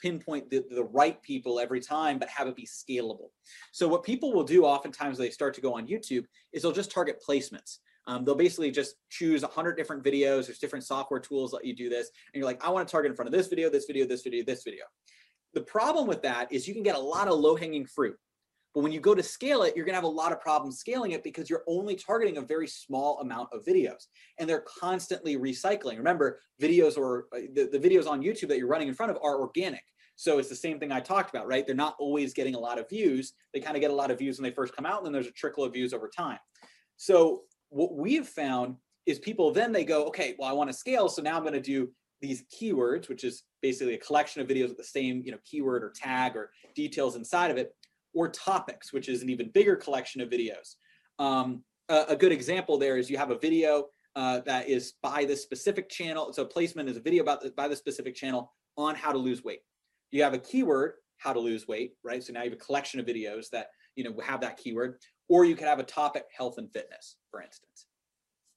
pinpoint 0.00 0.50
the, 0.50 0.64
the 0.70 0.84
right 0.84 1.20
people 1.22 1.58
every 1.58 1.80
time, 1.80 2.18
but 2.18 2.28
have 2.28 2.46
it 2.48 2.56
be 2.56 2.66
scalable. 2.66 3.28
So 3.72 3.88
what 3.88 4.02
people 4.02 4.32
will 4.32 4.44
do 4.44 4.64
oftentimes 4.64 5.18
they 5.18 5.30
start 5.30 5.54
to 5.54 5.60
go 5.60 5.74
on 5.74 5.86
YouTube 5.86 6.24
is 6.52 6.62
they'll 6.62 6.72
just 6.72 6.90
target 6.90 7.22
placements. 7.26 7.78
Um, 8.06 8.24
they'll 8.24 8.36
basically 8.36 8.70
just 8.70 8.96
choose 9.10 9.42
100 9.42 9.76
different 9.76 10.04
videos. 10.04 10.46
There's 10.46 10.58
different 10.58 10.84
software 10.84 11.18
tools 11.20 11.50
that 11.50 11.64
you 11.64 11.74
do 11.74 11.88
this. 11.88 12.10
And 12.32 12.38
you're 12.38 12.46
like, 12.46 12.64
I 12.64 12.70
want 12.70 12.86
to 12.86 12.92
target 12.92 13.10
in 13.10 13.16
front 13.16 13.28
of 13.28 13.32
this 13.32 13.48
video, 13.48 13.68
this 13.68 13.86
video, 13.86 14.06
this 14.06 14.22
video, 14.22 14.44
this 14.44 14.62
video. 14.62 14.84
The 15.54 15.62
problem 15.62 16.06
with 16.06 16.22
that 16.22 16.52
is 16.52 16.68
you 16.68 16.74
can 16.74 16.82
get 16.82 16.96
a 16.96 17.00
lot 17.00 17.28
of 17.28 17.38
low 17.38 17.56
hanging 17.56 17.86
fruit. 17.86 18.16
But 18.76 18.82
when 18.82 18.92
you 18.92 19.00
go 19.00 19.14
to 19.14 19.22
scale 19.22 19.62
it, 19.62 19.74
you're 19.74 19.86
going 19.86 19.94
to 19.94 19.96
have 19.96 20.04
a 20.04 20.06
lot 20.06 20.32
of 20.32 20.40
problems 20.42 20.78
scaling 20.78 21.12
it 21.12 21.24
because 21.24 21.48
you're 21.48 21.64
only 21.66 21.96
targeting 21.96 22.36
a 22.36 22.42
very 22.42 22.68
small 22.68 23.18
amount 23.20 23.48
of 23.50 23.64
videos 23.64 24.08
and 24.38 24.46
they're 24.46 24.66
constantly 24.78 25.38
recycling. 25.38 25.96
Remember, 25.96 26.40
videos 26.60 26.98
or 26.98 27.24
uh, 27.34 27.38
the, 27.54 27.70
the 27.72 27.78
videos 27.78 28.06
on 28.06 28.20
YouTube 28.20 28.48
that 28.48 28.58
you're 28.58 28.68
running 28.68 28.88
in 28.88 28.92
front 28.92 29.10
of 29.10 29.16
are 29.22 29.40
organic. 29.40 29.82
So 30.16 30.38
it's 30.38 30.50
the 30.50 30.56
same 30.56 30.78
thing 30.78 30.92
I 30.92 31.00
talked 31.00 31.30
about, 31.30 31.46
right? 31.46 31.66
They're 31.66 31.74
not 31.74 31.96
always 31.98 32.34
getting 32.34 32.54
a 32.54 32.58
lot 32.58 32.78
of 32.78 32.86
views. 32.86 33.32
They 33.54 33.60
kind 33.60 33.76
of 33.76 33.80
get 33.80 33.90
a 33.90 33.94
lot 33.94 34.10
of 34.10 34.18
views 34.18 34.36
when 34.36 34.46
they 34.46 34.54
first 34.54 34.76
come 34.76 34.84
out, 34.84 34.98
and 34.98 35.06
then 35.06 35.12
there's 35.14 35.26
a 35.26 35.32
trickle 35.32 35.64
of 35.64 35.72
views 35.72 35.94
over 35.94 36.10
time. 36.14 36.38
So 36.98 37.44
what 37.70 37.94
we 37.94 38.16
have 38.16 38.28
found 38.28 38.76
is 39.06 39.18
people 39.18 39.52
then 39.52 39.72
they 39.72 39.84
go, 39.84 40.04
okay, 40.08 40.36
well, 40.38 40.50
I 40.50 40.52
want 40.52 40.68
to 40.68 40.76
scale. 40.76 41.08
So 41.08 41.22
now 41.22 41.38
I'm 41.38 41.44
going 41.44 41.54
to 41.54 41.60
do 41.60 41.88
these 42.20 42.44
keywords, 42.54 43.08
which 43.08 43.24
is 43.24 43.44
basically 43.62 43.94
a 43.94 43.98
collection 43.98 44.42
of 44.42 44.48
videos 44.48 44.68
with 44.68 44.76
the 44.76 44.84
same, 44.84 45.22
you 45.24 45.32
know, 45.32 45.38
keyword 45.50 45.82
or 45.82 45.92
tag 45.94 46.36
or 46.36 46.50
details 46.74 47.16
inside 47.16 47.50
of 47.50 47.56
it, 47.56 47.74
or 48.16 48.28
topics, 48.28 48.92
which 48.92 49.08
is 49.08 49.22
an 49.22 49.30
even 49.30 49.50
bigger 49.50 49.76
collection 49.76 50.20
of 50.20 50.28
videos. 50.28 50.74
Um, 51.18 51.62
a, 51.88 52.06
a, 52.08 52.16
good 52.16 52.32
example 52.32 52.78
there 52.78 52.96
is 52.96 53.08
you 53.08 53.18
have 53.18 53.30
a 53.30 53.38
video 53.38 53.86
uh, 54.16 54.40
that 54.46 54.68
is 54.68 54.94
by 55.02 55.24
this 55.24 55.42
specific 55.42 55.88
channel. 55.88 56.32
So 56.32 56.44
placement 56.44 56.88
is 56.88 56.96
a 56.96 57.00
video 57.00 57.22
about 57.22 57.42
the, 57.42 57.50
by 57.50 57.68
the 57.68 57.76
specific 57.76 58.14
channel 58.14 58.52
on 58.76 58.94
how 58.94 59.12
to 59.12 59.18
lose 59.18 59.44
weight. 59.44 59.60
You 60.10 60.22
have 60.22 60.34
a 60.34 60.38
keyword, 60.38 60.94
how 61.18 61.32
to 61.32 61.40
lose 61.40 61.68
weight, 61.68 61.92
right? 62.02 62.22
So 62.22 62.32
now 62.32 62.42
you 62.42 62.50
have 62.50 62.58
a 62.58 62.64
collection 62.64 62.98
of 63.00 63.06
videos 63.06 63.50
that 63.50 63.68
you 63.94 64.04
know 64.04 64.14
have 64.22 64.40
that 64.40 64.56
keyword, 64.56 64.96
or 65.28 65.44
you 65.44 65.54
could 65.54 65.68
have 65.68 65.78
a 65.78 65.84
topic, 65.84 66.24
health 66.36 66.58
and 66.58 66.72
fitness, 66.72 67.16
for 67.30 67.42
instance. 67.42 67.86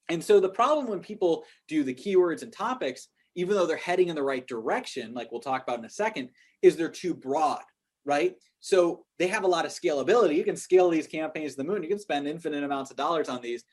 And 0.10 0.24
so 0.24 0.40
the 0.40 0.50
problem 0.50 0.88
when 0.88 1.02
people 1.02 1.44
do 1.68 1.84
the 1.84 1.94
keywords 1.94 2.42
and 2.42 2.52
topics 2.52 3.10
even 3.36 3.56
though 3.56 3.66
they're 3.66 3.78
heading 3.78 4.10
in 4.10 4.16
the 4.16 4.24
right 4.24 4.46
direction, 4.48 5.14
like 5.14 5.32
we'll 5.32 5.42
talk 5.42 5.64
about 5.64 5.80
in 5.80 5.86
a 5.86 5.90
second, 5.90 6.30
is 6.62 6.76
they're 6.76 6.90
too 6.90 7.14
broad, 7.14 7.64
right? 8.06 8.36
So 8.60 9.06
they 9.18 9.28
have 9.28 9.44
a 9.44 9.48
lot 9.48 9.66
of 9.66 9.72
scalability. 9.72 10.36
You 10.36 10.44
can 10.44 10.58
scale 10.58 10.90
these 10.90 11.08
campaigns 11.08 11.52
to 11.52 11.58
the 11.58 11.64
moon. 11.64 11.84
You 11.84 11.90
can 11.90 12.00
spend 12.00 12.28
infinite 12.28 12.64
amounts 12.64 12.92
of 12.92 12.98
dollars 12.98 13.30
on 13.30 13.42
these, 13.42 13.64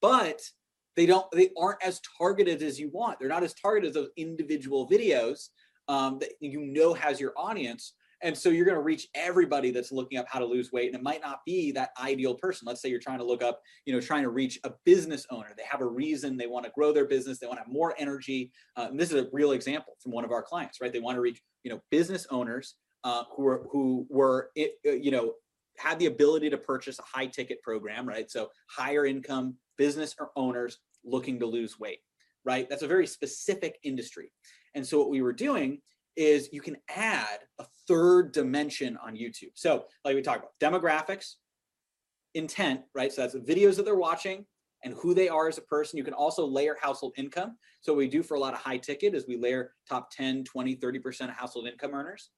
but 0.00 0.40
they 0.96 1.06
don't 1.06 1.30
they 1.32 1.50
aren't 1.58 1.82
as 1.82 2.00
targeted 2.18 2.62
as 2.62 2.78
you 2.78 2.90
want. 2.92 3.18
They're 3.18 3.28
not 3.28 3.42
as 3.42 3.54
targeted 3.54 3.90
as 3.90 3.94
those 3.94 4.10
individual 4.16 4.88
videos 4.88 5.48
um, 5.88 6.18
that 6.18 6.30
you 6.40 6.60
know 6.60 6.94
has 6.94 7.20
your 7.20 7.32
audience 7.36 7.94
and 8.22 8.36
so 8.36 8.50
you're 8.50 8.64
going 8.64 8.76
to 8.76 8.82
reach 8.82 9.08
everybody 9.14 9.70
that's 9.70 9.92
looking 9.92 10.18
up 10.18 10.26
how 10.28 10.38
to 10.38 10.44
lose 10.44 10.72
weight. 10.72 10.88
And 10.88 10.94
it 10.94 11.02
might 11.02 11.22
not 11.22 11.40
be 11.46 11.72
that 11.72 11.90
ideal 12.00 12.34
person. 12.34 12.66
Let's 12.66 12.82
say 12.82 12.90
you're 12.90 13.00
trying 13.00 13.18
to 13.18 13.24
look 13.24 13.42
up, 13.42 13.60
you 13.86 13.94
know, 13.94 14.00
trying 14.00 14.24
to 14.24 14.30
reach 14.30 14.58
a 14.64 14.72
business 14.84 15.26
owner. 15.30 15.54
They 15.56 15.64
have 15.68 15.80
a 15.80 15.86
reason 15.86 16.36
they 16.36 16.46
want 16.46 16.66
to 16.66 16.72
grow 16.74 16.92
their 16.92 17.06
business. 17.06 17.38
They 17.38 17.46
want 17.46 17.58
to 17.58 17.64
have 17.64 17.72
more 17.72 17.94
energy. 17.98 18.52
Uh, 18.76 18.88
this 18.92 19.10
is 19.10 19.24
a 19.24 19.28
real 19.32 19.52
example 19.52 19.94
from 20.02 20.12
one 20.12 20.24
of 20.24 20.32
our 20.32 20.42
clients, 20.42 20.80
right? 20.80 20.92
They 20.92 21.00
want 21.00 21.16
to 21.16 21.22
reach, 21.22 21.40
you 21.64 21.70
know, 21.70 21.80
business 21.90 22.26
owners 22.30 22.74
uh, 23.04 23.24
who 23.34 23.42
were 23.42 23.66
who 23.70 24.06
were, 24.08 24.50
uh, 24.58 24.90
you 24.90 25.10
know, 25.10 25.34
had 25.78 25.98
the 25.98 26.06
ability 26.06 26.50
to 26.50 26.58
purchase 26.58 26.98
a 26.98 27.02
high 27.02 27.26
ticket 27.26 27.62
program, 27.62 28.06
right? 28.06 28.30
So 28.30 28.50
higher 28.68 29.06
income 29.06 29.56
business 29.78 30.14
or 30.18 30.30
owners 30.36 30.78
looking 31.04 31.40
to 31.40 31.46
lose 31.46 31.78
weight, 31.78 32.00
right? 32.44 32.68
That's 32.68 32.82
a 32.82 32.88
very 32.88 33.06
specific 33.06 33.78
industry. 33.82 34.32
And 34.74 34.86
so 34.86 34.98
what 34.98 35.10
we 35.10 35.22
were 35.22 35.32
doing 35.32 35.80
is 36.16 36.50
you 36.52 36.60
can 36.60 36.76
add 36.88 37.40
a 37.58 37.64
third 37.88 38.32
dimension 38.32 38.98
on 39.04 39.16
YouTube. 39.16 39.52
So, 39.54 39.84
like 40.04 40.14
we 40.14 40.22
talked 40.22 40.44
about, 40.44 40.82
demographics, 40.82 41.36
intent, 42.34 42.82
right? 42.94 43.12
So 43.12 43.22
that's 43.22 43.34
the 43.34 43.40
videos 43.40 43.76
that 43.76 43.84
they're 43.84 43.94
watching 43.94 44.44
and 44.84 44.94
who 44.94 45.14
they 45.14 45.28
are 45.28 45.48
as 45.48 45.58
a 45.58 45.62
person. 45.62 45.98
You 45.98 46.04
can 46.04 46.14
also 46.14 46.46
layer 46.46 46.76
household 46.80 47.14
income. 47.16 47.56
So, 47.80 47.94
we 47.94 48.08
do 48.08 48.22
for 48.22 48.34
a 48.34 48.40
lot 48.40 48.54
of 48.54 48.60
high 48.60 48.78
ticket 48.78 49.14
is 49.14 49.26
we 49.26 49.36
layer 49.36 49.72
top 49.88 50.10
10, 50.10 50.44
20, 50.44 50.76
30% 50.76 51.20
of 51.22 51.30
household 51.30 51.68
income 51.68 51.94
earners. 51.94 52.30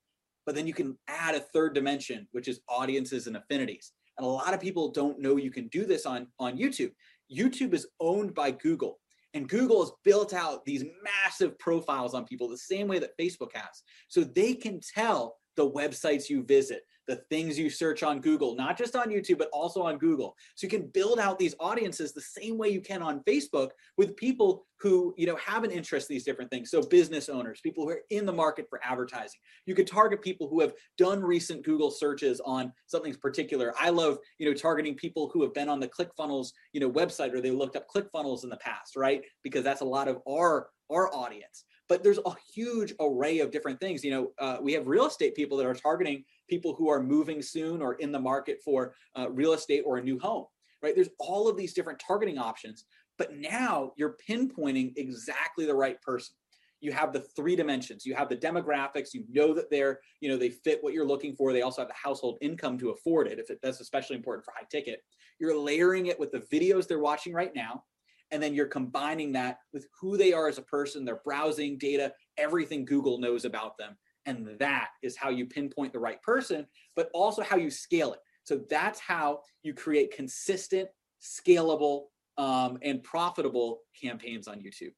But 0.46 0.54
then 0.54 0.66
you 0.66 0.74
can 0.74 0.98
add 1.08 1.34
a 1.34 1.40
third 1.40 1.74
dimension, 1.74 2.26
which 2.32 2.48
is 2.48 2.60
audiences 2.68 3.26
and 3.26 3.36
affinities. 3.36 3.92
And 4.18 4.26
a 4.26 4.30
lot 4.30 4.54
of 4.54 4.60
people 4.60 4.90
don't 4.90 5.20
know 5.20 5.36
you 5.36 5.50
can 5.50 5.68
do 5.68 5.84
this 5.84 6.06
on, 6.06 6.26
on 6.38 6.58
YouTube. 6.58 6.92
YouTube 7.34 7.74
is 7.74 7.86
owned 8.00 8.34
by 8.34 8.50
Google. 8.50 8.98
And 9.34 9.48
Google 9.48 9.80
has 9.80 9.92
built 10.04 10.34
out 10.34 10.64
these 10.64 10.84
massive 11.02 11.58
profiles 11.58 12.12
on 12.12 12.24
people 12.24 12.48
the 12.48 12.58
same 12.58 12.86
way 12.86 12.98
that 12.98 13.16
Facebook 13.18 13.52
has. 13.54 13.82
So 14.08 14.24
they 14.24 14.54
can 14.54 14.80
tell 14.94 15.36
the 15.56 15.70
websites 15.70 16.28
you 16.28 16.44
visit, 16.44 16.82
the 17.06 17.16
things 17.30 17.58
you 17.58 17.68
search 17.68 18.02
on 18.02 18.20
Google, 18.20 18.54
not 18.54 18.78
just 18.78 18.94
on 18.94 19.08
YouTube, 19.08 19.38
but 19.38 19.48
also 19.52 19.82
on 19.82 19.98
Google. 19.98 20.36
So 20.54 20.66
you 20.66 20.70
can 20.70 20.88
build 20.88 21.18
out 21.18 21.38
these 21.38 21.54
audiences 21.58 22.12
the 22.12 22.20
same 22.20 22.58
way 22.58 22.68
you 22.68 22.80
can 22.80 23.02
on 23.02 23.22
Facebook 23.28 23.70
with 23.96 24.16
people 24.16 24.64
who, 24.80 25.14
you 25.16 25.26
know, 25.26 25.36
have 25.36 25.64
an 25.64 25.70
interest 25.70 26.10
in 26.10 26.14
these 26.14 26.24
different 26.24 26.50
things. 26.50 26.70
So 26.70 26.82
business 26.82 27.28
owners, 27.28 27.60
people 27.60 27.84
who 27.84 27.90
are 27.90 28.02
in 28.10 28.26
the 28.26 28.32
market 28.32 28.66
for 28.68 28.80
advertising. 28.84 29.40
You 29.66 29.74
could 29.74 29.86
target 29.86 30.22
people 30.22 30.48
who 30.48 30.60
have 30.60 30.72
done 30.98 31.22
recent 31.22 31.64
Google 31.64 31.90
searches 31.90 32.40
on 32.44 32.72
something 32.86 33.14
particular. 33.14 33.74
I 33.78 33.90
love, 33.90 34.18
you 34.38 34.48
know, 34.48 34.54
targeting 34.54 34.94
people 34.94 35.30
who 35.32 35.42
have 35.42 35.54
been 35.54 35.68
on 35.68 35.80
the 35.80 35.88
ClickFunnels, 35.88 36.50
you 36.72 36.80
know, 36.80 36.90
website 36.90 37.32
or 37.32 37.40
they 37.40 37.50
looked 37.50 37.76
up 37.76 37.86
ClickFunnels 37.88 38.44
in 38.44 38.50
the 38.50 38.56
past, 38.56 38.96
right? 38.96 39.22
Because 39.42 39.64
that's 39.64 39.82
a 39.82 39.86
lot 39.86 40.08
of 40.08 40.18
our 40.28 40.68
our 40.90 41.14
audience 41.14 41.64
but 41.92 42.02
there's 42.02 42.20
a 42.24 42.32
huge 42.54 42.94
array 43.00 43.40
of 43.40 43.50
different 43.50 43.78
things. 43.78 44.02
You 44.02 44.12
know, 44.12 44.32
uh, 44.38 44.56
we 44.62 44.72
have 44.72 44.86
real 44.86 45.06
estate 45.06 45.34
people 45.34 45.58
that 45.58 45.66
are 45.66 45.74
targeting 45.74 46.24
people 46.52 46.74
who 46.74 46.90
are 46.90 47.02
moving 47.02 47.40
soon 47.40 47.80
or 47.80 47.94
in 47.94 48.12
the 48.12 48.20
market 48.20 48.60
for 48.62 48.94
uh, 49.18 49.30
real 49.30 49.54
estate 49.54 49.82
or 49.86 49.96
a 49.96 50.02
new 50.02 50.18
home, 50.18 50.44
right? 50.82 50.94
There's 50.94 51.08
all 51.18 51.48
of 51.48 51.56
these 51.56 51.72
different 51.72 51.98
targeting 51.98 52.36
options, 52.36 52.84
but 53.16 53.34
now 53.34 53.92
you're 53.96 54.18
pinpointing 54.28 54.92
exactly 54.96 55.64
the 55.64 55.74
right 55.74 55.98
person. 56.02 56.34
You 56.82 56.92
have 56.92 57.14
the 57.14 57.20
three 57.20 57.56
dimensions. 57.56 58.04
You 58.04 58.14
have 58.16 58.28
the 58.28 58.36
demographics. 58.36 59.14
You 59.14 59.24
know 59.30 59.54
that 59.54 59.70
they're, 59.70 60.00
you 60.20 60.28
know, 60.28 60.36
they 60.36 60.50
fit 60.50 60.84
what 60.84 60.92
you're 60.92 61.06
looking 61.06 61.34
for. 61.34 61.54
They 61.54 61.62
also 61.62 61.80
have 61.80 61.88
the 61.88 61.94
household 61.94 62.36
income 62.42 62.76
to 62.80 62.90
afford 62.90 63.28
it. 63.28 63.38
If 63.38 63.48
it, 63.48 63.58
that's 63.62 63.80
especially 63.80 64.16
important 64.16 64.44
for 64.44 64.52
high 64.54 64.66
ticket, 64.70 65.02
you're 65.40 65.56
layering 65.56 66.06
it 66.06 66.20
with 66.20 66.32
the 66.32 66.40
videos 66.52 66.86
they're 66.86 66.98
watching 66.98 67.32
right 67.32 67.54
now 67.56 67.82
and 68.30 68.42
then 68.42 68.54
you're 68.54 68.66
combining 68.66 69.30
that 69.32 69.58
with 69.72 69.86
who 70.00 70.16
they 70.16 70.32
are 70.32 70.48
as 70.48 70.58
a 70.58 70.62
person, 70.62 71.04
their 71.04 71.20
browsing 71.24 71.78
data, 71.78 72.12
everything 72.38 72.84
Google 72.84 73.18
knows 73.18 73.44
about 73.44 73.76
them. 73.78 73.96
And 74.26 74.58
that 74.58 74.88
is 75.02 75.16
how 75.16 75.30
you 75.30 75.46
pinpoint 75.46 75.92
the 75.92 75.98
right 75.98 76.22
person, 76.22 76.66
but 76.94 77.10
also 77.12 77.42
how 77.42 77.56
you 77.56 77.70
scale 77.70 78.12
it. 78.12 78.20
So 78.44 78.60
that's 78.68 79.00
how 79.00 79.40
you 79.62 79.74
create 79.74 80.14
consistent, 80.14 80.88
scalable, 81.20 82.04
um, 82.38 82.78
and 82.82 83.02
profitable 83.02 83.80
campaigns 84.00 84.48
on 84.48 84.58
YouTube. 84.58 84.92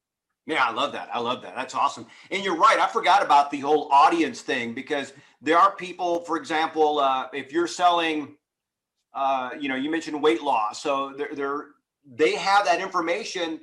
Yeah, 0.47 0.63
I 0.63 0.71
love 0.71 0.91
that. 0.93 1.09
I 1.11 1.19
love 1.19 1.41
that. 1.41 1.55
That's 1.55 1.73
awesome. 1.73 2.05
And 2.29 2.43
you're 2.43 2.55
right. 2.55 2.79
I 2.79 2.87
forgot 2.87 3.23
about 3.23 3.49
the 3.49 3.59
whole 3.59 3.89
audience 3.91 4.41
thing 4.41 4.73
because 4.73 5.13
there 5.41 5.57
are 5.57 5.75
people, 5.75 6.21
for 6.21 6.37
example, 6.37 6.99
uh, 6.99 7.27
if 7.33 7.51
you're 7.51 7.67
selling, 7.67 8.35
uh, 9.15 9.51
you 9.59 9.69
know, 9.69 9.75
you 9.75 9.89
mentioned 9.89 10.21
weight 10.21 10.43
loss. 10.43 10.81
So 10.81 11.13
there, 11.17 11.29
there 11.33 11.65
they 12.05 12.35
have 12.35 12.65
that 12.65 12.79
information 12.79 13.59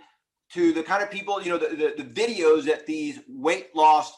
to 0.52 0.72
the 0.72 0.82
kind 0.82 1.02
of 1.02 1.10
people, 1.10 1.40
you 1.42 1.50
know, 1.50 1.58
the, 1.58 1.68
the, 1.68 2.02
the 2.02 2.08
videos 2.08 2.64
that 2.64 2.84
these 2.86 3.20
weight 3.28 3.74
loss 3.76 4.12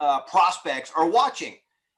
uh, 0.00 0.20
prospects 0.22 0.92
are 0.96 1.08
watching 1.08 1.54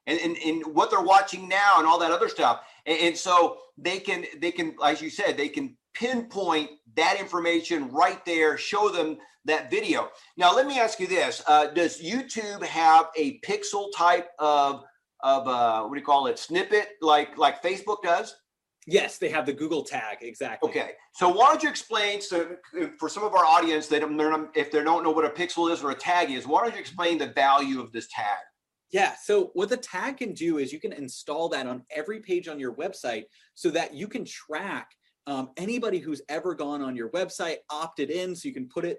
and, 0.07 0.19
and, 0.21 0.37
and 0.39 0.75
what 0.75 0.91
they're 0.91 1.01
watching 1.01 1.49
now 1.49 1.75
and 1.79 1.87
all 1.87 1.99
that 1.99 2.11
other 2.11 2.29
stuff. 2.29 2.63
And, 2.87 2.99
and 3.01 3.17
so 3.17 3.59
they 3.77 3.99
can, 3.99 4.25
they 4.41 4.51
can, 4.51 4.75
as 4.85 5.01
you 5.01 5.11
said, 5.11 5.37
they 5.37 5.49
can 5.49 5.77
pinpoint 5.95 6.71
that 6.97 7.19
information 7.19 7.91
right 7.91 8.25
there, 8.25 8.57
show 8.57 8.89
them 8.89 9.19
that 9.45 9.71
video. 9.71 10.11
Now, 10.37 10.55
let 10.55 10.67
me 10.67 10.79
ask 10.79 11.01
you 11.01 11.07
this: 11.07 11.43
uh, 11.47 11.69
Does 11.69 12.03
YouTube 12.03 12.63
have 12.63 13.07
a 13.17 13.41
pixel 13.41 13.89
type 13.97 14.29
of 14.39 14.85
of 15.23 15.47
uh, 15.47 15.83
what 15.83 15.95
do 15.95 16.01
you 16.01 16.07
call 16.07 16.27
it 16.27 16.39
snippet 16.39 16.91
like 17.01 17.37
like 17.39 17.63
Facebook 17.63 18.03
does? 18.03 18.35
Yes, 18.91 19.19
they 19.19 19.29
have 19.29 19.47
the 19.47 19.53
Google 19.53 19.85
tag 19.85 20.19
exactly. 20.21 20.69
Okay, 20.69 20.93
so 21.15 21.29
why 21.29 21.47
don't 21.47 21.63
you 21.63 21.69
explain 21.69 22.21
so 22.21 22.57
for 22.99 23.09
some 23.09 23.23
of 23.23 23.35
our 23.35 23.45
audience 23.45 23.87
they 23.87 24.01
don't 24.01 24.51
if 24.57 24.73
they 24.73 24.83
don't 24.83 25.05
know 25.05 25.11
what 25.11 25.25
a 25.25 25.31
pixel 25.31 25.73
is 25.73 25.83
or 25.83 25.93
a 25.93 25.95
tag 25.95 26.31
is, 26.31 26.47
why 26.47 26.63
don't 26.63 26.75
you 26.75 26.81
explain 26.81 27.17
the 27.19 27.29
value 27.29 27.81
of 27.81 27.93
this 27.93 28.09
tag? 28.09 28.41
Yeah. 28.91 29.15
So 29.23 29.51
what 29.55 29.69
the 29.69 29.77
tag 29.77 30.17
can 30.17 30.33
do 30.33 30.59
is 30.59 30.73
you 30.73 30.81
can 30.81 30.93
install 30.93 31.49
that 31.51 31.69
on 31.69 31.85
every 31.95 32.19
page 32.19 32.49
on 32.49 32.59
your 32.59 32.75
website 32.75 33.25
so 33.55 33.71
that 33.71 33.95
you 33.95 34.09
can 34.09 34.25
track 34.25 34.91
um, 35.29 35.51
anybody 35.57 35.99
who's 35.99 36.23
ever 36.29 36.55
gone 36.55 36.83
on 36.83 36.97
your 36.97 37.11
website, 37.11 37.59
opted 37.71 38.11
in, 38.11 38.35
so 38.35 38.49
you 38.49 38.55
can 38.55 38.69
put 38.69 38.85
it 38.85 38.99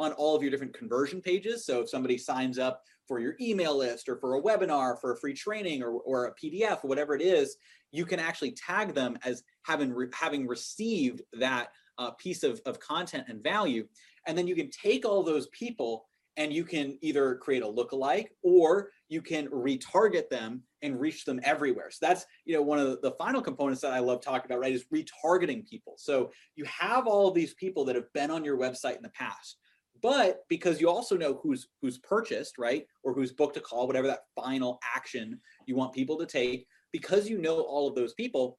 on 0.00 0.12
all 0.12 0.34
of 0.34 0.42
your 0.42 0.50
different 0.50 0.74
conversion 0.74 1.20
pages. 1.20 1.64
So 1.64 1.82
if 1.82 1.90
somebody 1.90 2.18
signs 2.18 2.58
up 2.58 2.82
for 3.06 3.20
your 3.20 3.36
email 3.40 3.76
list 3.76 4.08
or 4.08 4.16
for 4.16 4.36
a 4.36 4.42
webinar, 4.42 5.00
for 5.00 5.12
a 5.12 5.16
free 5.16 5.34
training 5.34 5.82
or, 5.82 5.92
or 5.92 6.26
a 6.26 6.34
PDF 6.34 6.84
or 6.84 6.88
whatever 6.88 7.14
it 7.14 7.22
is, 7.22 7.56
you 7.92 8.04
can 8.04 8.20
actually 8.20 8.52
tag 8.52 8.94
them 8.94 9.18
as 9.24 9.42
having 9.64 9.92
re- 9.92 10.08
having 10.12 10.46
received 10.46 11.22
that 11.34 11.68
uh, 11.98 12.12
piece 12.12 12.42
of, 12.42 12.60
of 12.66 12.78
content 12.80 13.24
and 13.28 13.42
value. 13.42 13.86
And 14.26 14.36
then 14.36 14.46
you 14.46 14.54
can 14.54 14.70
take 14.70 15.04
all 15.04 15.22
those 15.22 15.48
people 15.48 16.06
and 16.36 16.52
you 16.52 16.64
can 16.64 16.96
either 17.02 17.34
create 17.34 17.62
a 17.62 17.66
lookalike 17.66 18.28
or 18.42 18.90
you 19.08 19.20
can 19.20 19.48
retarget 19.48 20.28
them 20.30 20.62
and 20.82 21.00
reach 21.00 21.24
them 21.24 21.40
everywhere. 21.42 21.90
So 21.90 22.06
that's 22.06 22.24
you 22.44 22.54
know 22.54 22.62
one 22.62 22.78
of 22.78 23.02
the, 23.02 23.10
final 23.18 23.42
components 23.42 23.82
that 23.82 23.92
I 23.92 23.98
love 23.98 24.20
talking 24.20 24.46
about, 24.46 24.60
right? 24.60 24.72
Is 24.72 24.86
retargeting 24.94 25.68
people. 25.68 25.94
So 25.98 26.30
you 26.54 26.64
have 26.66 27.06
all 27.06 27.32
these 27.32 27.54
people 27.54 27.84
that 27.86 27.96
have 27.96 28.10
been 28.12 28.30
on 28.30 28.44
your 28.44 28.56
website 28.56 28.96
in 28.96 29.02
the 29.02 29.08
past, 29.10 29.58
but 30.00 30.44
because 30.48 30.80
you 30.80 30.88
also 30.88 31.16
know 31.16 31.40
who's 31.42 31.66
who's 31.82 31.98
purchased, 31.98 32.58
right, 32.58 32.86
or 33.02 33.12
who's 33.12 33.32
booked 33.32 33.56
a 33.56 33.60
call, 33.60 33.88
whatever 33.88 34.06
that 34.06 34.26
final 34.36 34.78
action 34.94 35.40
you 35.66 35.74
want 35.74 35.92
people 35.92 36.16
to 36.18 36.26
take, 36.26 36.68
because 36.92 37.28
you 37.28 37.38
know 37.38 37.60
all 37.60 37.88
of 37.88 37.94
those 37.94 38.14
people, 38.14 38.58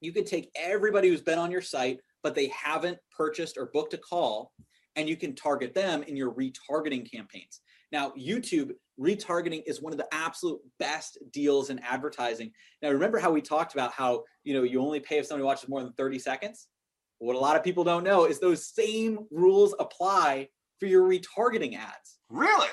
you 0.00 0.12
can 0.12 0.24
take 0.24 0.50
everybody 0.56 1.08
who's 1.08 1.20
been 1.20 1.38
on 1.38 1.50
your 1.50 1.62
site, 1.62 2.00
but 2.22 2.34
they 2.34 2.48
haven't 2.48 2.98
purchased 3.16 3.56
or 3.56 3.70
booked 3.72 3.94
a 3.94 3.98
call 3.98 4.52
and 4.96 5.08
you 5.08 5.16
can 5.16 5.34
target 5.34 5.74
them 5.74 6.02
in 6.02 6.16
your 6.16 6.32
retargeting 6.32 7.10
campaigns. 7.10 7.60
Now, 7.92 8.12
YouTube 8.18 8.72
retargeting 9.00 9.62
is 9.66 9.80
one 9.80 9.92
of 9.92 9.98
the 9.98 10.08
absolute 10.12 10.60
best 10.78 11.18
deals 11.32 11.70
in 11.70 11.78
advertising. 11.80 12.50
Now, 12.82 12.90
remember 12.90 13.18
how 13.18 13.30
we 13.30 13.40
talked 13.40 13.74
about 13.74 13.92
how, 13.92 14.24
you 14.44 14.54
know, 14.54 14.62
you 14.62 14.80
only 14.80 15.00
pay 15.00 15.18
if 15.18 15.26
somebody 15.26 15.44
watches 15.44 15.68
more 15.68 15.82
than 15.82 15.92
30 15.94 16.18
seconds? 16.18 16.68
What 17.18 17.36
a 17.36 17.38
lot 17.38 17.56
of 17.56 17.62
people 17.62 17.84
don't 17.84 18.04
know 18.04 18.24
is 18.24 18.40
those 18.40 18.66
same 18.66 19.20
rules 19.30 19.74
apply 19.78 20.48
for 20.80 20.86
your 20.86 21.08
retargeting 21.08 21.78
ads. 21.78 22.18
Really? 22.28 22.68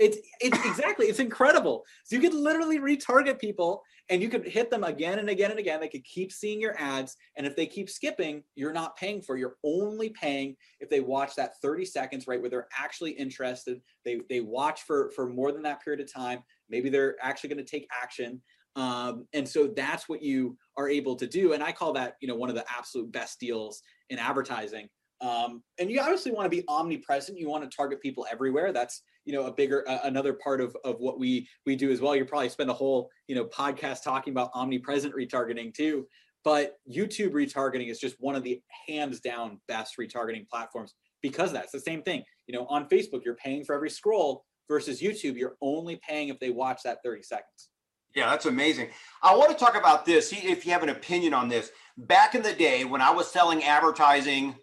It's 0.00 0.16
it's 0.40 0.58
exactly 0.64 1.06
it's 1.06 1.18
incredible. 1.18 1.84
So 2.04 2.16
you 2.16 2.22
could 2.22 2.32
literally 2.32 2.78
retarget 2.78 3.38
people 3.38 3.82
and 4.08 4.22
you 4.22 4.30
could 4.30 4.48
hit 4.48 4.70
them 4.70 4.82
again 4.82 5.18
and 5.18 5.28
again 5.28 5.50
and 5.50 5.60
again. 5.60 5.78
They 5.78 5.88
could 5.88 6.04
keep 6.04 6.32
seeing 6.32 6.58
your 6.58 6.74
ads, 6.80 7.16
and 7.36 7.46
if 7.46 7.54
they 7.54 7.66
keep 7.66 7.90
skipping, 7.90 8.42
you're 8.54 8.72
not 8.72 8.96
paying 8.96 9.20
for. 9.20 9.36
You're 9.36 9.56
only 9.62 10.08
paying 10.08 10.56
if 10.80 10.88
they 10.88 11.00
watch 11.00 11.36
that 11.36 11.60
30 11.60 11.84
seconds, 11.84 12.26
right, 12.26 12.40
where 12.40 12.48
they're 12.48 12.68
actually 12.76 13.10
interested. 13.10 13.82
They 14.06 14.22
they 14.30 14.40
watch 14.40 14.82
for 14.82 15.10
for 15.10 15.28
more 15.28 15.52
than 15.52 15.62
that 15.64 15.84
period 15.84 16.00
of 16.00 16.10
time. 16.10 16.40
Maybe 16.70 16.88
they're 16.88 17.16
actually 17.20 17.50
going 17.50 17.64
to 17.64 17.70
take 17.70 17.86
action. 18.02 18.40
Um, 18.76 19.26
and 19.34 19.46
so 19.46 19.66
that's 19.66 20.08
what 20.08 20.22
you 20.22 20.56
are 20.78 20.88
able 20.88 21.14
to 21.16 21.26
do. 21.26 21.52
And 21.52 21.62
I 21.62 21.72
call 21.72 21.92
that, 21.92 22.14
you 22.22 22.28
know, 22.28 22.36
one 22.36 22.48
of 22.48 22.54
the 22.54 22.64
absolute 22.70 23.12
best 23.12 23.38
deals 23.38 23.82
in 24.08 24.18
advertising. 24.18 24.88
Um, 25.20 25.62
and 25.78 25.90
you 25.90 26.00
obviously 26.00 26.32
want 26.32 26.50
to 26.50 26.56
be 26.56 26.64
omnipresent. 26.68 27.36
You 27.36 27.50
want 27.50 27.68
to 27.68 27.76
target 27.76 28.00
people 28.00 28.26
everywhere. 28.30 28.72
That's 28.72 29.02
you 29.24 29.32
know 29.32 29.46
a 29.46 29.52
bigger 29.52 29.88
uh, 29.88 30.00
another 30.04 30.32
part 30.32 30.60
of 30.60 30.76
of 30.84 30.96
what 30.98 31.18
we 31.18 31.48
we 31.66 31.76
do 31.76 31.90
as 31.90 32.00
well. 32.00 32.16
You 32.16 32.24
probably 32.24 32.48
spend 32.48 32.70
a 32.70 32.74
whole 32.74 33.10
you 33.26 33.34
know 33.34 33.44
podcast 33.44 34.02
talking 34.02 34.32
about 34.32 34.50
omnipresent 34.54 35.14
retargeting 35.14 35.74
too. 35.74 36.06
But 36.42 36.76
YouTube 36.90 37.32
retargeting 37.32 37.90
is 37.90 38.00
just 38.00 38.16
one 38.18 38.34
of 38.34 38.42
the 38.42 38.60
hands 38.88 39.20
down 39.20 39.60
best 39.68 39.94
retargeting 39.98 40.48
platforms 40.48 40.94
because 41.22 41.52
that's 41.52 41.72
the 41.72 41.80
same 41.80 42.02
thing. 42.02 42.24
You 42.46 42.54
know, 42.54 42.66
on 42.66 42.88
Facebook 42.88 43.24
you're 43.24 43.34
paying 43.34 43.64
for 43.64 43.74
every 43.74 43.90
scroll 43.90 44.44
versus 44.68 45.00
YouTube 45.00 45.36
you're 45.36 45.56
only 45.60 46.00
paying 46.06 46.28
if 46.28 46.38
they 46.38 46.50
watch 46.50 46.82
that 46.84 46.98
30 47.04 47.22
seconds. 47.22 47.68
Yeah, 48.14 48.28
that's 48.30 48.46
amazing. 48.46 48.88
I 49.22 49.36
want 49.36 49.50
to 49.50 49.56
talk 49.56 49.76
about 49.76 50.04
this. 50.04 50.32
If 50.32 50.66
you 50.66 50.72
have 50.72 50.82
an 50.82 50.88
opinion 50.88 51.32
on 51.32 51.48
this. 51.48 51.70
Back 51.96 52.34
in 52.34 52.42
the 52.42 52.52
day 52.52 52.84
when 52.84 53.00
I 53.00 53.10
was 53.10 53.30
selling 53.30 53.62
advertising 53.62 54.56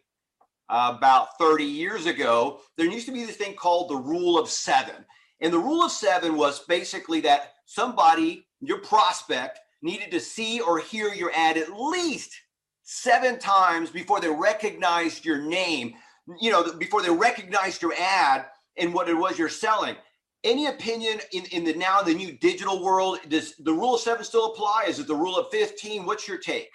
about 0.69 1.37
30 1.39 1.63
years 1.63 2.05
ago, 2.05 2.59
there 2.77 2.87
used 2.87 3.05
to 3.05 3.13
be 3.13 3.25
this 3.25 3.37
thing 3.37 3.55
called 3.55 3.89
the 3.89 3.95
rule 3.95 4.37
of 4.37 4.49
seven. 4.49 5.05
And 5.41 5.53
the 5.53 5.59
rule 5.59 5.83
of 5.83 5.91
seven 5.91 6.35
was 6.35 6.65
basically 6.65 7.21
that 7.21 7.53
somebody, 7.65 8.47
your 8.61 8.79
prospect, 8.79 9.59
needed 9.81 10.11
to 10.11 10.19
see 10.19 10.59
or 10.59 10.79
hear 10.79 11.13
your 11.13 11.31
ad 11.33 11.57
at 11.57 11.71
least 11.73 12.35
seven 12.83 13.37
times 13.37 13.89
before 13.91 14.19
they 14.19 14.29
recognized 14.29 15.25
your 15.25 15.41
name, 15.41 15.93
you 16.39 16.51
know, 16.51 16.73
before 16.73 17.01
they 17.01 17.09
recognized 17.09 17.81
your 17.81 17.93
ad 17.99 18.45
and 18.77 18.93
what 18.93 19.09
it 19.09 19.13
was 19.13 19.37
you're 19.37 19.49
selling. 19.49 19.95
Any 20.43 20.67
opinion 20.67 21.19
in, 21.33 21.45
in 21.51 21.63
the 21.63 21.73
now 21.73 22.01
the 22.01 22.13
new 22.13 22.37
digital 22.37 22.83
world? 22.83 23.19
Does 23.27 23.55
the 23.57 23.73
rule 23.73 23.95
of 23.95 24.01
seven 24.01 24.23
still 24.23 24.53
apply? 24.53 24.85
Is 24.87 24.99
it 24.99 25.07
the 25.07 25.15
rule 25.15 25.37
of 25.37 25.51
15? 25.51 26.05
What's 26.05 26.27
your 26.27 26.37
take? 26.37 26.69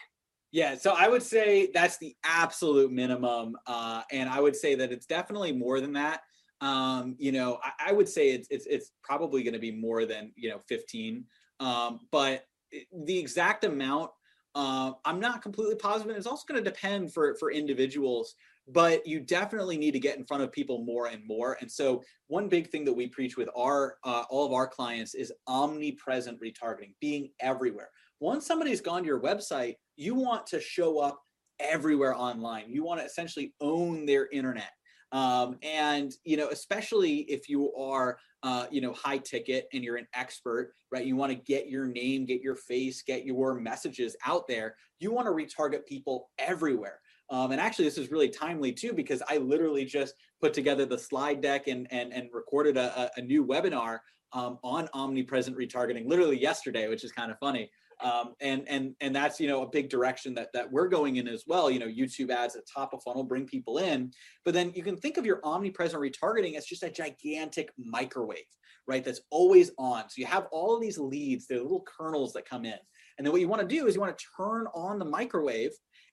Yeah, 0.53 0.77
so 0.77 0.95
I 0.97 1.09
would 1.09 1.23
say 1.23 1.71
that's 1.73 1.97
the 1.97 2.15
absolute 2.25 2.93
minimum, 2.93 3.57
uh, 3.67 4.03
and 4.13 4.29
I 4.29 4.39
would 4.39 4.55
say 4.55 4.75
that 4.75 4.93
it's 4.93 5.07
definitely 5.07 5.53
more 5.53 5.81
than 5.81 5.95
that. 5.95 6.21
Um, 6.61 7.17
you 7.19 7.33
know, 7.33 7.59
I, 7.65 7.89
I, 7.89 7.93
would 7.93 8.09
say 8.09 8.31
it's 8.31 8.49
it's, 8.51 8.67
it's 8.67 8.93
probably 9.03 9.43
going 9.43 9.55
to 9.55 9.59
be 9.59 9.73
more 9.73 10.05
than 10.05 10.31
you 10.37 10.51
know 10.51 10.61
15, 10.69 11.25
um, 11.59 12.01
but 12.13 12.45
the 12.93 13.19
exact 13.19 13.65
amount 13.65 14.11
uh, 14.55 14.93
I'm 15.05 15.21
not 15.21 15.43
completely 15.43 15.77
positive. 15.77 16.15
It's 16.17 16.27
also 16.27 16.45
going 16.47 16.63
to 16.63 16.71
depend 16.71 17.13
for 17.13 17.35
for 17.37 17.51
individuals, 17.51 18.35
but 18.69 19.07
you 19.07 19.21
definitely 19.21 19.79
need 19.79 19.93
to 19.93 19.99
get 19.99 20.19
in 20.19 20.25
front 20.25 20.43
of 20.43 20.53
people 20.53 20.85
more 20.85 21.07
and 21.07 21.27
more. 21.27 21.57
And 21.61 21.71
so, 21.71 22.03
one 22.27 22.49
big 22.49 22.69
thing 22.69 22.85
that 22.85 22.93
we 22.93 23.07
preach 23.07 23.37
with 23.37 23.49
our 23.57 23.97
uh, 24.05 24.25
all 24.29 24.47
of 24.47 24.53
our 24.53 24.67
clients 24.67 25.15
is 25.15 25.33
omnipresent 25.47 26.39
retargeting, 26.41 26.95
being 27.01 27.31
everywhere. 27.41 27.89
Once 28.21 28.47
somebody's 28.47 28.81
gone 28.81 29.03
to 29.03 29.07
your 29.07 29.21
website, 29.21 29.77
you 30.03 30.15
want 30.15 30.47
to 30.49 30.61
show 30.61 30.99
up 30.99 31.23
everywhere 31.61 32.15
online. 32.15 32.65
You 32.69 32.83
want 32.83 33.01
to 33.01 33.07
essentially 33.07 33.55
own 33.61 34.05
their 34.05 34.29
internet. 34.33 34.71
Um, 35.13 35.59
and 35.63 36.11
you 36.25 36.37
know, 36.37 36.49
especially 36.49 37.19
if 37.21 37.49
you 37.49 37.73
are, 37.75 38.19
uh, 38.43 38.67
you 38.71 38.81
know, 38.81 38.93
high 38.95 39.19
ticket 39.19 39.69
and 39.73 39.85
you're 39.85 39.97
an 39.97 40.09
expert, 40.15 40.73
right? 40.91 41.05
You 41.05 41.17
want 41.17 41.31
to 41.31 41.37
get 41.37 41.69
your 41.69 41.87
name, 41.87 42.25
get 42.25 42.41
your 42.41 42.57
face, 42.57 43.03
get 43.03 43.25
your 43.25 43.55
messages 43.55 44.17
out 44.27 44.49
there. 44.49 44.75
You 44.99 45.13
want 45.13 45.27
to 45.27 45.33
retarget 45.33 45.87
people 45.87 46.31
everywhere. 46.39 46.99
Um, 47.31 47.53
and 47.53 47.61
actually, 47.61 47.85
this 47.85 47.99
is 47.99 48.11
really 48.11 48.29
timely 48.29 48.73
too 48.73 48.93
because 48.93 49.23
I 49.29 49.37
literally 49.37 49.85
just 49.85 50.15
put 50.41 50.53
together 50.55 50.87
the 50.87 50.99
slide 50.99 51.41
deck 51.41 51.69
and 51.69 51.87
and 51.91 52.13
and 52.13 52.29
recorded 52.33 52.77
a, 52.77 53.11
a 53.17 53.23
new 53.23 53.45
webinar 53.45 53.99
um, 54.33 54.59
on 54.65 54.89
omnipresent 54.95 55.57
retargeting 55.57 56.07
literally 56.09 56.41
yesterday, 56.41 56.89
which 56.89 57.05
is 57.05 57.13
kind 57.13 57.31
of 57.31 57.39
funny 57.39 57.71
um, 58.03 58.35
and 58.41 58.69
and 58.69 58.95
and 59.01 59.15
that's 59.15 59.41
you 59.41 59.49
know 59.49 59.63
a 59.63 59.69
big 59.69 59.89
direction 59.89 60.35
that 60.35 60.49
that 60.53 60.71
we're 60.71 60.89
going 60.89 61.17
in 61.17 61.29
as 61.29 61.45
well. 61.47 61.71
You 61.71 61.79
know 61.79 61.87
youtube 61.87 62.31
ads 62.31 62.57
at 62.57 62.63
top 62.73 62.93
of 62.93 63.03
funnel 63.03 63.25
bring 63.25 63.47
people 63.47 63.79
in 63.79 64.13
but 64.45 64.55
then 64.55 64.73
you 64.75 64.83
can 64.83 64.97
think 64.97 65.17
of 65.17 65.27
your 65.27 65.41
omnipresent 65.45 66.03
retargeting 66.03 66.57
as 66.57 66.67
just 66.67 66.83
a 66.83 66.91
gigantic 66.91 67.71
microwave 67.79 68.39
right 68.87 69.05
that's 69.05 69.21
always 69.31 69.71
on. 69.79 70.09
So 70.09 70.15
you 70.17 70.27
have 70.27 70.47
all 70.51 70.75
of 70.75 70.81
these 70.81 70.99
leads 70.99 71.47
they're 71.47 71.63
little 71.63 71.85
kernels 71.87 72.33
that 72.33 72.49
come 72.49 72.65
in. 72.65 72.79
And 73.19 73.27
then 73.27 73.33
what 73.33 73.41
you 73.41 73.49
want 73.49 73.63
to 73.63 73.69
do 73.69 73.87
is 73.87 73.95
you 73.95 74.01
want 74.01 74.17
to 74.17 74.25
turn 74.37 74.67
on 74.75 74.99
the 74.99 75.05
microwave 75.05 75.73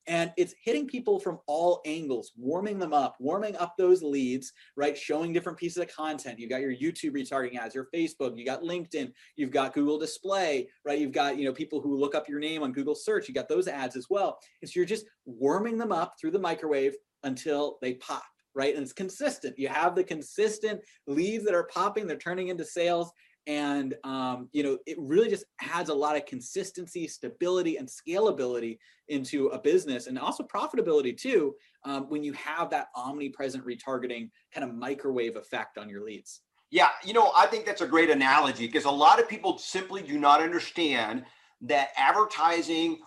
and 0.10 0.34
it's 0.38 0.56
hitting 0.62 0.88
people 0.88 1.20
from 1.20 1.40
all 1.46 1.82
angles 1.86 2.34
warming 2.36 2.80
them 2.80 2.94
up 2.94 3.16
warming 3.20 3.56
up 3.58 3.76
those 3.78 4.04
leads 4.04 4.52
right? 4.76 4.98
Showing 4.98 5.32
different 5.32 5.58
pieces 5.58 5.82
of 5.82 5.96
content. 5.96 6.40
You've 6.40 6.50
got 6.50 6.62
your 6.62 6.74
youtube 6.74 7.12
retargeting 7.12 7.58
ads 7.58 7.76
your 7.76 7.88
facebook 7.96 8.38
you 8.38 8.46
got 8.46 8.64
linkedin 8.64 9.12
you've 9.38 9.52
got 9.52 9.74
google 9.74 9.98
display 9.98 10.68
right? 10.84 11.00
You've 11.00 11.14
got 11.14 11.38
you 11.38 11.46
know 11.46 11.54
people 11.54 11.80
who 11.80 11.98
look 11.98 12.16
up 12.16 12.28
your 12.28 12.40
name 12.40 12.64
on 12.64 12.74
google 12.74 12.96
search 12.96 13.28
you 13.28 13.34
got 13.34 13.48
those 13.48 13.68
ads 13.70 13.96
as 13.96 14.08
well. 14.10 14.40
And 14.62 14.70
so 14.70 14.80
you're 14.80 14.86
just 14.86 15.06
warming 15.26 15.78
them 15.78 15.92
up 15.92 16.16
through 16.20 16.32
the 16.32 16.40
microwave 16.40 16.96
until 17.24 17.78
they 17.82 17.94
pop 17.96 18.24
right? 18.56 18.74
And 18.74 18.84
it's 18.84 18.94
consistent. 18.94 19.58
You 19.60 19.68
have 19.70 19.96
the 19.96 20.04
consistent 20.04 20.82
leads 21.08 21.46
that 21.46 21.54
are 21.54 21.70
popping 21.72 22.08
they're 22.08 22.18
turning 22.18 22.48
into 22.48 22.66
sales 22.66 23.12
and 23.50 23.96
um, 24.04 24.48
you 24.54 24.62
know 24.64 24.78
it 24.86 24.96
really 25.00 25.28
just 25.28 25.44
adds 25.74 25.90
a 25.90 25.94
lot 25.94 26.16
of 26.16 26.26
consistency 26.26 27.08
stability 27.08 27.78
and 27.78 27.90
scalability 27.90 28.78
into 29.08 29.48
a 29.48 29.60
business 29.60 30.08
and 30.08 30.18
also 30.20 30.44
profitability 30.44 31.18
too 31.18 31.56
um, 31.84 32.04
when 32.10 32.24
you 32.24 32.32
have 32.34 32.70
that 32.70 32.88
omnipresent 32.96 33.66
retargeting 33.66 34.30
kind 34.54 34.64
of 34.64 34.74
microwave 34.74 35.36
effect 35.36 35.78
on 35.80 35.90
your 35.90 36.06
leads 36.06 36.42
yeah 36.70 36.90
you 37.04 37.12
know 37.12 37.32
i 37.36 37.48
think 37.48 37.66
that's 37.66 37.82
a 37.82 37.88
great 37.88 38.12
analogy 38.12 38.68
because 38.68 38.86
a 38.86 38.92
lot 38.92 39.20
of 39.20 39.28
people 39.28 39.58
simply 39.58 40.04
do 40.04 40.20
not 40.20 40.42
understand 40.42 41.26
that 41.60 41.90
advertising 41.98 43.00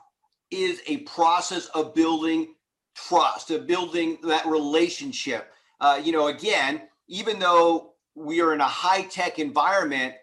is 0.51 0.82
a 0.86 0.99
process 0.99 1.66
of 1.68 1.95
building 1.95 2.55
trust, 2.95 3.51
of 3.51 3.66
building 3.66 4.18
that 4.24 4.45
relationship. 4.47 5.51
Uh, 5.80 5.99
you 6.03 6.12
know, 6.12 6.26
again, 6.26 6.82
even 7.09 7.38
though 7.38 7.95
we 8.14 8.40
are 8.43 8.53
in 8.53 8.61
a 8.61 8.66
high 8.66 9.03
tech 9.03 9.38
environment, 9.38 10.14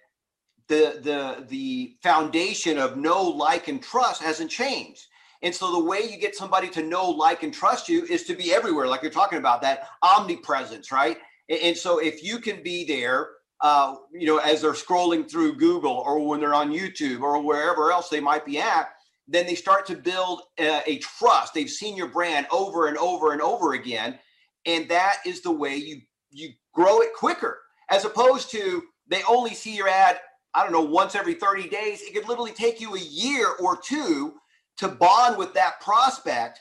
the 0.69 0.99
the 1.03 1.45
the 1.49 1.95
foundation 2.01 2.77
of 2.77 2.95
know, 2.95 3.21
like, 3.21 3.67
and 3.67 3.83
trust 3.83 4.21
hasn't 4.21 4.49
changed. 4.49 5.07
And 5.41 5.53
so 5.53 5.71
the 5.71 5.83
way 5.83 5.99
you 6.01 6.17
get 6.17 6.35
somebody 6.35 6.69
to 6.69 6.83
know, 6.83 7.09
like, 7.09 7.43
and 7.43 7.53
trust 7.53 7.89
you 7.89 8.05
is 8.05 8.23
to 8.25 8.35
be 8.35 8.53
everywhere, 8.53 8.87
like 8.87 9.01
you're 9.01 9.11
talking 9.11 9.39
about 9.39 9.61
that 9.61 9.87
omnipresence, 10.03 10.91
right? 10.91 11.17
And, 11.49 11.59
and 11.59 11.77
so 11.77 11.99
if 11.99 12.23
you 12.23 12.39
can 12.39 12.61
be 12.61 12.85
there, 12.85 13.29
uh, 13.61 13.95
you 14.13 14.27
know, 14.27 14.37
as 14.37 14.61
they're 14.61 14.73
scrolling 14.73 15.29
through 15.29 15.57
Google 15.57 16.03
or 16.05 16.25
when 16.25 16.39
they're 16.39 16.53
on 16.53 16.71
YouTube 16.71 17.21
or 17.21 17.41
wherever 17.41 17.91
else 17.91 18.09
they 18.09 18.19
might 18.19 18.45
be 18.45 18.59
at, 18.59 18.89
then 19.27 19.45
they 19.45 19.55
start 19.55 19.85
to 19.85 19.95
build 19.95 20.41
a, 20.59 20.81
a 20.85 20.97
trust. 20.99 21.53
They've 21.53 21.69
seen 21.69 21.95
your 21.95 22.07
brand 22.07 22.47
over 22.51 22.87
and 22.87 22.97
over 22.97 23.31
and 23.31 23.41
over 23.41 23.73
again, 23.73 24.19
and 24.65 24.89
that 24.89 25.17
is 25.25 25.41
the 25.41 25.51
way 25.51 25.75
you 25.75 26.01
you 26.31 26.49
grow 26.73 27.01
it 27.01 27.13
quicker, 27.15 27.59
as 27.89 28.05
opposed 28.05 28.51
to 28.51 28.83
they 29.07 29.23
only 29.23 29.53
see 29.53 29.75
your 29.75 29.87
ad. 29.87 30.19
I 30.53 30.63
don't 30.63 30.71
know 30.71 30.81
once 30.81 31.15
every 31.15 31.35
30 31.35 31.69
days. 31.69 32.01
It 32.01 32.13
could 32.13 32.27
literally 32.27 32.51
take 32.51 32.81
you 32.81 32.95
a 32.95 32.99
year 32.99 33.47
or 33.59 33.77
two 33.77 34.33
to 34.77 34.87
bond 34.87 35.37
with 35.37 35.53
that 35.53 35.79
prospect, 35.81 36.59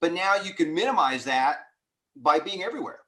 but 0.00 0.12
now 0.12 0.36
you 0.36 0.54
can 0.54 0.74
minimize 0.74 1.24
that 1.24 1.60
by 2.16 2.38
being 2.38 2.62
everywhere. 2.62 3.00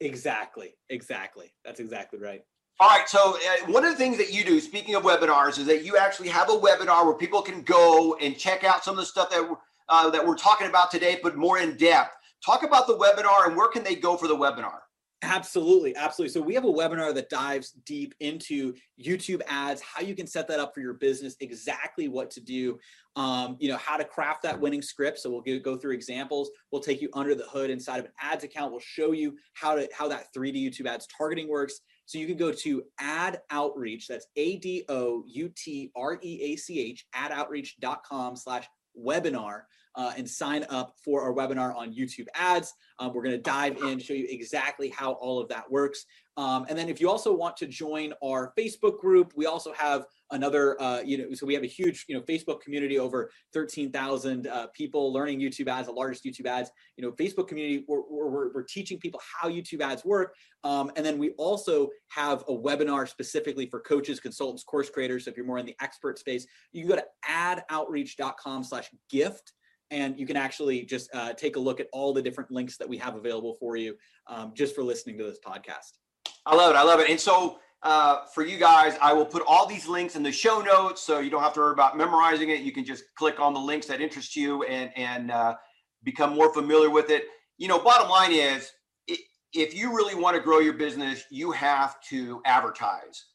Exactly. 0.00 0.74
Exactly. 0.90 1.54
That's 1.64 1.80
exactly 1.80 2.18
right. 2.18 2.42
All 2.80 2.88
right. 2.88 3.08
So 3.08 3.36
uh, 3.36 3.70
one 3.72 3.84
of 3.84 3.92
the 3.92 3.96
things 3.96 4.18
that 4.18 4.32
you 4.32 4.44
do, 4.44 4.60
speaking 4.60 4.96
of 4.96 5.04
webinars, 5.04 5.58
is 5.58 5.66
that 5.66 5.84
you 5.84 5.96
actually 5.96 6.28
have 6.28 6.50
a 6.50 6.54
webinar 6.54 7.04
where 7.04 7.14
people 7.14 7.40
can 7.40 7.62
go 7.62 8.16
and 8.20 8.36
check 8.36 8.64
out 8.64 8.84
some 8.84 8.94
of 8.94 9.00
the 9.00 9.06
stuff 9.06 9.30
that 9.30 9.48
uh, 9.88 10.10
that 10.10 10.26
we're 10.26 10.36
talking 10.36 10.66
about 10.66 10.90
today, 10.90 11.18
but 11.22 11.36
more 11.36 11.58
in 11.58 11.76
depth. 11.76 12.16
Talk 12.44 12.62
about 12.62 12.86
the 12.86 12.96
webinar 12.96 13.46
and 13.46 13.56
where 13.56 13.68
can 13.68 13.84
they 13.84 13.94
go 13.94 14.16
for 14.16 14.26
the 14.26 14.36
webinar? 14.36 14.78
Absolutely, 15.24 15.96
absolutely. 15.96 16.32
So 16.32 16.40
we 16.40 16.54
have 16.54 16.64
a 16.64 16.72
webinar 16.72 17.14
that 17.14 17.30
dives 17.30 17.70
deep 17.86 18.14
into 18.20 18.74
YouTube 19.02 19.40
ads, 19.46 19.80
how 19.80 20.02
you 20.02 20.14
can 20.14 20.26
set 20.26 20.46
that 20.48 20.60
up 20.60 20.74
for 20.74 20.80
your 20.80 20.94
business, 20.94 21.34
exactly 21.40 22.08
what 22.08 22.30
to 22.32 22.40
do, 22.40 22.78
um, 23.16 23.56
you 23.58 23.68
know, 23.68 23.78
how 23.78 23.96
to 23.96 24.04
craft 24.04 24.42
that 24.42 24.60
winning 24.60 24.82
script. 24.82 25.18
So 25.18 25.30
we'll 25.30 25.60
go 25.60 25.76
through 25.76 25.92
examples. 25.92 26.50
We'll 26.70 26.82
take 26.82 27.00
you 27.00 27.08
under 27.14 27.34
the 27.34 27.44
hood 27.44 27.70
inside 27.70 28.00
of 28.00 28.04
an 28.04 28.10
ads 28.20 28.44
account. 28.44 28.70
We'll 28.70 28.80
show 28.80 29.12
you 29.12 29.36
how 29.54 29.74
to 29.74 29.88
how 29.96 30.08
that 30.08 30.26
3D 30.36 30.62
YouTube 30.62 30.86
ads 30.86 31.06
targeting 31.06 31.48
works. 31.48 31.80
So 32.04 32.18
you 32.18 32.26
can 32.26 32.36
go 32.36 32.52
to 32.52 32.82
Ad 33.00 33.40
Outreach. 33.50 34.08
That's 34.08 34.26
A 34.36 34.58
D 34.58 34.84
O 34.90 35.24
U 35.26 35.50
T 35.56 35.90
R 35.96 36.18
E 36.22 36.52
A 36.52 36.56
C 36.56 36.80
H. 36.80 37.06
AdOutreach.com 37.14 38.36
slash 38.36 38.68
webinar 39.00 39.62
uh, 39.96 40.12
and 40.16 40.28
sign 40.28 40.64
up 40.70 40.94
for 41.04 41.22
our 41.22 41.32
webinar 41.32 41.74
on 41.76 41.92
YouTube 41.92 42.26
ads. 42.34 42.72
Um, 42.98 43.12
we're 43.12 43.22
going 43.22 43.36
to 43.36 43.42
dive 43.42 43.76
in, 43.78 43.98
show 43.98 44.14
you 44.14 44.26
exactly 44.28 44.88
how 44.88 45.12
all 45.12 45.40
of 45.40 45.48
that 45.48 45.70
works. 45.70 46.04
Um, 46.36 46.66
and 46.68 46.76
then 46.76 46.88
if 46.88 47.00
you 47.00 47.08
also 47.08 47.32
want 47.32 47.56
to 47.58 47.66
join 47.66 48.12
our 48.22 48.52
Facebook 48.58 48.98
group, 48.98 49.32
we 49.36 49.46
also 49.46 49.72
have 49.72 50.04
another, 50.32 50.80
uh, 50.82 51.00
you 51.00 51.18
know, 51.18 51.32
so 51.32 51.46
we 51.46 51.54
have 51.54 51.62
a 51.62 51.68
huge, 51.68 52.06
you 52.08 52.16
know, 52.16 52.22
Facebook 52.22 52.60
community, 52.60 52.98
over 52.98 53.30
13,000 53.52 54.48
uh, 54.48 54.66
people 54.74 55.12
learning 55.12 55.38
YouTube 55.38 55.68
ads, 55.68 55.86
the 55.86 55.92
largest 55.92 56.24
YouTube 56.24 56.46
ads, 56.46 56.70
you 56.96 57.04
know, 57.04 57.12
Facebook 57.12 57.46
community, 57.46 57.84
we're, 57.86 58.02
we're, 58.10 58.52
we're 58.52 58.62
teaching 58.64 58.98
people 58.98 59.20
how 59.40 59.48
YouTube 59.48 59.80
ads 59.80 60.04
work. 60.04 60.34
Um, 60.64 60.90
and 60.96 61.06
then 61.06 61.18
we 61.18 61.30
also 61.32 61.88
have 62.08 62.42
a 62.48 62.52
webinar 62.52 63.08
specifically 63.08 63.66
for 63.66 63.80
coaches, 63.80 64.18
consultants, 64.18 64.64
course 64.64 64.90
creators. 64.90 65.26
So 65.26 65.30
if 65.30 65.36
you're 65.36 65.46
more 65.46 65.58
in 65.58 65.66
the 65.66 65.76
expert 65.80 66.18
space, 66.18 66.46
you 66.72 66.82
can 66.82 66.96
go 66.96 66.96
to 66.96 67.06
adoutreach.com 67.30 68.64
slash 68.64 68.90
gift 69.08 69.52
and 69.90 70.18
you 70.18 70.26
can 70.26 70.36
actually 70.36 70.82
just 70.82 71.14
uh, 71.14 71.32
take 71.32 71.56
a 71.56 71.60
look 71.60 71.80
at 71.80 71.88
all 71.92 72.12
the 72.12 72.22
different 72.22 72.50
links 72.50 72.76
that 72.78 72.88
we 72.88 72.96
have 72.98 73.14
available 73.16 73.54
for 73.60 73.76
you 73.76 73.94
um, 74.28 74.52
just 74.54 74.74
for 74.74 74.82
listening 74.82 75.18
to 75.18 75.24
this 75.24 75.38
podcast. 75.46 75.98
I 76.46 76.54
love 76.54 76.70
it. 76.70 76.76
I 76.76 76.82
love 76.82 77.00
it. 77.00 77.10
And 77.10 77.20
so 77.20 77.58
uh, 77.82 78.24
for 78.34 78.44
you 78.44 78.56
guys, 78.56 78.96
I 79.00 79.12
will 79.12 79.26
put 79.26 79.42
all 79.46 79.66
these 79.66 79.86
links 79.86 80.16
in 80.16 80.22
the 80.22 80.32
show 80.32 80.60
notes, 80.60 81.02
so 81.02 81.20
you 81.20 81.30
don't 81.30 81.42
have 81.42 81.52
to 81.54 81.60
worry 81.60 81.72
about 81.72 81.98
memorizing 81.98 82.48
it. 82.50 82.60
You 82.60 82.72
can 82.72 82.84
just 82.84 83.04
click 83.16 83.38
on 83.40 83.52
the 83.52 83.60
links 83.60 83.86
that 83.88 84.00
interest 84.00 84.34
you 84.34 84.62
and 84.64 84.90
and 84.96 85.30
uh, 85.30 85.54
become 86.02 86.34
more 86.34 86.52
familiar 86.54 86.88
with 86.88 87.10
it. 87.10 87.24
You 87.58 87.68
know, 87.68 87.78
bottom 87.78 88.08
line 88.08 88.32
is, 88.32 88.70
if 89.06 89.74
you 89.74 89.94
really 89.94 90.14
want 90.14 90.34
to 90.34 90.42
grow 90.42 90.60
your 90.60 90.72
business, 90.72 91.24
you 91.30 91.52
have 91.52 92.00
to 92.08 92.40
advertise. 92.46 93.26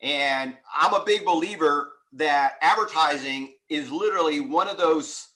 And 0.00 0.56
I'm 0.74 0.94
a 0.94 1.04
big 1.04 1.24
believer 1.24 1.92
that 2.14 2.54
advertising 2.62 3.54
is 3.68 3.90
literally 3.90 4.40
one 4.40 4.68
of 4.68 4.78
those 4.78 5.28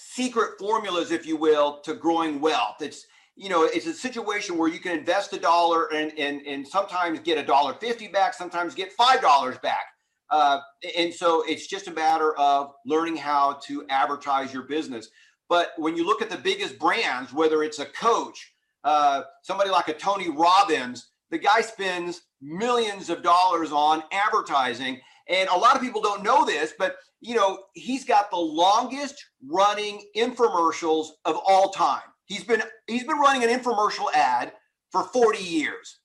secret 0.00 0.58
formulas, 0.58 1.10
if 1.10 1.26
you 1.26 1.36
will, 1.36 1.80
to 1.80 1.94
growing 1.94 2.40
wealth. 2.40 2.76
It's 2.80 3.06
you 3.36 3.48
know, 3.48 3.64
it's 3.64 3.86
a 3.86 3.94
situation 3.94 4.58
where 4.58 4.68
you 4.68 4.78
can 4.78 4.98
invest 4.98 5.32
a 5.32 5.38
dollar 5.38 5.92
and 5.94 6.12
and 6.18 6.42
and 6.46 6.66
sometimes 6.66 7.20
get 7.20 7.38
a 7.38 7.42
dollar 7.42 7.74
fifty 7.74 8.08
back, 8.08 8.34
sometimes 8.34 8.74
get 8.74 8.92
five 8.92 9.20
dollars 9.20 9.56
back. 9.58 9.84
Uh, 10.30 10.60
and 10.96 11.12
so 11.12 11.42
it's 11.46 11.66
just 11.66 11.88
a 11.88 11.92
matter 11.92 12.36
of 12.36 12.72
learning 12.86 13.16
how 13.16 13.58
to 13.66 13.84
advertise 13.88 14.52
your 14.54 14.62
business. 14.62 15.08
But 15.48 15.72
when 15.76 15.96
you 15.96 16.06
look 16.06 16.22
at 16.22 16.30
the 16.30 16.36
biggest 16.36 16.78
brands, 16.78 17.32
whether 17.32 17.64
it's 17.64 17.80
a 17.80 17.86
coach, 17.86 18.52
uh, 18.84 19.22
somebody 19.42 19.70
like 19.70 19.88
a 19.88 19.94
Tony 19.94 20.28
Robbins, 20.30 21.10
the 21.30 21.38
guy 21.38 21.60
spends 21.60 22.22
millions 22.40 23.10
of 23.10 23.22
dollars 23.22 23.72
on 23.72 24.02
advertising. 24.12 25.00
And 25.28 25.48
a 25.48 25.56
lot 25.56 25.76
of 25.76 25.82
people 25.82 26.00
don't 26.00 26.22
know 26.22 26.44
this, 26.44 26.72
but 26.78 26.96
you 27.20 27.34
know, 27.34 27.64
he's 27.74 28.04
got 28.04 28.30
the 28.30 28.36
longest 28.36 29.24
running 29.46 30.02
infomercials 30.16 31.08
of 31.24 31.38
all 31.46 31.70
time. 31.70 32.02
He's 32.24 32.44
been 32.44 32.62
he's 32.86 33.04
been 33.04 33.18
running 33.18 33.48
an 33.48 33.50
infomercial 33.50 34.12
ad 34.14 34.52
for 34.90 35.04
40 35.04 35.42
years. 35.42 36.00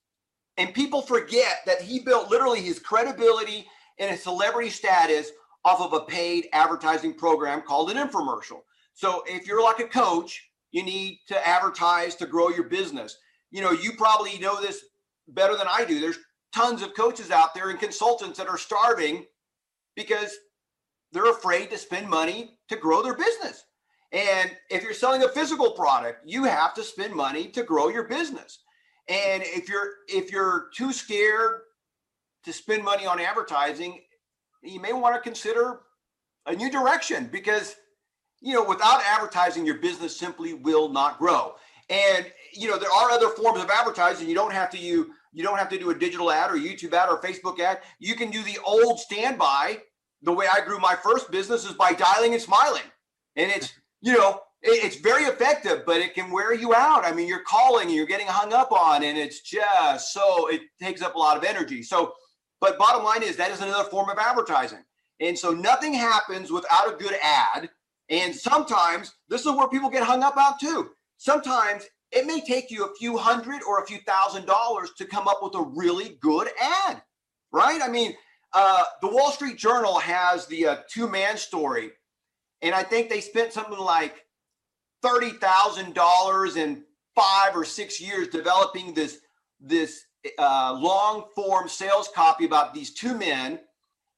And 0.56 0.72
people 0.72 1.02
forget 1.02 1.60
that 1.66 1.82
he 1.82 2.00
built 2.00 2.30
literally 2.30 2.62
his 2.62 2.78
credibility 2.78 3.66
and 3.98 4.10
his 4.10 4.22
celebrity 4.22 4.70
status 4.70 5.30
off 5.64 5.80
of 5.80 5.92
a 5.92 6.04
paid 6.04 6.48
advertising 6.52 7.14
program 7.14 7.60
called 7.60 7.90
an 7.90 7.96
infomercial. 7.96 8.60
So 8.94 9.22
if 9.26 9.46
you're 9.46 9.62
like 9.62 9.80
a 9.80 9.88
coach, 9.88 10.48
you 10.70 10.82
need 10.82 11.18
to 11.28 11.46
advertise 11.46 12.14
to 12.16 12.26
grow 12.26 12.48
your 12.48 12.64
business. 12.64 13.18
You 13.50 13.62
know, 13.62 13.72
you 13.72 13.92
probably 13.92 14.38
know 14.38 14.60
this 14.60 14.84
better 15.28 15.56
than 15.56 15.66
I 15.68 15.84
do. 15.84 16.00
There's 16.00 16.18
tons 16.54 16.82
of 16.82 16.94
coaches 16.94 17.30
out 17.30 17.54
there 17.54 17.70
and 17.70 17.78
consultants 17.78 18.38
that 18.38 18.48
are 18.48 18.58
starving 18.58 19.26
because 19.94 20.36
they're 21.12 21.30
afraid 21.30 21.70
to 21.70 21.78
spend 21.78 22.08
money 22.08 22.58
to 22.68 22.76
grow 22.76 23.02
their 23.02 23.16
business. 23.16 23.64
And 24.12 24.50
if 24.70 24.82
you're 24.82 24.94
selling 24.94 25.22
a 25.22 25.28
physical 25.28 25.72
product, 25.72 26.22
you 26.26 26.44
have 26.44 26.74
to 26.74 26.82
spend 26.82 27.14
money 27.14 27.48
to 27.48 27.62
grow 27.62 27.88
your 27.88 28.04
business. 28.04 28.60
And 29.08 29.42
if 29.44 29.68
you're 29.68 29.90
if 30.08 30.32
you're 30.32 30.68
too 30.74 30.92
scared 30.92 31.62
to 32.44 32.52
spend 32.52 32.84
money 32.84 33.06
on 33.06 33.20
advertising, 33.20 34.00
you 34.62 34.80
may 34.80 34.92
want 34.92 35.14
to 35.14 35.20
consider 35.20 35.80
a 36.46 36.54
new 36.54 36.70
direction 36.70 37.28
because 37.30 37.76
you 38.40 38.54
know 38.54 38.64
without 38.64 39.02
advertising 39.04 39.66
your 39.66 39.78
business 39.78 40.16
simply 40.16 40.54
will 40.54 40.88
not 40.88 41.18
grow. 41.18 41.54
And 41.88 42.26
you 42.52 42.68
know 42.68 42.78
there 42.78 42.90
are 42.90 43.10
other 43.10 43.28
forms 43.28 43.62
of 43.62 43.70
advertising. 43.70 44.28
You 44.28 44.34
don't 44.34 44.52
have 44.52 44.70
to 44.70 44.78
you 44.78 45.12
you 45.32 45.42
don't 45.42 45.58
have 45.58 45.68
to 45.68 45.78
do 45.78 45.90
a 45.90 45.94
digital 45.94 46.30
ad 46.30 46.50
or 46.50 46.54
YouTube 46.56 46.94
ad 46.94 47.10
or 47.10 47.20
Facebook 47.20 47.60
ad. 47.60 47.80
You 47.98 48.14
can 48.14 48.30
do 48.30 48.42
the 48.42 48.58
old 48.64 48.98
standby 48.98 49.82
the 50.22 50.32
way 50.32 50.46
I 50.52 50.64
grew 50.64 50.78
my 50.78 50.96
first 50.96 51.30
business 51.30 51.64
is 51.64 51.72
by 51.72 51.92
dialing 51.92 52.32
and 52.32 52.42
smiling. 52.42 52.82
And 53.36 53.50
it's, 53.50 53.72
you 54.00 54.12
know, 54.12 54.40
it's 54.62 54.96
very 54.96 55.24
effective, 55.24 55.82
but 55.86 56.00
it 56.00 56.14
can 56.14 56.30
wear 56.30 56.54
you 56.54 56.74
out. 56.74 57.04
I 57.04 57.12
mean, 57.12 57.28
you're 57.28 57.44
calling, 57.46 57.86
and 57.86 57.94
you're 57.94 58.06
getting 58.06 58.26
hung 58.26 58.52
up 58.52 58.72
on, 58.72 59.04
and 59.04 59.16
it's 59.16 59.42
just 59.42 60.12
so 60.12 60.48
it 60.48 60.62
takes 60.80 61.02
up 61.02 61.14
a 61.14 61.18
lot 61.18 61.36
of 61.36 61.44
energy. 61.44 61.82
So, 61.82 62.14
but 62.60 62.78
bottom 62.78 63.04
line 63.04 63.22
is 63.22 63.36
that 63.36 63.50
is 63.50 63.60
another 63.60 63.88
form 63.88 64.08
of 64.08 64.18
advertising. 64.18 64.82
And 65.20 65.38
so 65.38 65.50
nothing 65.50 65.92
happens 65.92 66.50
without 66.50 66.92
a 66.92 66.96
good 66.96 67.14
ad. 67.22 67.68
And 68.08 68.34
sometimes 68.34 69.14
this 69.28 69.42
is 69.42 69.52
where 69.52 69.68
people 69.68 69.90
get 69.90 70.02
hung 70.02 70.22
up 70.22 70.36
out 70.38 70.58
too. 70.58 70.90
Sometimes 71.18 71.84
it 72.12 72.26
may 72.26 72.40
take 72.40 72.70
you 72.70 72.84
a 72.84 72.94
few 72.94 73.16
hundred 73.16 73.62
or 73.62 73.82
a 73.82 73.86
few 73.86 73.98
thousand 74.06 74.46
dollars 74.46 74.92
to 74.98 75.04
come 75.04 75.28
up 75.28 75.40
with 75.42 75.54
a 75.54 75.62
really 75.62 76.18
good 76.20 76.48
ad, 76.60 77.02
right? 77.52 77.80
I 77.82 77.88
mean, 77.88 78.14
uh, 78.52 78.84
the 79.02 79.08
Wall 79.08 79.30
Street 79.30 79.56
Journal 79.56 79.98
has 79.98 80.46
the 80.46 80.66
uh, 80.66 80.76
two 80.90 81.08
man 81.08 81.36
story, 81.36 81.90
and 82.62 82.74
I 82.74 82.82
think 82.82 83.08
they 83.08 83.20
spent 83.20 83.52
something 83.52 83.78
like 83.78 84.24
thirty 85.02 85.30
thousand 85.30 85.94
dollars 85.94 86.56
in 86.56 86.84
five 87.14 87.56
or 87.56 87.64
six 87.64 88.00
years 88.00 88.28
developing 88.28 88.94
this 88.94 89.18
this 89.60 90.04
uh, 90.38 90.76
long 90.78 91.24
form 91.34 91.68
sales 91.68 92.08
copy 92.14 92.44
about 92.44 92.72
these 92.72 92.92
two 92.92 93.16
men. 93.16 93.58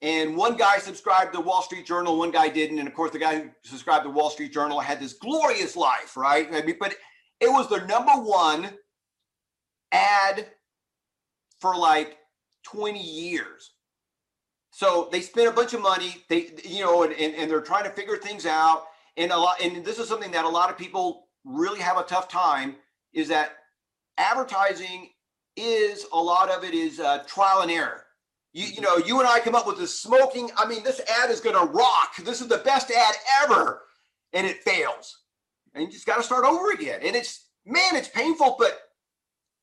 And 0.00 0.36
one 0.36 0.56
guy 0.56 0.78
subscribed 0.78 1.34
to 1.34 1.40
Wall 1.40 1.62
Street 1.62 1.84
Journal, 1.84 2.18
one 2.18 2.30
guy 2.30 2.48
didn't, 2.48 2.78
and 2.78 2.86
of 2.86 2.94
course 2.94 3.10
the 3.10 3.18
guy 3.18 3.40
who 3.40 3.50
subscribed 3.62 4.04
to 4.04 4.10
Wall 4.10 4.30
Street 4.30 4.52
Journal 4.52 4.78
had 4.78 5.00
this 5.00 5.14
glorious 5.14 5.76
life, 5.76 6.16
right? 6.16 6.48
I 6.52 6.62
mean, 6.62 6.76
but 6.78 6.94
it 7.40 7.48
was 7.48 7.68
the 7.68 7.84
number 7.86 8.12
one 8.12 8.70
ad 9.90 10.46
for 11.60 11.76
like 11.76 12.18
20 12.64 13.00
years 13.02 13.72
so 14.78 15.08
they 15.10 15.22
spent 15.22 15.48
a 15.48 15.50
bunch 15.50 15.74
of 15.74 15.82
money. 15.82 16.24
They, 16.28 16.50
you 16.64 16.84
know, 16.84 17.02
and, 17.02 17.12
and, 17.14 17.34
and 17.34 17.50
they're 17.50 17.60
trying 17.60 17.82
to 17.82 17.90
figure 17.90 18.16
things 18.16 18.46
out. 18.46 18.84
And 19.16 19.32
a 19.32 19.36
lot, 19.36 19.60
and 19.60 19.84
this 19.84 19.98
is 19.98 20.08
something 20.08 20.30
that 20.30 20.44
a 20.44 20.48
lot 20.48 20.70
of 20.70 20.78
people 20.78 21.26
really 21.44 21.80
have 21.80 21.98
a 21.98 22.04
tough 22.04 22.28
time 22.28 22.76
is 23.12 23.26
that 23.26 23.56
advertising 24.18 25.08
is 25.56 26.06
a 26.12 26.16
lot 26.16 26.48
of 26.48 26.62
it 26.62 26.74
is 26.74 27.00
uh, 27.00 27.24
trial 27.26 27.62
and 27.62 27.72
error. 27.72 28.04
You, 28.58 28.66
you 28.66 28.80
know, 28.80 28.96
you 28.96 29.20
and 29.20 29.28
I 29.28 29.38
come 29.38 29.54
up 29.54 29.68
with 29.68 29.78
this 29.78 30.00
smoking. 30.00 30.50
I 30.56 30.66
mean, 30.66 30.82
this 30.82 31.00
ad 31.22 31.30
is 31.30 31.38
going 31.38 31.54
to 31.54 31.72
rock. 31.72 32.16
This 32.24 32.40
is 32.40 32.48
the 32.48 32.58
best 32.58 32.90
ad 32.90 33.14
ever, 33.44 33.82
and 34.32 34.44
it 34.44 34.64
fails, 34.64 35.20
and 35.74 35.84
you 35.84 35.92
just 35.92 36.06
got 36.06 36.16
to 36.16 36.24
start 36.24 36.44
over 36.44 36.72
again. 36.72 36.98
And 37.04 37.14
it's 37.14 37.50
man, 37.64 37.94
it's 37.94 38.08
painful, 38.08 38.56
but 38.58 38.76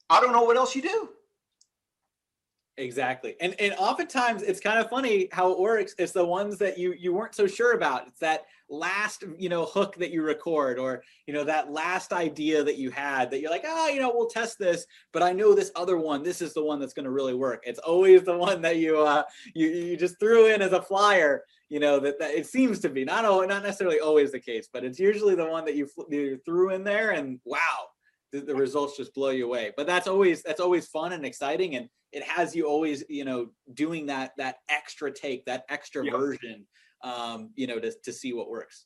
I 0.09 0.21
don't 0.21 0.31
know 0.31 0.43
what 0.43 0.55
else 0.55 0.77
you 0.77 0.81
do. 0.81 1.09
Exactly. 2.77 3.35
And 3.39 3.55
and 3.61 3.73
oftentimes 3.75 4.41
it's 4.41 4.59
kind 4.59 4.79
of 4.79 4.89
funny 4.89 5.29
how 5.31 5.49
it 5.53 5.59
works. 5.59 5.95
It's 5.97 6.11
the 6.11 6.25
ones 6.25 6.57
that 6.57 6.77
you 6.77 6.93
you 6.99 7.13
weren't 7.13 7.33
so 7.33 7.47
sure 7.47 7.71
about. 7.73 8.05
It's 8.07 8.19
that 8.19 8.41
last, 8.69 9.23
you 9.37 9.47
know, 9.47 9.63
hook 9.65 9.95
that 9.95 10.11
you 10.11 10.23
record 10.23 10.77
or, 10.77 11.01
you 11.25 11.33
know, 11.33 11.45
that 11.45 11.71
last 11.71 12.11
idea 12.11 12.63
that 12.65 12.77
you 12.77 12.89
had 12.91 13.31
that 13.31 13.39
you're 13.39 13.51
like, 13.51 13.63
"Oh, 13.65 13.87
you 13.87 14.01
know, 14.01 14.11
we'll 14.13 14.27
test 14.27 14.59
this, 14.59 14.85
but 15.13 15.23
I 15.23 15.31
know 15.31 15.53
this 15.55 15.71
other 15.77 15.97
one, 15.97 16.21
this 16.21 16.41
is 16.41 16.53
the 16.53 16.63
one 16.65 16.79
that's 16.81 16.93
going 16.93 17.05
to 17.05 17.11
really 17.11 17.33
work." 17.33 17.63
It's 17.65 17.79
always 17.79 18.23
the 18.23 18.37
one 18.37 18.61
that 18.63 18.75
you 18.75 18.99
uh 19.01 19.23
you 19.53 19.67
you 19.69 19.95
just 19.95 20.19
threw 20.19 20.47
in 20.47 20.61
as 20.61 20.73
a 20.73 20.81
flyer, 20.81 21.43
you 21.69 21.79
know, 21.79 21.99
that, 22.01 22.19
that 22.19 22.31
it 22.31 22.45
seems 22.45 22.79
to 22.81 22.89
be 22.89 23.05
not 23.05 23.23
not 23.47 23.63
necessarily 23.63 24.01
always 24.01 24.33
the 24.33 24.39
case, 24.41 24.67
but 24.73 24.83
it's 24.83 24.99
usually 24.99 25.35
the 25.35 25.45
one 25.49 25.63
that 25.63 25.75
you, 25.75 25.87
you 26.09 26.37
threw 26.45 26.71
in 26.71 26.83
there 26.83 27.11
and 27.11 27.39
wow, 27.45 27.87
the, 28.31 28.41
the 28.41 28.55
results 28.55 28.97
just 28.97 29.13
blow 29.13 29.29
you 29.29 29.45
away. 29.45 29.71
But 29.77 29.87
that's 29.87 30.07
always 30.07 30.43
that's 30.43 30.59
always 30.59 30.87
fun 30.87 31.13
and 31.13 31.25
exciting 31.25 31.75
and 31.75 31.89
it 32.15 32.23
has 32.23 32.55
you 32.55 32.65
always 32.65 33.03
you 33.09 33.25
know 33.25 33.49
doing 33.73 34.05
that 34.05 34.31
that 34.37 34.59
extra 34.69 35.11
take 35.11 35.45
that 35.45 35.65
extra 35.69 36.03
yep. 36.03 36.13
version 36.13 36.65
um, 37.03 37.51
you 37.55 37.67
know 37.67 37.79
to, 37.79 37.93
to 38.03 38.11
see 38.13 38.33
what 38.33 38.49
works 38.49 38.85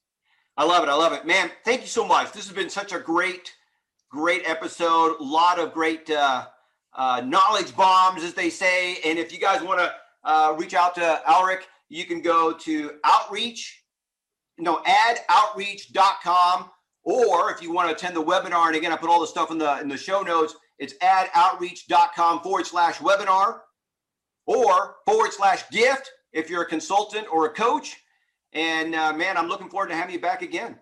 i 0.58 0.66
love 0.66 0.84
it 0.84 0.90
i 0.90 0.96
love 0.96 1.14
it 1.14 1.26
man 1.26 1.50
thank 1.64 1.82
you 1.82 1.88
so 1.88 2.06
much 2.06 2.32
this 2.34 2.48
has 2.48 2.56
been 2.56 2.70
such 2.70 2.92
a 2.92 3.00
great 3.00 3.54
great 4.10 4.42
episode 4.46 5.16
a 5.20 5.24
lot 5.24 5.60
of 5.60 5.74
great 5.74 6.10
uh, 6.10 6.46
uh, 6.96 7.22
knowledge 7.24 7.74
bombs 7.76 8.24
as 8.24 8.34
they 8.34 8.50
say 8.50 8.98
and 9.06 9.20
if 9.20 9.32
you 9.32 9.40
guys 9.40 9.62
want 9.62 9.80
to 9.80 9.94
uh, 10.24 10.54
reach 10.58 10.74
out 10.74 10.96
to 10.96 11.22
Aleric 11.26 11.68
you 11.88 12.06
can 12.06 12.22
go 12.22 12.52
to 12.52 12.94
outreach 13.04 13.84
no 14.58 14.82
adoutreach.com 14.84 16.70
or 17.10 17.52
if 17.52 17.62
you 17.62 17.72
want 17.72 17.90
to 17.90 17.96
attend 17.96 18.16
the 18.16 18.24
webinar 18.24 18.68
and 18.68 18.76
again 18.76 18.92
i 18.92 18.96
put 18.96 19.10
all 19.10 19.20
the 19.20 19.28
stuff 19.28 19.52
in 19.52 19.58
the 19.58 19.80
in 19.80 19.88
the 19.88 19.98
show 19.98 20.22
notes 20.22 20.56
it's 20.80 20.94
adoutreach.com 20.96 22.40
forward 22.40 22.66
slash 22.66 22.98
webinar 22.98 23.60
or 24.46 24.96
forward 25.06 25.32
slash 25.34 25.70
gift 25.70 26.10
if 26.34 26.50
you're 26.50 26.64
a 26.64 26.68
consultant 26.68 27.28
or 27.32 27.46
a 27.46 27.50
coach. 27.50 27.98
And 28.54 28.96
uh, 28.96 29.14
man, 29.14 29.38
I'm 29.38 29.48
looking 29.48 29.70
forward 29.70 29.90
to 29.90 29.96
having 29.96 30.14
you 30.14 30.22
back 30.22 30.42
again. 30.42 30.78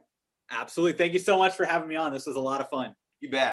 Absolutely. 0.51 0.97
Thank 0.97 1.13
you 1.13 1.19
so 1.19 1.37
much 1.37 1.55
for 1.55 1.65
having 1.65 1.89
me 1.89 1.95
on. 1.95 2.13
This 2.13 2.25
was 2.25 2.37
a 2.37 2.39
lot 2.39 2.61
of 2.61 2.69
fun. 2.69 2.95
You 3.19 3.29
bet. 3.29 3.45